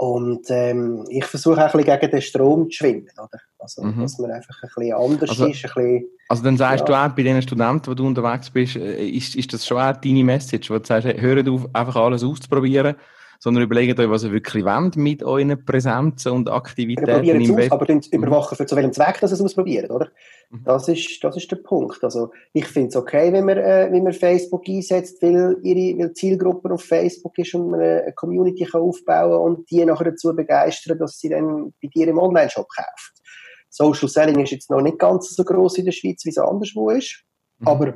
Und 0.00 0.46
ähm, 0.48 1.04
ich 1.10 1.26
versuche 1.26 1.58
auch 1.62 1.74
ein 1.74 1.82
bisschen 1.82 2.00
gegen 2.00 2.10
den 2.10 2.22
Strom 2.22 2.70
zu 2.70 2.78
schwimmen, 2.78 3.06
oder? 3.18 3.38
Also, 3.58 3.82
mhm. 3.82 4.00
dass 4.00 4.18
man 4.18 4.30
einfach 4.30 4.56
ein 4.62 4.70
bisschen 4.74 4.94
anders 4.94 5.28
also, 5.28 5.44
ist. 5.44 5.62
Ein 5.66 5.72
bisschen, 5.74 6.04
also 6.26 6.42
dann 6.42 6.56
sagst 6.56 6.80
ja. 6.80 6.84
du 6.86 6.94
auch, 6.94 7.14
bei 7.14 7.22
den 7.22 7.42
Studenten, 7.42 7.86
wo 7.86 7.92
du 7.92 8.06
unterwegs 8.06 8.48
bist, 8.48 8.76
äh, 8.76 9.06
ist, 9.06 9.36
ist 9.36 9.52
das 9.52 9.66
schon 9.66 9.76
auch 9.76 9.94
deine 9.94 10.24
Message, 10.24 10.70
wo 10.70 10.78
du 10.78 10.86
sagst, 10.86 11.06
hört 11.06 11.46
auf, 11.46 11.68
einfach 11.74 11.96
alles 11.96 12.24
auszuprobieren, 12.24 12.96
sondern 13.42 13.64
überlegt 13.64 13.98
euch, 13.98 14.10
was 14.10 14.22
ihr 14.22 14.32
wirklich 14.32 14.64
wollt 14.66 14.96
mit 14.96 15.22
euren 15.22 15.64
Präsenzen 15.64 16.30
und 16.32 16.50
Aktivitäten 16.50 17.24
im 17.24 17.56
Web. 17.56 17.72
Aber 17.72 17.86
dann 17.86 18.02
überwachen, 18.12 18.54
für 18.54 18.66
zu 18.66 18.76
welchem 18.76 18.92
Zweck 18.92 19.18
dass 19.20 19.32
es 19.32 19.40
ausprobiert, 19.40 19.90
oder? 19.90 20.10
Mhm. 20.50 20.64
Das, 20.64 20.88
ist, 20.88 21.24
das 21.24 21.38
ist 21.38 21.50
der 21.50 21.56
Punkt. 21.56 22.04
Also 22.04 22.32
ich 22.52 22.66
finde 22.66 22.90
es 22.90 22.96
okay, 22.96 23.32
wenn 23.32 23.46
man, 23.46 23.56
äh, 23.56 23.88
wenn 23.90 24.04
man 24.04 24.12
Facebook 24.12 24.68
einsetzt, 24.68 25.22
weil 25.22 25.56
ihre 25.62 25.98
weil 25.98 26.12
Zielgruppe 26.12 26.70
auf 26.70 26.82
Facebook 26.82 27.38
ist 27.38 27.54
und 27.54 27.70
man 27.70 27.80
eine 27.80 28.12
Community 28.14 28.66
kann 28.66 28.82
aufbauen 28.82 29.40
und 29.40 29.70
die 29.70 29.82
nachher 29.86 30.10
dazu 30.10 30.36
begeistern, 30.36 30.98
dass 30.98 31.18
sie 31.18 31.30
dann 31.30 31.72
bei 31.82 31.88
dir 31.88 32.08
im 32.08 32.18
Online-Shop 32.18 32.68
kauft. 32.68 33.22
Social 33.70 34.08
Selling 34.08 34.40
ist 34.40 34.50
jetzt 34.50 34.68
noch 34.68 34.82
nicht 34.82 34.98
ganz 34.98 35.34
so 35.34 35.44
groß 35.44 35.78
in 35.78 35.86
der 35.86 35.92
Schweiz, 35.92 36.26
wie 36.26 36.30
es 36.30 36.38
anderswo 36.38 36.90
ist. 36.90 37.24
Mhm. 37.58 37.66
Aber 37.66 37.94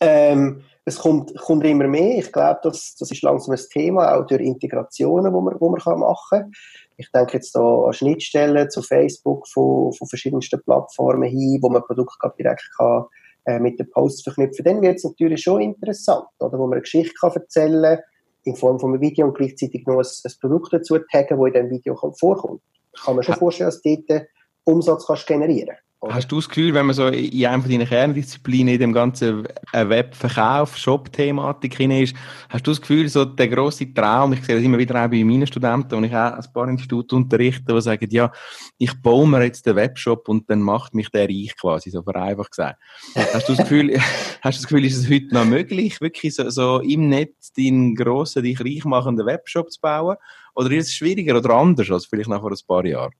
ähm, 0.00 0.62
es 0.84 0.98
kommt, 0.98 1.34
kommt 1.38 1.64
immer 1.64 1.86
mehr. 1.86 2.18
Ich 2.18 2.30
glaube, 2.30 2.60
das, 2.62 2.94
das 2.98 3.10
ist 3.10 3.22
langsam 3.22 3.54
ein 3.54 3.60
Thema, 3.70 4.14
auch 4.14 4.26
durch 4.26 4.42
Integrationen, 4.42 5.32
die 5.32 5.40
man, 5.40 5.56
wo 5.58 5.70
man 5.70 5.80
kann 5.80 6.00
machen 6.00 6.40
kann. 6.42 6.52
Ich 6.96 7.10
denke 7.10 7.34
jetzt 7.34 7.54
da 7.56 7.60
an 7.60 7.92
Schnittstellen 7.92 8.70
zu 8.70 8.82
Facebook 8.82 9.48
von, 9.48 9.92
von 9.92 10.06
verschiedensten 10.06 10.62
Plattformen 10.62 11.28
hin, 11.28 11.58
wo 11.62 11.70
man 11.70 11.82
Produkte 11.82 12.32
direkt 12.38 12.68
kann, 12.76 13.04
äh, 13.46 13.58
mit 13.58 13.78
den 13.78 13.90
Posts 13.90 14.22
verknüpfen. 14.22 14.64
Dann 14.64 14.82
wird 14.82 14.96
es 14.96 15.04
natürlich 15.04 15.42
schon 15.42 15.62
interessant, 15.62 16.26
oder? 16.38 16.58
wo 16.58 16.66
man 16.66 16.74
eine 16.74 16.82
Geschichte 16.82 17.14
kann 17.18 17.32
erzählen 17.32 18.00
in 18.44 18.54
Form 18.54 18.78
von 18.78 18.92
einem 18.92 19.00
Video 19.00 19.26
und 19.26 19.36
gleichzeitig 19.36 19.86
noch 19.86 19.98
ein, 19.98 20.06
ein 20.06 20.32
Produkt 20.40 20.72
dazu 20.74 20.98
taggen, 20.98 21.38
das 21.38 21.46
in 21.46 21.52
diesem 21.52 21.70
Video 21.70 21.96
vorkommt. 21.96 22.60
Kann 23.02 23.16
mir 23.16 23.22
schon 23.22 23.36
vorstellen, 23.36 23.68
dass 23.68 23.80
du 23.80 23.96
dort 24.06 24.26
Umsatz 24.64 25.06
kannst 25.06 25.26
generieren 25.26 25.76
kannst. 26.04 26.16
Hast 26.16 26.32
du 26.32 26.36
das 26.36 26.48
Gefühl, 26.48 26.74
wenn 26.74 26.86
man 26.86 26.94
so 26.94 27.08
in 27.08 27.46
einem 27.46 27.62
von 27.62 27.70
deinen 27.70 27.86
Kerndisziplinen 27.86 28.74
in 28.74 28.80
dem 28.80 28.92
ganzen 28.92 29.46
äh, 29.72 29.88
Webverkauf, 29.88 30.76
Shop-Thematik 30.76 31.76
hinein 31.76 32.04
ist, 32.04 32.16
hast 32.48 32.66
du 32.66 32.70
das 32.70 32.80
Gefühl, 32.80 33.08
so 33.08 33.24
der 33.24 33.48
grosse 33.48 33.92
Traum, 33.92 34.32
ich 34.32 34.44
sehe 34.44 34.56
das 34.56 34.64
immer 34.64 34.78
wieder 34.78 35.04
auch 35.04 35.10
bei 35.10 35.24
meinen 35.24 35.46
Studenten, 35.46 35.94
und 35.94 36.04
ich 36.04 36.12
auch 36.12 36.32
ein 36.32 36.52
paar 36.52 36.68
Institute 36.68 37.14
unterrichte, 37.16 37.74
die 37.74 37.80
sagen, 37.80 38.08
ja, 38.10 38.30
ich 38.78 38.92
baue 39.02 39.26
mir 39.26 39.44
jetzt 39.44 39.66
den 39.66 39.76
Webshop 39.76 40.28
und 40.28 40.48
dann 40.48 40.60
macht 40.60 40.94
mich 40.94 41.10
der 41.10 41.28
reich 41.28 41.54
quasi, 41.60 41.90
so 41.90 42.02
vereinfacht 42.02 42.50
gesagt. 42.50 42.80
Hast 43.14 43.48
du 43.48 43.54
das 43.54 43.62
Gefühl, 43.62 43.98
hast 44.42 44.58
du 44.58 44.62
das 44.62 44.68
Gefühl, 44.68 44.84
ist 44.84 44.96
es 44.96 45.10
heute 45.10 45.34
noch 45.34 45.44
möglich, 45.44 46.00
wirklich 46.00 46.34
so, 46.34 46.48
so 46.50 46.80
im 46.80 47.08
Netz 47.08 47.52
deinen 47.52 47.94
grossen, 47.94 48.42
dich 48.42 48.60
reich 48.60 48.84
machenden 48.84 49.26
Webshop 49.26 49.70
zu 49.70 49.80
bauen? 49.80 50.16
Oder 50.54 50.70
ist 50.72 50.88
es 50.88 50.94
schwieriger 50.94 51.36
oder 51.36 51.50
anders 51.54 51.90
als 51.90 52.06
vielleicht 52.06 52.28
noch 52.28 52.40
vor 52.40 52.52
ein 52.52 52.66
paar 52.66 52.86
Jahren? 52.86 53.12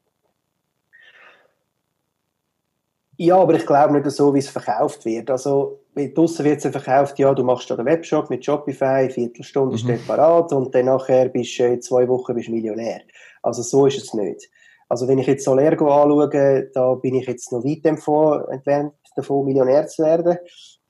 Ja, 3.16 3.36
aber 3.36 3.54
ich 3.54 3.66
glaube 3.66 3.94
nicht 3.94 4.10
so, 4.10 4.34
wie 4.34 4.38
es 4.38 4.48
verkauft 4.48 5.04
wird. 5.04 5.30
Also, 5.30 5.80
draussen 5.94 6.44
wird 6.44 6.64
es 6.64 6.70
verkauft, 6.70 7.18
ja, 7.18 7.32
du 7.32 7.44
machst 7.44 7.70
da 7.70 7.76
den 7.76 7.86
Webshop 7.86 8.28
mit 8.30 8.44
Shopify, 8.44 8.84
eine 8.84 9.10
Viertelstunde 9.10 9.74
mhm. 9.74 9.78
steht 9.78 10.06
parat 10.06 10.52
und 10.52 10.74
dann 10.74 10.86
nachher 10.86 11.28
bist 11.28 11.58
du 11.58 11.64
in 11.64 11.82
zwei 11.82 12.08
Wochen 12.08 12.34
bist 12.34 12.48
Millionär. 12.48 13.02
Also, 13.42 13.62
so 13.62 13.86
ist 13.86 13.98
es 13.98 14.14
nicht. 14.14 14.50
Also, 14.88 15.06
wenn 15.06 15.18
ich 15.18 15.26
jetzt 15.26 15.44
Solergo 15.44 15.90
anschaue, 15.90 16.70
da 16.74 16.94
bin 16.94 17.14
ich 17.14 17.26
jetzt 17.26 17.52
noch 17.52 17.64
weit 17.64 17.84
entfernt 17.84 18.92
davon 19.16 19.44
Millionär 19.44 19.86
zu 19.86 20.02
werden. 20.02 20.38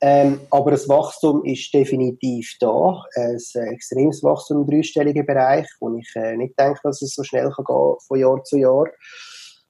Ähm, 0.01 0.41
aber 0.51 0.71
das 0.71 0.89
Wachstum 0.89 1.43
ist 1.45 1.73
definitiv 1.73 2.55
da. 2.59 3.03
Ein 3.15 3.39
extremes 3.73 4.23
Wachstum 4.23 4.61
im 4.61 4.67
dreistelligen 4.67 5.25
Bereich, 5.25 5.67
wo 5.79 5.95
ich 5.97 6.11
äh, 6.15 6.35
nicht 6.35 6.59
denke, 6.59 6.79
dass 6.83 7.01
es 7.01 7.15
so 7.15 7.23
schnell 7.23 7.49
kann 7.49 7.65
gehen 7.65 7.95
von 8.05 8.19
Jahr 8.19 8.43
zu 8.43 8.57
Jahr. 8.57 8.85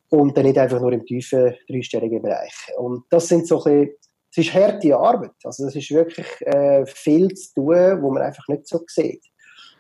Und 0.10 0.38
dann 0.38 0.46
nicht 0.46 0.58
einfach 0.58 0.80
nur 0.80 0.94
im 0.94 1.06
tiefen 1.06 1.56
dreistelligen 1.68 2.22
Bereich. 2.22 2.54
Und 2.78 3.04
das 3.10 3.28
sind 3.28 3.48
so 3.48 3.64
ein 3.64 3.64
bisschen, 3.64 3.96
es 4.32 4.38
ist 4.38 4.54
harte 4.54 4.96
Arbeit. 4.96 5.32
Also 5.44 5.66
es 5.66 5.76
ist 5.76 5.92
wirklich 5.92 6.28
äh, 6.42 6.86
viel 6.86 7.34
zu 7.34 7.54
tun, 7.56 8.02
wo 8.02 8.12
man 8.12 8.24
einfach 8.24 8.48
nicht 8.48 8.68
so 8.68 8.82
sieht. 8.88 9.24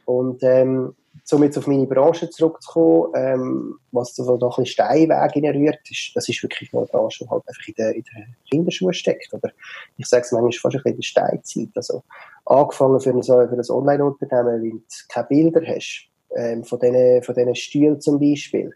Und 0.05 0.41
ähm, 0.43 0.95
um 1.31 1.43
jetzt 1.43 1.57
auf 1.57 1.67
meine 1.67 1.87
Branche 1.87 2.29
zurückzukommen, 2.29 3.11
ähm, 3.15 3.79
was 3.91 4.15
so 4.15 4.31
ein 4.31 4.39
bisschen 4.39 4.65
Steinweg 4.65 5.55
rührt, 5.55 5.79
ist, 5.89 6.11
das 6.13 6.29
ist 6.29 6.43
wirklich 6.43 6.73
eine 6.73 6.85
Branche, 6.85 7.23
die 7.23 7.29
halt 7.29 7.43
einfach 7.47 7.67
in 7.67 7.73
den, 7.73 7.93
in 7.93 8.03
den 8.03 8.35
Kinderschuhen 8.49 8.93
steckt. 8.93 9.33
Oder 9.33 9.51
ich 9.97 10.05
sage 10.05 10.23
es 10.23 10.31
manchmal 10.31 10.51
fast 10.51 10.65
ein 10.65 10.71
bisschen 10.71 10.91
in 10.91 10.97
der 10.97 11.03
Steinzeit. 11.03 11.69
Also, 11.75 12.03
angefangen 12.45 12.99
für 12.99 13.09
ein, 13.11 13.23
für 13.23 13.49
ein 13.49 13.69
Online-Unternehmen, 13.69 14.61
weil 14.61 14.69
du 14.71 14.81
keine 15.09 15.27
Bilder 15.27 15.61
hast, 15.65 16.07
ähm, 16.35 16.63
von 16.63 16.79
diesen, 16.79 17.23
von 17.23 17.35
diesen 17.35 17.55
Stühlen 17.55 18.01
zum 18.01 18.19
Beispiel. 18.19 18.71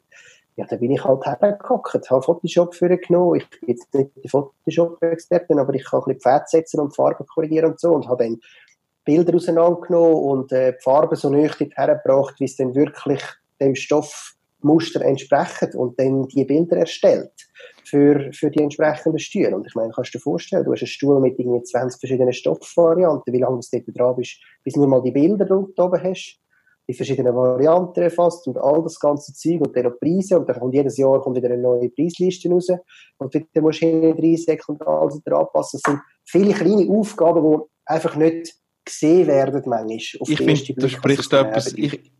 Ja, 0.60 0.66
da 0.66 0.76
bin 0.76 0.91
ich 0.91 1.01
halt 1.05 1.26
hergehockt, 1.26 2.12
habe 2.12 2.22
Photoshop 2.22 2.76
für 2.76 2.97
genommen. 2.97 3.36
Ich 3.36 3.49
bin 3.49 3.70
jetzt 3.70 3.93
nicht 3.93 4.12
die 4.22 4.28
Photoshop-Expertin, 4.28 5.57
aber 5.57 5.74
ich 5.74 5.86
kann 5.86 6.01
ein 6.01 6.03
bisschen 6.03 6.20
Pfad 6.20 6.49
setzen 6.49 6.82
und 6.82 6.93
Farben 6.93 7.26
korrigieren 7.28 7.72
und 7.72 7.80
so 7.80 7.93
und 7.93 8.10
habe 8.10 8.26
dann 8.26 8.41
Bilder 9.05 9.36
auseinandergenommen 9.36 10.16
und 10.16 10.51
äh, 10.51 10.74
die 10.74 10.82
Farben 10.82 11.16
so 11.16 11.30
nüchtern 11.30 11.72
hergebracht, 11.74 12.41
wie 12.41 12.43
es 12.43 12.57
dann 12.57 12.76
wirklich 12.76 13.24
dem 13.62 13.74
Stoffmuster 13.74 14.99
entsprechen 14.99 15.78
und 15.78 15.97
dann 15.97 16.28
die 16.28 16.43
Bilder 16.43 16.76
erstellt 16.76 17.32
für, 17.86 18.30
für 18.34 18.51
die 18.51 18.62
entsprechenden 18.62 19.20
Stühle. 19.20 19.55
Und 19.55 19.66
ich 19.66 19.76
meine, 19.76 19.93
kannst 19.93 20.14
du 20.14 20.18
dir 20.18 20.24
vorstellen, 20.24 20.66
du 20.66 20.74
hast 20.74 20.82
einen 20.82 20.88
Stuhl 20.88 21.22
mit 21.22 21.39
irgendwie 21.39 21.64
20 21.64 22.01
verschiedenen 22.01 22.34
Stoffvarianten, 22.34 23.34
wie 23.34 23.39
lange 23.39 23.62
du 23.62 23.80
dort 23.80 23.97
dran 23.97 24.16
bist, 24.18 24.41
bis 24.66 24.74
du 24.74 24.82
nur 24.82 24.89
mal 24.89 25.01
die 25.01 25.12
Bilder 25.12 25.45
da 25.45 25.55
oben 25.55 26.03
hast, 26.03 26.41
die 26.89 26.95
verschiedenen 26.95 27.35
Varianten 27.35 28.01
erfasst 28.01 28.47
und 28.47 28.57
all 28.57 28.81
das 28.81 28.99
ganze 28.99 29.31
Zeug 29.31 29.61
und 29.61 29.75
dann 29.75 29.83
noch 29.83 29.99
Preise 29.99 30.39
und 30.39 30.49
dann 30.49 30.59
kommt 30.59 30.73
jedes 30.73 30.97
Jahr 30.97 31.21
kommt 31.21 31.37
wieder 31.37 31.51
eine 31.51 31.61
neue 31.61 31.87
Preisliste 31.89 32.49
raus 32.49 32.67
und 33.19 33.35
dann 33.35 33.63
musst 33.63 33.81
du 33.83 33.85
hinten 33.85 34.19
reinsäckeln 34.19 34.79
und 34.79 34.87
alles 34.87 35.23
wieder 35.23 35.37
anpassen. 35.37 35.79
Das 35.83 35.93
sind 35.93 36.01
viele 36.25 36.53
kleine 36.53 36.89
Aufgaben, 36.89 37.43
die 37.43 37.65
einfach 37.85 38.15
nicht 38.15 38.55
gesehen 38.83 39.27
werden 39.27 39.61
manchmal. 39.67 39.97
ich 39.97 40.37
finde, 40.37 40.73
du 40.73 40.89
sprichst 40.89 41.31
etwas, 41.31 41.73
ich, 41.73 42.11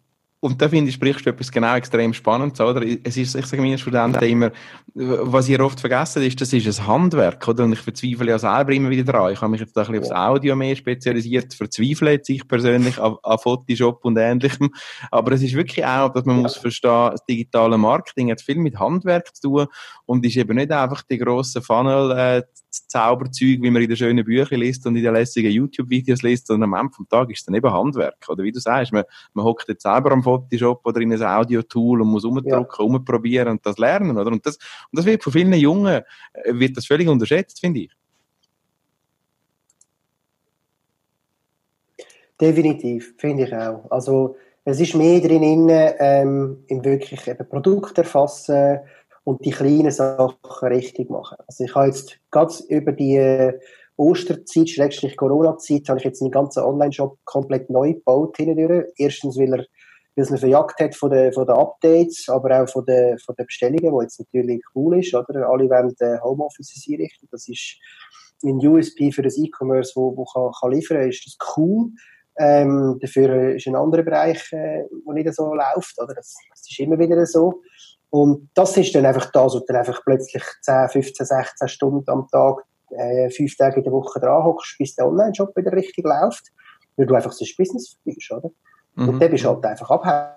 und 0.42 0.62
da 0.62 0.70
finde 0.70 0.88
ich, 0.88 0.96
sprichst 0.96 1.26
du 1.26 1.32
etwas 1.32 1.52
genau 1.52 1.76
extrem 1.76 2.14
Spannendes, 2.14 2.62
oder? 2.62 2.82
Es 3.04 3.18
ist, 3.18 3.36
ich 3.36 3.46
sage 3.46 3.62
meinen 3.62 3.78
Studenten 3.78 4.24
immer, 4.24 4.52
was 4.94 5.50
ihr 5.50 5.60
oft 5.60 5.82
vergessen 5.82 6.24
ist, 6.24 6.40
das 6.40 6.54
ist 6.54 6.80
ein 6.80 6.88
Handwerk, 6.88 7.46
oder? 7.46 7.66
Und 7.66 7.74
ich 7.74 7.80
verzweifle 7.80 8.30
ja 8.30 8.40
selber 8.40 8.72
immer 8.72 8.90
wieder 8.90 9.12
daran. 9.12 9.34
Ich 9.34 9.42
habe 9.42 9.52
mich 9.52 9.60
jetzt 9.60 9.78
ein 9.78 9.86
bisschen 9.86 10.00
aufs 10.00 10.12
Audio 10.12 10.56
mehr 10.56 10.78
spezialisiert, 10.78 11.54
verzweifle 11.54 12.12
jetzt 12.12 12.30
ich 12.30 12.48
persönlich 12.48 12.98
an, 13.00 13.18
an 13.22 13.38
Photoshop 13.38 14.06
und 14.06 14.18
Ähnlichem. 14.18 14.70
Aber 15.12 15.34
es 15.34 15.42
ist 15.42 15.56
wirklich 15.56 15.86
auch, 15.86 16.10
dass 16.14 16.24
man 16.24 16.38
ja. 16.38 16.42
muss 16.44 16.56
verstehen, 16.56 17.12
das 17.12 17.26
digitale 17.26 17.78
Marketing 17.78 18.32
hat 18.32 18.42
viel 18.42 18.60
mit 18.60 18.80
Handwerk 18.80 19.36
zu 19.36 19.42
tun 19.42 19.68
und 20.06 20.26
ist 20.26 20.38
eben 20.38 20.56
nicht 20.56 20.72
einfach 20.72 21.02
die 21.04 21.18
grossen 21.18 21.62
Funnel, 21.62 22.12
äh, 22.12 22.44
Zauberzeug, 22.72 23.62
wie 23.62 23.72
man 23.72 23.82
in 23.82 23.88
den 23.88 23.98
schönen 23.98 24.24
Büchern 24.24 24.60
liest 24.60 24.86
und 24.86 24.96
in 24.96 25.04
den 25.04 25.14
lässigen 25.14 25.52
YouTube-Videos 25.52 26.22
liest, 26.22 26.48
sondern 26.48 26.74
am 26.74 26.80
Ende 26.80 26.94
vom 26.94 27.08
Tag 27.08 27.30
ist 27.32 27.40
es 27.40 27.46
dann 27.46 27.56
eben 27.56 27.72
Handwerk. 27.72 28.26
Oder 28.28 28.44
wie 28.44 28.52
du 28.52 28.60
sagst, 28.60 28.94
man, 28.94 29.04
man 29.34 29.46
hockt 29.46 29.68
jetzt 29.68 29.84
selber 29.84 30.12
am 30.12 30.22
Photoshop 30.30 30.86
oder 30.86 31.02
in 31.02 31.14
ein 31.14 31.24
Audio-Tool 31.24 32.02
und 32.02 32.08
muss 32.10 32.26
umdrucken, 32.26 32.76
ja. 32.80 32.86
umprobieren 32.86 33.50
und 33.50 33.66
das 33.66 33.78
lernen, 33.78 34.18
oder? 34.18 34.32
Und 34.32 34.46
das, 34.46 34.58
und 34.58 34.98
das 35.00 35.06
wird 35.06 35.24
von 35.24 35.34
vielen 35.34 35.54
Jungen, 35.54 36.02
äh, 36.34 36.54
wird 36.54 36.78
das 36.78 36.86
völlig 36.86 37.08
unterschätzt, 37.08 37.60
finde 37.60 37.82
ich. 37.82 37.92
Definitiv, 42.40 43.16
finde 43.18 43.44
ich 43.44 43.54
auch. 43.54 43.86
Also, 43.90 44.38
es 44.64 44.80
ist 44.80 44.96
mehr 44.96 45.20
drin, 45.20 45.68
ähm, 45.70 46.64
im 46.68 46.86
wirklich 46.86 47.28
eben 47.28 47.50
Produkt 47.50 47.98
erfassen 47.98 48.80
und 49.24 49.44
die 49.44 49.52
kleinen 49.52 49.92
Sachen 49.92 50.38
richtig 50.62 51.10
machen. 51.10 51.38
Also, 51.48 51.66
ich 51.66 51.76
habe 51.76 51.88
jetzt 51.88 52.18
ganz 52.32 52.62
über 52.62 52.94
die 52.94 53.18
äh, 53.18 53.60
Osterzeit, 53.98 54.70
schrägstrich 54.70 55.18
Corona-Zeit, 55.18 55.90
habe 55.90 56.00
ich 56.00 56.06
jetzt 56.06 56.22
einen 56.22 56.32
ganzen 56.32 56.64
Online-Shop 56.64 57.18
komplett 57.26 57.70
neu 57.70 57.94
gebaut 57.94 58.38
hindurch. 58.38 58.86
Erstens, 58.96 59.38
weil 59.38 59.54
er 59.54 59.66
ihn 60.20 60.38
verjagt 60.38 60.80
hat 60.80 60.96
von 60.96 61.12
den, 61.12 61.32
von 61.32 61.46
den 61.46 61.56
Updates, 61.56 62.28
aber 62.30 62.62
auch 62.62 62.70
von 62.70 62.86
den, 62.86 63.18
von 63.20 63.36
den 63.36 63.46
Bestellungen, 63.46 63.92
wo 63.92 64.02
jetzt 64.02 64.20
natürlich 64.20 64.62
cool 64.76 65.00
ist, 65.00 65.14
oder? 65.14 65.48
Alle 65.50 65.70
wollen 65.70 65.96
äh, 66.00 66.20
Homeoffices 66.22 66.86
einrichten. 66.90 67.28
Das 67.32 67.48
ist 67.48 67.78
ein 68.44 68.56
USP 68.66 69.12
für 69.12 69.22
das 69.22 69.38
E-Commerce, 69.38 69.94
wo, 69.96 70.16
wo 70.16 70.26
kann, 70.26 70.52
kann 70.60 70.72
liefern, 70.72 71.10
ist 71.10 71.26
das 71.26 71.38
cool. 71.58 71.92
Ähm, 72.38 72.98
dafür 73.02 73.56
ist 73.56 73.68
ein 73.68 73.76
anderer 73.76 74.04
Bereich, 74.04 74.52
äh, 74.54 74.84
nicht 75.14 75.34
so 75.34 75.54
läuft, 75.54 76.02
oder? 76.02 76.14
Das, 76.14 76.36
das 76.50 76.62
ist 76.70 76.80
immer 76.80 76.98
wieder 76.98 77.26
so. 77.26 77.62
Und 78.10 78.50
das 78.56 78.76
ist 78.78 78.96
dann 78.96 79.06
einfach 79.06 79.32
das, 79.32 79.54
wo 79.54 79.60
du 79.60 79.66
dann 79.68 79.78
einfach 79.78 80.02
plötzlich 80.04 80.44
10, 80.62 80.90
15, 80.90 81.26
16 81.26 81.68
Stunden 81.68 82.10
am 82.10 82.28
Tag, 82.32 82.64
äh, 82.92 83.30
fünf 83.30 83.56
Tage 83.56 83.78
in 83.78 83.84
der 83.84 83.94
Woche 83.94 84.20
dran 84.20 84.44
hockst, 84.44 84.78
bis 84.80 84.96
der 84.96 85.08
Online-Shop 85.08 85.56
wieder 85.56 85.72
richtig 85.74 86.06
läuft, 86.06 86.48
weil 86.98 87.06
du 87.06 87.14
einfach 87.14 87.32
ein 87.32 87.48
Business 87.58 87.98
bist, 88.04 88.32
oder? 88.32 88.50
Mhm. 88.96 89.10
Und 89.10 89.20
dann 89.20 89.32
bist 89.32 89.44
du 89.44 89.50
halt 89.50 89.66
einfach 89.66 89.90
abhängig. 89.90 90.36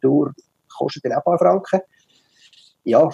Tour 0.00 0.32
kostet 0.76 1.04
dann 1.04 1.12
auch 1.12 1.18
ein 1.18 1.22
paar 1.24 1.38
Franken. 1.38 1.80
Ja. 2.84 3.08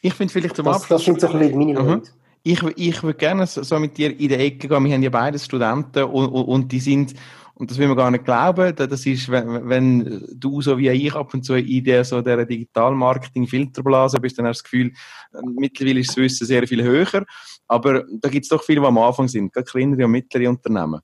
Ich 0.00 0.14
finde 0.14 0.32
vielleicht 0.32 0.56
zum 0.56 0.64
das, 0.66 0.82
Abschluss... 0.82 1.04
Das 1.04 1.06
sind 1.06 1.20
so 1.20 1.28
ein 1.28 1.38
bisschen 1.38 1.58
meine 1.58 1.80
mhm. 1.80 1.88
Leute. 1.88 2.10
Ich, 2.42 2.62
ich 2.62 3.02
würde 3.02 3.18
gerne 3.18 3.46
so 3.46 3.78
mit 3.78 3.96
dir 3.98 4.10
in 4.10 4.28
die 4.28 4.34
Ecke 4.34 4.68
gehen. 4.68 4.84
Wir 4.84 4.94
haben 4.94 5.02
ja 5.02 5.10
beide 5.10 5.38
Studenten 5.38 6.04
und, 6.04 6.28
und, 6.28 6.44
und 6.44 6.72
die 6.72 6.80
sind 6.80 7.14
und 7.58 7.70
das 7.70 7.78
will 7.78 7.88
man 7.88 7.96
gar 7.96 8.10
nicht 8.10 8.24
glauben. 8.24 8.74
Das 8.76 9.04
ist, 9.04 9.28
wenn, 9.30 9.68
wenn 9.68 10.24
du 10.32 10.62
so 10.62 10.78
wie 10.78 10.90
ich 10.90 11.14
ab 11.14 11.34
und 11.34 11.44
zu 11.44 11.54
in 11.54 11.82
der, 11.82 12.04
so 12.04 12.22
der 12.22 12.46
Digital-Marketing-Filterblase 12.46 14.20
bist, 14.20 14.38
dann 14.38 14.46
hast 14.46 14.60
du 14.60 14.62
das 14.62 14.70
Gefühl, 14.70 14.92
mittlerweile 15.56 16.00
ist 16.00 16.10
das 16.10 16.18
Wissen 16.18 16.46
sehr 16.46 16.66
viel 16.68 16.84
höher. 16.84 17.24
Aber 17.66 18.04
da 18.20 18.28
gibt 18.28 18.44
es 18.44 18.48
doch 18.48 18.62
viele, 18.62 18.80
die 18.80 18.86
am 18.86 18.98
Anfang 18.98 19.26
sind, 19.26 19.52
gerade 19.52 19.66
kleinere 19.66 20.04
und 20.04 20.12
mittlere 20.12 20.48
Unternehmen. 20.48 21.00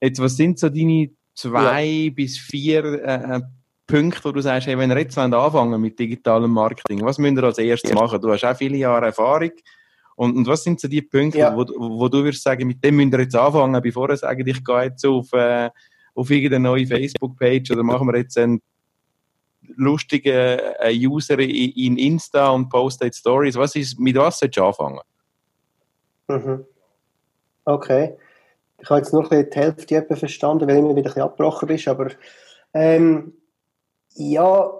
Jetzt, 0.00 0.20
was 0.20 0.36
sind 0.36 0.58
so 0.58 0.68
deine 0.68 1.10
zwei 1.34 1.84
ja. 1.84 2.10
bis 2.10 2.36
vier 2.36 2.84
äh, 3.04 3.40
Punkte, 3.86 4.24
wo 4.24 4.32
du 4.32 4.40
sagst, 4.40 4.66
hey, 4.66 4.76
wenn 4.76 4.90
ihr 4.90 4.98
jetzt 4.98 5.16
anfangen 5.16 5.80
mit 5.80 5.98
digitalem 6.00 6.50
Marketing, 6.50 7.02
was 7.02 7.18
müsst 7.18 7.36
ihr 7.36 7.44
als 7.44 7.58
erstes 7.58 7.90
ja. 7.90 7.96
machen? 7.96 8.20
Du 8.20 8.32
hast 8.32 8.44
auch 8.44 8.56
viele 8.56 8.76
Jahre 8.76 9.06
Erfahrung. 9.06 9.52
Und, 10.16 10.36
und 10.36 10.46
was 10.48 10.64
sind 10.64 10.80
so 10.80 10.88
die 10.88 11.02
Punkte, 11.02 11.38
ja. 11.38 11.56
wo, 11.56 11.64
wo 11.76 12.08
du 12.08 12.24
würdest 12.24 12.42
sagen, 12.42 12.66
mit 12.66 12.84
dem 12.84 12.96
müsst 12.96 13.12
ihr 13.12 13.20
jetzt 13.20 13.36
anfangen, 13.36 13.80
bevor 13.80 14.10
ihr 14.10 14.16
sagt, 14.16 14.46
ich 14.46 14.64
gehe 14.64 14.82
jetzt 14.82 15.06
auf, 15.06 15.32
äh, 15.32 15.70
auf 16.14 16.30
irgendeine 16.30 16.64
neue 16.64 16.86
Facebook-Page 16.86 17.70
oder 17.70 17.82
machen 17.82 18.06
wir 18.08 18.18
jetzt 18.18 18.36
einen 18.38 18.60
lustigen 19.76 20.58
äh, 20.80 20.92
User 20.92 21.38
in, 21.38 21.96
Insta 21.96 22.50
und 22.50 22.68
poste 22.68 23.06
jetzt 23.06 23.18
Stories. 23.18 23.56
Was 23.56 23.74
ist, 23.76 23.98
mit 23.98 24.16
was 24.16 24.38
sollst 24.38 24.56
du 24.56 24.64
anfangen? 24.64 25.00
Mhm. 26.28 26.64
Okay. 27.64 28.16
Ich 28.80 28.90
habe 28.90 28.98
jetzt 28.98 29.12
nur 29.12 29.28
die 29.28 29.46
Hälfte 29.52 30.16
verstanden, 30.16 30.68
weil 30.68 30.76
immer 30.76 30.90
wieder 30.90 30.98
ein 30.98 31.04
bisschen 31.04 31.22
abgebrochen 31.22 31.68
bist, 31.68 31.86
aber 31.86 32.10
ähm, 32.74 33.32
ja, 34.14 34.72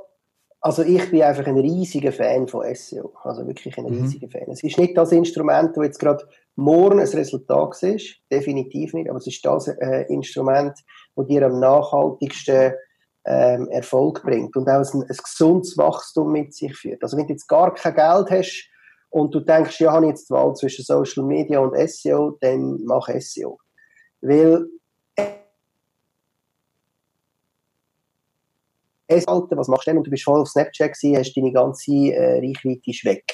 also 0.60 0.82
ich 0.82 1.10
bin 1.10 1.22
einfach 1.22 1.46
ein 1.46 1.58
riesiger 1.58 2.12
Fan 2.12 2.46
von 2.46 2.64
SEO. 2.74 3.12
Also 3.22 3.46
wirklich 3.46 3.76
ein 3.78 3.84
mhm. 3.84 4.02
riesiger 4.02 4.26
mhm. 4.26 4.30
Fan. 4.30 4.50
Es 4.50 4.62
ist 4.62 4.78
nicht 4.78 4.96
das 4.96 5.12
Instrument, 5.12 5.76
das 5.76 5.84
jetzt 5.84 5.98
gerade 5.98 6.24
morgen 6.56 7.00
ein 7.00 7.06
Resultat 7.06 7.82
ist, 7.82 8.16
definitiv 8.30 8.92
nicht, 8.94 9.08
aber 9.08 9.18
es 9.18 9.26
ist 9.26 9.44
das 9.44 9.68
äh, 9.68 10.04
Instrument, 10.08 10.78
das 11.16 11.26
dir 11.26 11.46
am 11.46 11.60
nachhaltigsten 11.60 12.72
ähm, 13.24 13.68
Erfolg 13.68 14.22
bringt 14.22 14.56
und 14.56 14.68
auch 14.68 14.94
ein, 14.94 15.02
ein 15.02 15.16
gesundes 15.16 15.76
Wachstum 15.78 16.32
mit 16.32 16.54
sich 16.54 16.76
führt. 16.76 17.02
Also 17.02 17.16
wenn 17.16 17.26
du 17.26 17.32
jetzt 17.32 17.46
gar 17.46 17.72
kein 17.74 17.94
Geld 17.94 18.30
hast 18.30 18.68
und 19.10 19.34
du 19.34 19.40
denkst, 19.40 19.80
ja, 19.80 19.92
habe 19.92 20.06
ich 20.06 20.10
jetzt 20.10 20.28
die 20.28 20.34
Wahl 20.34 20.54
zwischen 20.54 20.84
Social 20.84 21.24
Media 21.24 21.60
und 21.60 21.76
SEO, 21.88 22.36
dann 22.40 22.82
mach 22.84 23.08
SEO. 23.08 23.58
Weil 24.20 24.66
Alter, 29.26 29.58
was 29.58 29.68
machst 29.68 29.86
du 29.86 29.90
denn? 29.90 29.98
Und 29.98 30.06
du 30.06 30.10
bist 30.10 30.24
voll 30.24 30.40
auf 30.40 30.48
Snapchat 30.48 30.94
gewesen, 30.94 31.18
hast 31.18 31.34
deine 31.36 31.52
ganze 31.52 31.92
äh, 31.92 32.38
Reichweite 32.38 33.04
weg. 33.04 33.24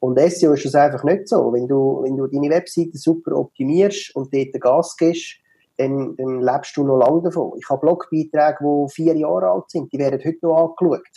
Und 0.00 0.18
SEO 0.18 0.52
ist 0.54 0.64
das 0.64 0.74
einfach 0.74 1.04
nicht 1.04 1.28
so. 1.28 1.52
Wenn 1.52 1.68
du, 1.68 2.02
wenn 2.02 2.16
du 2.16 2.26
deine 2.26 2.50
Webseite 2.50 2.96
super 2.96 3.36
optimierst 3.36 4.16
und 4.16 4.32
dort 4.32 4.60
Gas 4.60 4.96
gibst, 4.96 5.36
dann, 5.76 6.16
dann 6.16 6.40
lebst 6.40 6.76
du 6.76 6.84
noch 6.84 6.98
lange 6.98 7.22
davon. 7.22 7.52
Ich 7.58 7.68
habe 7.68 7.80
Blogbeiträge, 7.80 8.58
die 8.60 8.92
vier 8.92 9.16
Jahre 9.16 9.50
alt 9.50 9.70
sind, 9.70 9.92
die 9.92 9.98
werden 9.98 10.20
heute 10.24 10.38
noch 10.42 10.56
angeschaut, 10.56 11.08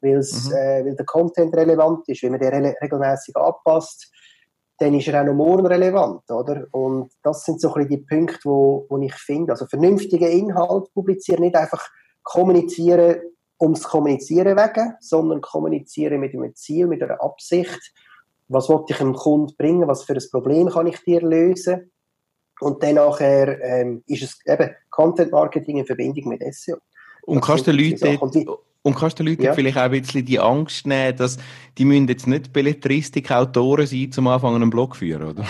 mhm. 0.00 0.10
äh, 0.10 0.84
weil 0.84 0.96
der 0.96 1.06
Content 1.06 1.54
relevant 1.56 2.08
ist. 2.08 2.22
Wenn 2.22 2.32
man 2.32 2.40
den 2.40 2.54
re 2.54 2.74
regelmäßig 2.80 3.36
anpasst, 3.36 4.10
dann 4.78 4.94
ist 4.94 5.08
er 5.08 5.20
auch 5.20 5.26
noch 5.26 5.34
morgen 5.34 5.66
relevant, 5.66 6.28
oder? 6.30 6.66
Und 6.72 7.12
das 7.22 7.44
sind 7.44 7.60
so 7.60 7.68
ein 7.68 7.86
bisschen 7.86 7.90
die 7.90 8.06
Punkte, 8.06 8.40
wo, 8.44 8.86
wo 8.88 8.98
ich 8.98 9.14
finde, 9.14 9.52
also 9.52 9.66
vernünftige 9.66 10.28
Inhalt 10.28 10.92
publizieren, 10.94 11.42
nicht 11.42 11.56
einfach 11.56 11.88
kommunizieren, 12.22 13.20
ums 13.60 13.84
Kommunizieren 13.84 14.56
wegen, 14.56 14.94
sondern 15.00 15.40
kommunizieren 15.40 16.20
mit 16.20 16.34
einem 16.34 16.54
Ziel, 16.56 16.86
mit 16.86 17.02
einer 17.02 17.22
Absicht. 17.22 17.94
Was 18.48 18.68
wollte 18.68 18.92
ich 18.92 18.98
dem 18.98 19.14
Kunden 19.14 19.54
bringen? 19.56 19.88
Was 19.88 20.04
für 20.04 20.14
ein 20.14 20.22
Problem 20.30 20.68
kann 20.68 20.86
ich 20.86 21.02
dir 21.04 21.20
lösen? 21.20 21.92
Und 22.60 22.82
dann 22.82 22.94
nachher 22.94 23.62
ähm, 23.62 24.02
ist 24.06 24.22
es 24.22 24.38
eben 24.46 24.70
Content 24.90 25.32
Marketing 25.32 25.78
in 25.78 25.86
Verbindung 25.86 26.28
mit 26.28 26.42
SEO. 26.54 26.76
Und 27.22 27.40
kannst 27.40 27.66
du 27.66 27.72
Leute 27.72 28.18
und 28.82 28.94
kannst 28.94 29.18
du 29.18 29.22
Leuten 29.22 29.42
ja. 29.42 29.54
vielleicht 29.54 29.78
auch 29.78 29.82
ein 29.82 29.90
bisschen 29.92 30.26
die 30.26 30.38
Angst 30.38 30.86
nehmen, 30.86 31.16
dass 31.16 31.38
die 31.78 31.86
müssen 31.86 32.06
jetzt 32.06 32.26
nicht 32.26 32.52
Belletristik-Autoren 32.52 33.86
sein, 33.86 34.12
zum 34.12 34.26
Anfang 34.26 34.54
einen 34.54 34.68
Blog 34.68 34.94
führen, 34.94 35.30
oder? 35.30 35.44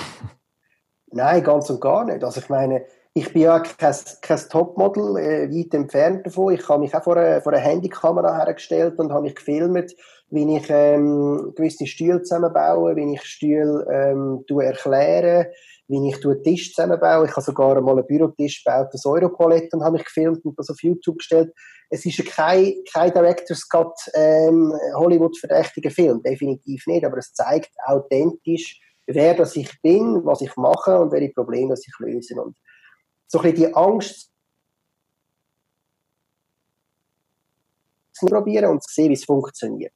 Nein, 1.11 1.43
ganz 1.43 1.69
und 1.69 1.81
gar 1.81 2.05
nicht. 2.05 2.23
Also 2.23 2.41
ich 2.41 2.49
meine, 2.49 2.85
ich 3.13 3.33
bin 3.33 3.43
ja 3.43 3.59
kein, 3.61 3.95
kein 4.21 4.41
Topmodel, 4.51 5.17
äh, 5.17 5.51
weit 5.51 5.75
entfernt 5.75 6.27
davon. 6.27 6.55
Ich 6.55 6.69
habe 6.69 6.81
mich 6.81 6.95
auch 6.95 7.03
vor 7.03 7.17
einer, 7.17 7.41
vor 7.41 7.53
einer 7.53 7.63
Handykamera 7.63 8.37
hergestellt 8.37 8.99
und 8.99 9.13
habe 9.13 9.23
mich 9.23 9.35
gefilmt, 9.35 9.95
wie 10.31 10.57
ich 10.57 10.67
ähm, 10.69 11.53
gewisse 11.57 11.87
Stühle 11.87 12.23
zusammenbaue, 12.23 12.97
wie 12.97 13.15
ich 13.15 13.23
Stühle 13.23 13.87
ähm, 13.93 14.45
erkläre, 14.61 15.53
wie 15.89 16.09
ich 16.09 16.25
einen 16.25 16.43
Tisch 16.43 16.73
zusammenbaue. 16.73 17.27
Ich 17.27 17.33
habe 17.33 17.43
sogar 17.43 17.77
einmal 17.77 17.99
einen 17.99 18.07
Bürotisch 18.07 18.65
gebaut, 18.65 18.89
das 18.93 19.05
Europalett 19.05 19.73
und 19.75 19.83
habe 19.83 19.99
mich 19.99 20.05
gefilmt 20.05 20.45
und 20.45 20.59
das 20.59 20.71
auf 20.71 20.83
YouTube 20.83 21.19
gestellt. 21.19 21.53
Es 21.91 22.07
ist 22.07 22.25
kein, 22.27 22.75
kein 22.93 23.13
Director's 23.13 23.69
Cut 23.69 23.95
ähm, 24.15 24.73
Hollywood-verdächtiger 24.95 25.91
Film, 25.91 26.23
definitiv 26.23 26.87
nicht, 26.87 27.05
aber 27.05 27.19
es 27.19 27.33
zeigt 27.33 27.71
authentisch, 27.87 28.81
wer 29.07 29.35
das 29.35 29.55
ich 29.57 29.71
bin, 29.83 30.25
was 30.25 30.41
ich 30.41 30.57
mache 30.57 30.99
und 30.99 31.13
welche 31.13 31.33
Probleme 31.33 31.71
das 31.71 31.87
ich 31.87 31.95
löse. 31.99 32.35
Und 32.41 32.57
so 33.27 33.39
ein 33.39 33.53
bisschen 33.53 33.69
die 33.69 33.75
Angst 33.75 34.31
zu 38.13 38.27
probieren 38.27 38.71
und 38.71 38.83
zu 38.83 38.93
sehen, 38.95 39.11
wie 39.11 39.15
es 39.15 39.25
funktioniert. 39.25 39.95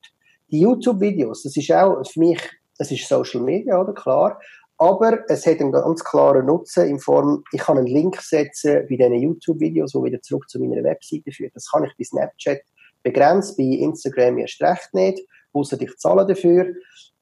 Die 0.50 0.60
YouTube-Videos, 0.60 1.42
das 1.42 1.56
ist 1.56 1.72
auch 1.72 2.02
für 2.04 2.20
mich, 2.20 2.40
das 2.76 2.90
ist 2.90 3.08
Social 3.08 3.40
Media, 3.40 3.80
oder 3.80 3.92
klar, 3.92 4.40
aber 4.78 5.24
es 5.28 5.44
hat 5.44 5.60
einen 5.60 5.72
ganz 5.72 6.04
klaren 6.04 6.46
Nutzen 6.46 6.86
in 6.86 7.00
Form, 7.00 7.42
ich 7.52 7.60
kann 7.60 7.78
einen 7.78 7.88
Link 7.88 8.20
setzen 8.22 8.86
bei 8.88 8.96
diesen 8.96 9.14
YouTube-Videos, 9.14 9.92
die 9.92 10.04
wieder 10.04 10.22
zurück 10.22 10.48
zu 10.48 10.60
meiner 10.60 10.84
Webseite 10.84 11.32
führt. 11.32 11.54
Das 11.56 11.70
kann 11.70 11.84
ich 11.84 11.92
bei 11.98 12.04
Snapchat 12.04 12.60
begrenzt, 13.02 13.56
bei 13.56 13.64
Instagram 13.64 14.38
erst 14.38 14.62
recht 14.62 14.94
nicht, 14.94 15.20
außer 15.52 15.80
ich 15.80 15.96
zahle 15.96 16.26
dafür. 16.26 16.66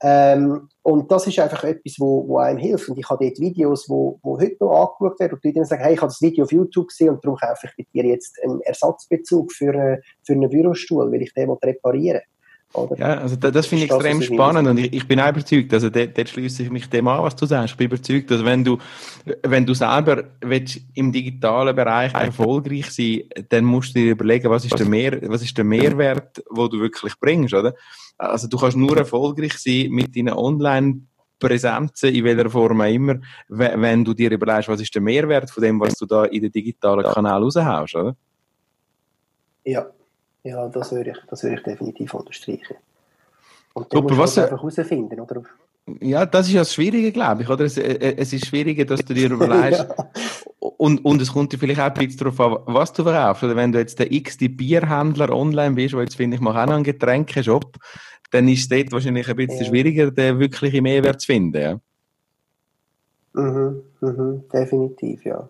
Ähm, 0.02 0.68
und 0.82 1.10
das 1.10 1.26
ist 1.26 1.38
einfach 1.38 1.64
etwas, 1.64 1.94
wo, 1.98 2.28
wo 2.28 2.38
einem 2.38 2.58
hilft. 2.58 2.90
Und 2.90 2.98
ich 2.98 3.08
habe 3.08 3.24
dort 3.24 3.40
Videos, 3.40 3.88
wo, 3.88 4.20
wo 4.22 4.38
heute 4.38 4.56
noch 4.60 4.98
angeschaut 5.00 5.18
werden 5.18 5.34
und 5.34 5.44
die 5.44 5.52
dann 5.54 5.64
sagen, 5.64 5.82
hey, 5.82 5.94
ich 5.94 6.00
habe 6.00 6.08
das 6.08 6.20
Video 6.20 6.44
auf 6.44 6.52
YouTube 6.52 6.88
gesehen 6.88 7.10
und 7.10 7.24
darum 7.24 7.38
kaufe 7.38 7.68
ich 7.68 7.78
mit 7.78 7.94
dir 7.94 8.04
jetzt 8.04 8.38
einen 8.44 8.60
Ersatzbezug 8.60 9.52
für, 9.52 9.72
äh, 9.72 10.00
für 10.22 10.34
einen 10.34 10.50
Bürostuhl, 10.50 11.10
weil 11.10 11.22
ich 11.22 11.32
den 11.32 11.50
reparieren 11.50 12.20
oder? 12.76 12.98
Ja, 12.98 13.18
also 13.18 13.36
das, 13.36 13.52
das 13.52 13.66
finde 13.66 13.84
ich 13.84 13.90
extrem 13.90 14.22
spannend 14.22 14.68
und 14.68 14.78
ich, 14.78 14.92
ich, 14.92 15.08
bin 15.08 15.20
auch 15.20 15.28
überzeugt, 15.28 15.72
also 15.72 15.90
dort, 15.90 16.28
schließe 16.28 16.64
ich 16.64 16.70
mich 16.70 16.88
dem 16.88 17.08
an, 17.08 17.22
was 17.22 17.36
du 17.36 17.46
sagst. 17.46 17.72
Ich 17.72 17.76
bin 17.76 17.86
überzeugt, 17.86 18.30
dass 18.30 18.44
wenn 18.44 18.64
du, 18.64 18.78
wenn 19.42 19.66
du 19.66 19.74
selber 19.74 20.24
willst, 20.40 20.80
im 20.94 21.12
digitalen 21.12 21.74
Bereich 21.74 22.14
erfolgreich 22.14 22.90
sein 22.90 23.22
dann 23.48 23.64
musst 23.64 23.94
du 23.94 24.00
dir 24.00 24.12
überlegen, 24.12 24.50
was 24.50 24.64
ist 24.64 24.78
der, 24.78 24.86
Mehr, 24.86 25.20
was 25.28 25.42
ist 25.42 25.56
der 25.56 25.64
Mehrwert, 25.64 26.42
wo 26.50 26.68
du 26.68 26.78
wirklich 26.80 27.14
bringst, 27.18 27.54
oder? 27.54 27.74
Also 28.18 28.48
du 28.48 28.56
kannst 28.56 28.76
nur 28.76 28.96
erfolgreich 28.96 29.54
sein 29.58 29.90
mit 29.90 30.16
deinen 30.16 30.34
Online- 30.34 31.00
Präsenzen, 31.38 32.14
in 32.14 32.24
welcher 32.24 32.48
Form 32.48 32.80
auch 32.80 32.86
immer, 32.86 33.16
wenn 33.48 34.04
du 34.04 34.14
dir 34.14 34.30
überlegst, 34.30 34.68
was 34.68 34.80
ist 34.80 34.94
der 34.94 35.02
Mehrwert 35.02 35.50
von 35.50 35.62
dem, 35.62 35.78
was 35.78 35.94
du 35.98 36.06
da 36.06 36.24
in 36.24 36.42
den 36.42 36.50
digitalen 36.50 37.04
Kanal 37.04 37.42
raushaust, 37.42 37.94
oder? 37.94 38.16
Ja, 39.64 39.86
ja, 40.46 40.68
das 40.68 40.92
würde 40.92 41.10
ich, 41.10 41.18
das 41.28 41.42
würde 41.42 41.56
ich 41.56 41.62
definitiv 41.62 42.14
unterstreichen. 42.14 42.76
Und 43.74 43.92
dann 43.92 44.02
Super, 44.02 44.18
was 44.18 44.38
einfach 44.38 44.62
herausfinden, 44.62 45.20
oder? 45.20 45.42
Ja, 46.00 46.26
das 46.26 46.48
ist 46.48 46.54
ja 46.54 46.60
das 46.60 46.74
Schwierige, 46.74 47.12
glaube 47.12 47.42
ich, 47.42 47.48
oder? 47.48 47.64
Es, 47.64 47.76
äh, 47.76 48.14
es 48.16 48.32
ist 48.32 48.46
schwieriger, 48.46 48.84
dass 48.84 49.04
du 49.04 49.14
dir 49.14 49.30
überlegst. 49.32 49.86
ja. 49.88 50.10
und, 50.58 51.04
und 51.04 51.20
es 51.20 51.32
kommt 51.32 51.52
dir 51.52 51.58
vielleicht 51.58 51.80
auch 51.80 51.84
ein 51.84 51.94
bisschen 51.94 52.18
darauf 52.18 52.40
an, 52.40 52.74
was 52.74 52.92
du 52.92 53.02
verkaufst. 53.02 53.44
Oder 53.44 53.56
wenn 53.56 53.72
du 53.72 53.78
jetzt 53.78 53.98
der 53.98 54.10
x-te 54.10 54.48
Bierhändler 54.48 55.30
online 55.30 55.74
bist, 55.74 55.94
wo 55.94 56.00
jetzt 56.00 56.16
finde 56.16 56.36
ich, 56.36 56.40
mache 56.40 56.60
auch 56.60 56.66
noch 56.66 56.74
einen 56.74 56.84
Getränkeshop, 56.84 57.76
dann 58.30 58.48
ist 58.48 58.62
es 58.62 58.68
dort 58.68 58.92
wahrscheinlich 58.92 59.28
ein 59.28 59.36
bisschen 59.36 59.60
ja. 59.60 59.66
schwieriger, 59.66 60.10
den 60.10 60.38
wirklichen 60.38 60.82
Mehrwert 60.82 61.20
zu 61.20 61.26
finden, 61.26 61.60
ja? 61.60 61.80
Mhm, 63.34 63.82
mhm, 64.00 64.44
definitiv, 64.52 65.24
ja. 65.24 65.48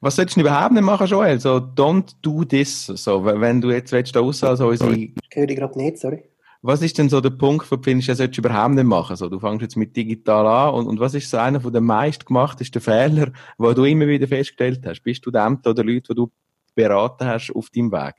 Was 0.00 0.16
solltest 0.16 0.36
du 0.36 0.40
überhaupt 0.42 0.72
nicht 0.72 0.82
machen, 0.82 1.06
Joel? 1.06 1.40
So, 1.40 1.56
don't 1.56 2.14
do 2.22 2.44
this. 2.44 2.86
So, 2.86 3.24
wenn 3.24 3.60
du 3.60 3.70
jetzt 3.70 3.92
willst, 3.92 4.16
aus 4.16 4.44
also 4.44 4.68
unsere... 4.68 4.90
Höre 5.32 5.48
ich 5.48 5.56
gerade 5.56 5.78
nicht, 5.78 5.98
sorry. 5.98 6.24
Was 6.66 6.80
ist 6.80 6.96
denn 6.96 7.10
so 7.10 7.20
der 7.20 7.28
Punkt, 7.28 7.70
wo 7.70 7.76
du 7.76 7.82
findest, 7.82 8.08
das 8.08 8.16
solltest 8.16 8.38
du 8.38 8.40
überhaupt 8.40 8.74
nicht 8.74 8.84
machen? 8.84 9.16
So, 9.16 9.28
du 9.28 9.38
fängst 9.38 9.60
jetzt 9.60 9.76
mit 9.76 9.94
digital 9.94 10.46
an 10.46 10.74
und, 10.74 10.86
und 10.86 10.98
was 10.98 11.12
ist 11.12 11.28
so 11.28 11.36
einer 11.36 11.60
von 11.60 11.72
den 11.72 11.84
meist 11.84 12.24
gemachten 12.24 12.80
Fehler, 12.80 13.32
wo 13.58 13.72
du 13.74 13.84
immer 13.84 14.06
wieder 14.06 14.26
festgestellt 14.26 14.80
hast? 14.86 15.02
Bist 15.02 15.26
du 15.26 15.30
dem 15.30 15.58
oder 15.62 15.84
Leute, 15.84 16.08
die 16.08 16.14
du 16.14 16.30
beraten 16.74 17.26
hast 17.26 17.52
auf 17.54 17.68
deinem 17.68 17.92
Weg? 17.92 18.14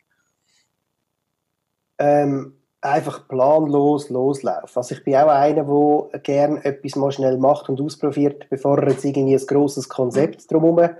Ähm, 1.97 2.53
einfach 2.81 3.27
planlos 3.27 4.09
loslaufen. 4.09 4.77
Also 4.77 4.95
ich 4.95 5.03
bin 5.03 5.15
auch 5.15 5.27
einer, 5.27 5.63
der 6.11 6.19
gerne 6.19 6.63
etwas 6.63 6.95
mal 6.95 7.11
schnell 7.11 7.37
macht 7.37 7.67
und 7.69 7.81
ausprobiert, 7.81 8.47
bevor 8.49 8.77
er 8.79 8.91
jetzt 8.91 9.05
irgendwie 9.05 9.35
ein 9.35 9.47
grosses 9.47 9.89
Konzept 9.89 10.51
drumherum 10.51 10.95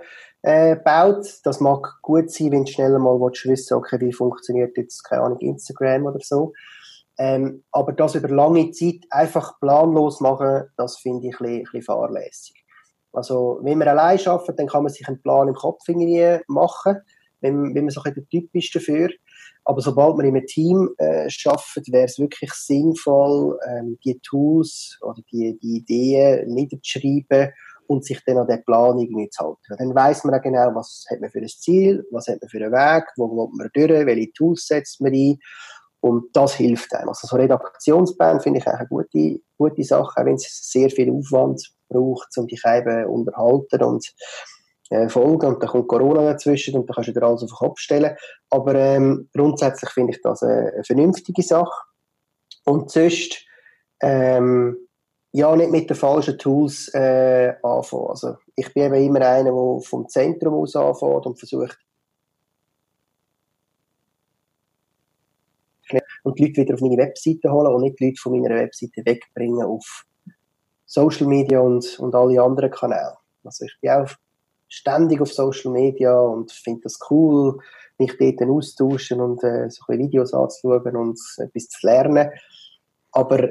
äh. 0.46 1.40
Das 1.44 1.60
mag 1.60 1.98
gut 2.02 2.30
sein, 2.30 2.52
wenn 2.52 2.64
du 2.64 2.70
schnell 2.70 2.96
mal 2.98 3.18
willst, 3.20 3.46
wissen 3.46 3.76
okay, 3.76 3.98
wie 4.00 4.12
funktioniert 4.12 4.76
jetzt, 4.76 5.02
keine 5.02 5.22
Ahnung, 5.22 5.38
Instagram 5.40 6.06
oder 6.06 6.20
so. 6.22 6.52
Ähm, 7.18 7.64
aber 7.72 7.92
das 7.92 8.14
über 8.14 8.28
lange 8.28 8.70
Zeit 8.70 9.00
einfach 9.10 9.58
planlos 9.58 10.20
machen, 10.20 10.64
das 10.76 10.98
finde 10.98 11.28
ich 11.28 11.34
ein 11.34 11.38
bisschen, 11.38 11.56
ein 11.56 11.62
bisschen 11.62 11.82
fahrlässig. 11.82 12.64
Also, 13.12 13.60
wenn 13.62 13.78
man 13.78 13.88
allein 13.88 14.20
arbeitet, 14.26 14.58
dann 14.58 14.66
kann 14.66 14.82
man 14.82 14.92
sich 14.92 15.08
einen 15.08 15.22
Plan 15.22 15.48
im 15.48 15.54
Kopf 15.54 15.80
irgendwie 15.88 16.38
machen, 16.48 16.98
wenn, 17.40 17.74
wenn 17.74 17.84
man 17.84 17.90
so 17.90 18.02
ein 18.02 18.14
der 18.14 18.28
Typ 18.28 18.54
ist 18.54 18.74
dafür. 18.74 19.08
Aber 19.64 19.80
sobald 19.80 20.16
man 20.16 20.26
in 20.26 20.36
einem 20.36 20.46
Team 20.46 20.90
äh, 20.98 21.28
arbeitet, 21.44 21.92
wäre 21.92 22.04
es 22.04 22.18
wirklich 22.18 22.52
sinnvoll, 22.52 23.58
ähm, 23.68 23.98
die 24.04 24.20
Tools 24.20 24.98
oder 25.00 25.20
die, 25.32 25.58
die 25.60 25.78
Ideen 25.78 26.54
niederzuschreiben 26.54 27.52
und 27.88 28.04
sich 28.04 28.20
dann 28.24 28.38
an 28.38 28.46
der 28.46 28.58
Plan 28.58 28.98
irgendwie 28.98 29.28
zu 29.30 29.44
halten. 29.44 29.76
Dann 29.78 29.94
weiß 29.94 30.24
man 30.24 30.34
auch 30.34 30.42
genau, 30.42 30.74
was 30.74 31.04
hat 31.10 31.20
man 31.20 31.30
für 31.30 31.40
ein 31.40 31.48
Ziel, 31.48 32.04
was 32.10 32.28
hat 32.28 32.40
man 32.40 32.48
für 32.48 32.58
einen 32.58 32.72
Weg, 32.72 33.04
wo 33.16 33.28
will 33.30 33.48
man 33.52 33.70
durch, 33.72 34.06
welche 34.06 34.32
Tools 34.32 34.66
setzt 34.66 35.00
man 35.00 35.12
ein. 35.12 35.38
Und 36.00 36.36
das 36.36 36.54
hilft 36.54 36.94
einem. 36.94 37.08
Also 37.08 37.26
so 37.26 37.36
Redaktionsplan 37.36 38.40
finde 38.40 38.60
ich 38.60 38.66
eine 38.66 38.86
gute, 38.86 39.40
gute 39.56 39.82
Sache, 39.82 40.20
auch 40.20 40.24
wenn 40.24 40.34
es 40.36 40.70
sehr 40.70 40.90
viel 40.90 41.10
Aufwand 41.10 41.62
braucht, 41.88 42.28
um 42.36 42.46
dich 42.46 42.62
eben 42.64 43.06
unterhalten 43.06 43.82
und 43.82 44.14
äh, 44.90 45.08
folgen. 45.08 45.46
Und 45.46 45.62
dann 45.62 45.70
kommt 45.70 45.88
Corona 45.88 46.22
dazwischen 46.22 46.76
und 46.76 46.88
dann 46.88 46.94
kannst 46.94 47.08
du 47.08 47.12
dir 47.12 47.22
alles 47.22 47.42
auf 47.42 47.50
den 47.50 47.56
Kopf 47.56 47.78
stellen. 47.80 48.16
Aber 48.50 48.74
ähm, 48.74 49.28
grundsätzlich 49.34 49.90
finde 49.90 50.12
ich 50.12 50.22
das 50.22 50.42
eine, 50.42 50.72
eine 50.74 50.84
vernünftige 50.84 51.42
Sache. 51.42 51.82
Und 52.64 52.90
sonst, 52.90 53.44
ähm, 54.00 54.85
ja, 55.36 55.54
nicht 55.54 55.70
mit 55.70 55.90
den 55.90 55.96
falschen 55.96 56.38
Tools 56.38 56.88
äh, 56.94 57.52
anfangen. 57.62 58.08
Also 58.08 58.36
ich 58.54 58.72
bin 58.72 58.84
eben 58.84 58.94
immer 58.94 59.20
einer, 59.20 59.52
der 59.52 59.80
vom 59.82 60.08
Zentrum 60.08 60.54
aus 60.54 60.74
anfängt 60.74 61.26
und 61.26 61.38
versucht, 61.38 61.78
und 66.22 66.38
die 66.38 66.46
Leute 66.46 66.62
wieder 66.62 66.74
auf 66.74 66.80
meine 66.80 66.96
Webseite 66.96 67.52
holen 67.52 67.74
und 67.74 67.82
nicht 67.82 68.00
die 68.00 68.06
Leute 68.06 68.20
von 68.20 68.32
meiner 68.32 68.56
Webseite 68.56 69.04
wegbringen 69.04 69.62
auf 69.62 70.06
Social 70.86 71.26
Media 71.26 71.60
und, 71.60 71.98
und 71.98 72.14
alle 72.14 72.42
anderen 72.42 72.70
Kanäle. 72.70 73.18
Also 73.44 73.66
ich 73.66 73.76
bin 73.82 73.90
auch 73.90 74.08
ständig 74.68 75.20
auf 75.20 75.32
Social 75.32 75.70
Media 75.70 76.18
und 76.18 76.50
finde 76.50 76.80
das 76.84 76.98
cool, 77.10 77.58
mich 77.98 78.16
dort 78.18 78.42
austauschen 78.48 79.20
und 79.20 79.44
äh, 79.44 79.68
so 79.68 79.84
ein 79.86 79.98
Videos 79.98 80.32
anzuschauen 80.32 80.96
und 80.96 81.20
etwas 81.36 81.68
zu 81.68 81.86
lernen. 81.86 82.30
Aber 83.12 83.50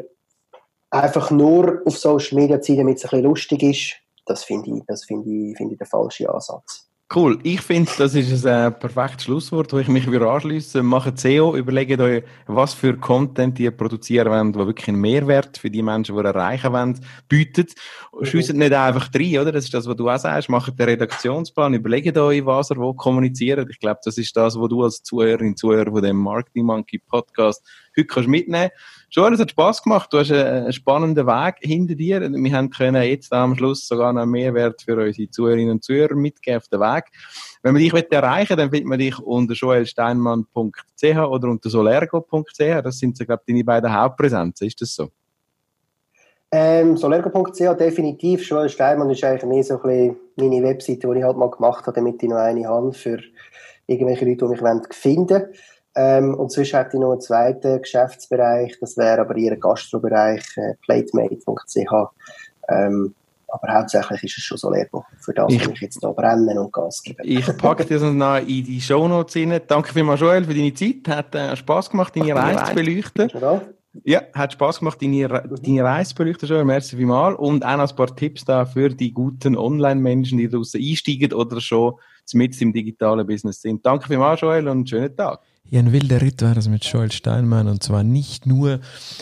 einfach 0.95 1.31
nur 1.31 1.81
auf 1.85 1.97
Social 1.97 2.39
Media 2.39 2.61
ziehen, 2.61 2.77
damit 2.77 2.97
es 2.97 3.05
ein 3.05 3.09
bisschen 3.09 3.23
lustig 3.23 3.63
ist, 3.63 3.95
das 4.25 4.43
finde 4.43 4.71
ich, 4.71 4.83
das 4.87 5.05
finde 5.05 5.29
ich, 5.29 5.57
finde 5.57 5.73
ich 5.73 5.77
der 5.77 5.87
falsche 5.87 6.29
Ansatz. 6.33 6.85
Cool. 7.13 7.37
Ich 7.43 7.61
finde, 7.61 7.91
das 7.99 8.15
ist 8.15 8.47
ein 8.47 8.67
äh, 8.67 8.71
perfektes 8.71 9.25
Schlusswort, 9.25 9.71
wo 9.71 9.77
ich 9.77 9.87
mich 9.87 10.11
wieder 10.11 10.27
anschließe. 10.27 10.81
Macht 10.81 11.19
SEO, 11.19 11.55
überlegt 11.55 11.99
euch, 11.99 12.23
was 12.47 12.73
für 12.73 12.97
Content 12.97 13.59
ihr 13.59 13.69
produzieren 13.69 14.31
wollt, 14.31 14.55
der 14.55 14.65
wirklich 14.65 14.87
einen 14.87 15.01
Mehrwert 15.01 15.59
für 15.59 15.69
die 15.69 15.83
Menschen, 15.83 16.15
die 16.15 16.21
ihr 16.21 16.25
erreichen 16.25 16.73
wollt, 16.73 16.97
bietet. 17.29 17.75
Mhm. 18.11 18.25
Schiesset 18.25 18.55
nicht 18.55 18.73
einfach 18.73 19.11
rein, 19.13 19.37
oder? 19.37 19.51
Das 19.51 19.65
ist 19.65 19.73
das, 19.75 19.87
was 19.87 19.95
du 19.95 20.09
auch 20.09 20.17
sagst. 20.17 20.49
Macht 20.49 20.79
den 20.79 20.85
Redaktionsplan, 20.89 21.75
überlegt 21.75 22.17
euch, 22.17 22.43
was 22.43 22.71
ihr 22.71 22.77
wo 22.77 22.95
kommuniziert. 22.95 23.69
Ich 23.69 23.79
glaube, 23.79 23.99
das 24.03 24.17
ist 24.17 24.35
das, 24.35 24.59
was 24.59 24.69
du 24.69 24.81
als 24.81 25.03
Zuhörerin, 25.03 25.55
Zuhörer 25.55 25.91
von 25.91 26.01
dem 26.01 26.17
Marketing 26.17 26.65
Monkey 26.65 26.97
Podcast 26.97 27.63
heute 27.97 28.07
kannst 28.07 28.27
du 28.27 28.31
mitnehmen. 28.31 28.69
Joel, 29.09 29.33
es 29.33 29.39
hat 29.39 29.51
Spass 29.51 29.81
gemacht. 29.81 30.11
Du 30.11 30.19
hast 30.19 30.31
einen 30.31 30.73
spannenden 30.73 31.25
Weg 31.25 31.55
hinter 31.61 31.95
dir. 31.95 32.21
Wir 32.21 32.53
haben 32.53 32.69
können 32.69 33.01
jetzt 33.03 33.31
am 33.31 33.55
Schluss 33.55 33.87
sogar 33.87 34.11
noch 34.11 34.23
einen 34.23 34.31
Mehrwert 34.31 34.81
für 34.81 34.97
unsere 34.97 35.29
Zuhörerinnen 35.29 35.71
und 35.71 35.83
Zuhörer 35.83 36.15
mitgeben 36.15 36.57
auf 36.57 36.67
den 36.67 36.79
Weg. 36.79 37.05
Wenn 37.63 37.73
man 37.73 37.81
dich 37.81 37.93
erreichen 37.93 38.49
will, 38.49 38.57
dann 38.57 38.69
findet 38.69 38.87
man 38.87 38.99
dich 38.99 39.17
unter 39.19 39.53
joelsteinmann.ch 39.53 41.17
oder 41.17 41.47
unter 41.47 41.69
solergo.ch. 41.69 42.59
Das 42.83 42.99
sind, 42.99 43.17
so, 43.17 43.25
glaube 43.25 43.43
ich, 43.45 43.53
deine 43.53 43.63
beiden 43.63 43.93
Hauptpräsenzen. 43.93 44.67
Ist 44.67 44.81
das 44.81 44.93
so? 44.93 45.09
Ähm, 46.51 46.95
solergo.ch 46.95 47.77
definitiv. 47.77 48.47
Joel 48.47 48.69
Steinmann 48.69 49.09
ist 49.09 49.23
eigentlich 49.23 49.45
mehr 49.45 49.63
so 49.63 49.75
ein 49.75 49.81
bisschen 49.81 50.17
meine 50.35 50.63
Webseite, 50.63 51.07
die 51.07 51.17
ich 51.17 51.23
halt 51.23 51.37
mal 51.37 51.49
gemacht 51.49 51.85
habe, 51.87 51.95
damit 51.95 52.21
ich 52.21 52.29
noch 52.29 52.37
eine 52.37 52.67
habe 52.67 52.93
für 52.93 53.19
irgendwelche 53.87 54.25
Leute, 54.25 54.45
die 54.45 54.63
mich 54.63 54.93
finden 54.93 55.29
wollen. 55.29 55.47
Ähm, 55.95 56.35
und 56.35 56.51
sonst 56.51 56.73
hätte 56.73 56.97
ich 56.97 56.99
noch 56.99 57.11
einen 57.11 57.21
zweiten 57.21 57.81
Geschäftsbereich, 57.81 58.77
das 58.81 58.97
wäre 58.97 59.21
aber 59.21 59.37
Ihr 59.37 59.55
Gastrobereich, 59.55 60.43
äh, 60.57 60.73
platemate.ch. 60.81 62.11
Ähm, 62.67 63.15
aber 63.47 63.73
hauptsächlich 63.73 64.23
ist 64.23 64.37
es 64.37 64.43
schon 64.43 64.57
so 64.57 64.69
Lego. 64.69 65.05
Für 65.19 65.33
das 65.33 65.53
ich, 65.53 65.65
ich 65.65 65.79
jetzt 65.79 65.99
hier 66.01 66.09
brennen 66.09 66.57
und 66.57 66.73
Gas 66.73 67.01
geben. 67.01 67.21
Ich 67.23 67.45
packe 67.57 67.85
das 67.85 68.01
noch 68.01 68.37
in 68.39 68.65
die 68.65 68.81
Shownotes 68.81 69.35
rein. 69.37 69.61
Danke 69.67 69.93
vielmals, 69.93 70.19
Joel, 70.19 70.43
für 70.43 70.53
deine 70.53 70.73
Zeit. 70.73 71.07
Hat 71.07 71.33
äh, 71.35 71.55
Spass 71.55 71.89
gemacht, 71.89 72.13
deine 72.15 72.35
Reise 72.35 72.65
zu 72.65 72.75
beleuchten. 72.75 73.31
Ja, 74.03 74.23
hat 74.33 74.51
Spass 74.51 74.79
gemacht, 74.79 75.01
deine, 75.01 75.27
deine 75.29 75.83
Reise 75.83 76.09
zu 76.09 76.15
beleuchten, 76.15 76.49
Joel. 76.49 76.65
Merci 76.65 76.97
vielmals. 76.97 77.37
Und 77.37 77.63
auch 77.65 77.77
noch 77.77 77.89
ein 77.89 77.95
paar 77.95 78.13
Tipps 78.13 78.43
da 78.43 78.65
für 78.65 78.89
die 78.89 79.13
guten 79.13 79.55
Online-Menschen, 79.55 80.37
die 80.39 80.49
draußen 80.49 80.81
einsteigen 80.81 81.31
oder 81.31 81.61
schon 81.61 81.93
mit 82.33 82.59
im 82.61 82.73
digitalen 82.73 83.25
Business 83.25 83.61
sind. 83.61 83.85
Danke 83.85 84.07
vielmals, 84.07 84.41
Joel, 84.41 84.67
und 84.67 84.71
einen 84.71 84.87
schönen 84.87 85.15
Tag. 85.15 85.39
Ja, 85.71 85.79
ein 85.79 85.91
wilder 85.91 86.21
Ritt 86.21 86.43
war 86.43 86.53
das 86.53 86.67
mit 86.67 86.85
Joel 86.85 87.11
Steinmann 87.11 87.67
und 87.67 87.81
zwar 87.81 88.03
nicht 88.03 88.45
nur 88.45 88.81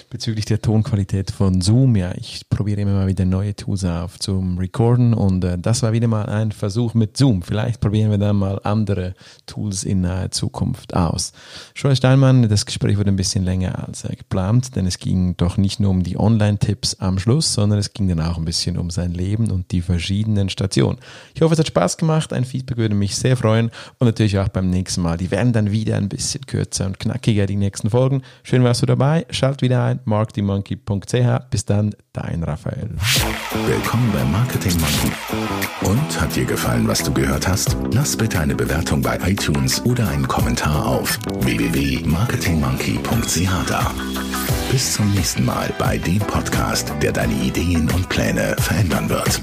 bezüglich 0.09 0.43
der 0.43 0.61
Tonqualität 0.61 1.31
von 1.31 1.61
Zoom. 1.61 1.95
Ja, 1.95 2.11
ich 2.17 2.49
probiere 2.49 2.81
immer 2.81 2.95
mal 2.95 3.07
wieder 3.07 3.23
neue 3.23 3.55
Tools 3.55 3.85
auf 3.85 4.19
zum 4.19 4.57
Recorden 4.57 5.13
und 5.13 5.41
äh, 5.45 5.57
das 5.57 5.83
war 5.83 5.93
wieder 5.93 6.09
mal 6.09 6.25
ein 6.25 6.51
Versuch 6.51 6.95
mit 6.95 7.15
Zoom. 7.15 7.43
Vielleicht 7.43 7.79
probieren 7.79 8.11
wir 8.11 8.17
dann 8.17 8.35
mal 8.35 8.59
andere 8.65 9.13
Tools 9.45 9.85
in 9.85 10.01
naher 10.01 10.31
Zukunft 10.31 10.93
aus. 10.93 11.31
Joel 11.77 11.95
Steinmann, 11.95 12.49
das 12.49 12.65
Gespräch 12.65 12.97
wurde 12.97 13.11
ein 13.11 13.15
bisschen 13.15 13.45
länger 13.45 13.87
als 13.87 14.03
äh, 14.03 14.13
geplant, 14.13 14.75
denn 14.75 14.85
es 14.85 14.97
ging 14.97 15.37
doch 15.37 15.55
nicht 15.55 15.79
nur 15.79 15.91
um 15.91 16.03
die 16.03 16.19
Online-Tipps 16.19 16.95
am 16.95 17.19
Schluss, 17.19 17.53
sondern 17.53 17.79
es 17.79 17.93
ging 17.93 18.09
dann 18.09 18.19
auch 18.19 18.37
ein 18.37 18.43
bisschen 18.43 18.77
um 18.77 18.89
sein 18.89 19.13
Leben 19.13 19.49
und 19.49 19.71
die 19.71 19.81
verschiedenen 19.81 20.49
Stationen. 20.49 20.99
Ich 21.35 21.41
hoffe, 21.41 21.53
es 21.53 21.59
hat 21.59 21.67
Spaß 21.67 21.95
gemacht. 21.95 22.33
Ein 22.33 22.43
Feedback 22.43 22.75
würde 22.75 22.95
mich 22.95 23.15
sehr 23.15 23.37
freuen 23.37 23.71
und 23.97 24.07
natürlich 24.07 24.37
auch 24.39 24.49
beim 24.49 24.69
nächsten 24.69 25.01
Mal. 25.01 25.15
Die 25.17 25.31
werden 25.31 25.53
dann 25.53 25.71
wieder 25.71 25.95
ein 25.95 26.09
bisschen 26.09 26.32
bisschen 26.33 26.45
kürzer 26.45 26.85
und 26.85 26.99
knackiger 26.99 27.45
die 27.45 27.55
nächsten 27.55 27.89
Folgen. 27.89 28.23
Schön 28.43 28.63
warst 28.63 28.81
du 28.81 28.85
dabei. 28.85 29.25
Schalt 29.29 29.61
wieder 29.61 29.83
ein, 29.83 29.99
marketingmonkey.ch. 30.05 31.49
Bis 31.49 31.65
dann, 31.65 31.93
dein 32.13 32.43
Raphael. 32.43 32.91
Willkommen 33.65 34.11
bei 34.13 34.23
Marketing 34.25 34.73
Monkey. 34.73 35.11
Und 35.81 36.21
hat 36.21 36.35
dir 36.35 36.45
gefallen, 36.45 36.87
was 36.87 37.03
du 37.03 37.13
gehört 37.13 37.47
hast? 37.47 37.77
Lass 37.91 38.17
bitte 38.17 38.39
eine 38.39 38.55
Bewertung 38.55 39.01
bei 39.01 39.17
iTunes 39.25 39.83
oder 39.85 40.07
einen 40.09 40.27
Kommentar 40.27 40.87
auf 40.87 41.19
www.marketingmonkey.ch 41.41 43.67
da. 43.67 43.91
Bis 44.71 44.93
zum 44.93 45.11
nächsten 45.13 45.45
Mal 45.45 45.71
bei 45.77 45.99
dem 45.99 46.17
Podcast, 46.19 46.93
der 47.01 47.11
deine 47.11 47.33
Ideen 47.33 47.89
und 47.91 48.07
Pläne 48.09 48.55
verändern 48.57 49.09
wird. 49.09 49.41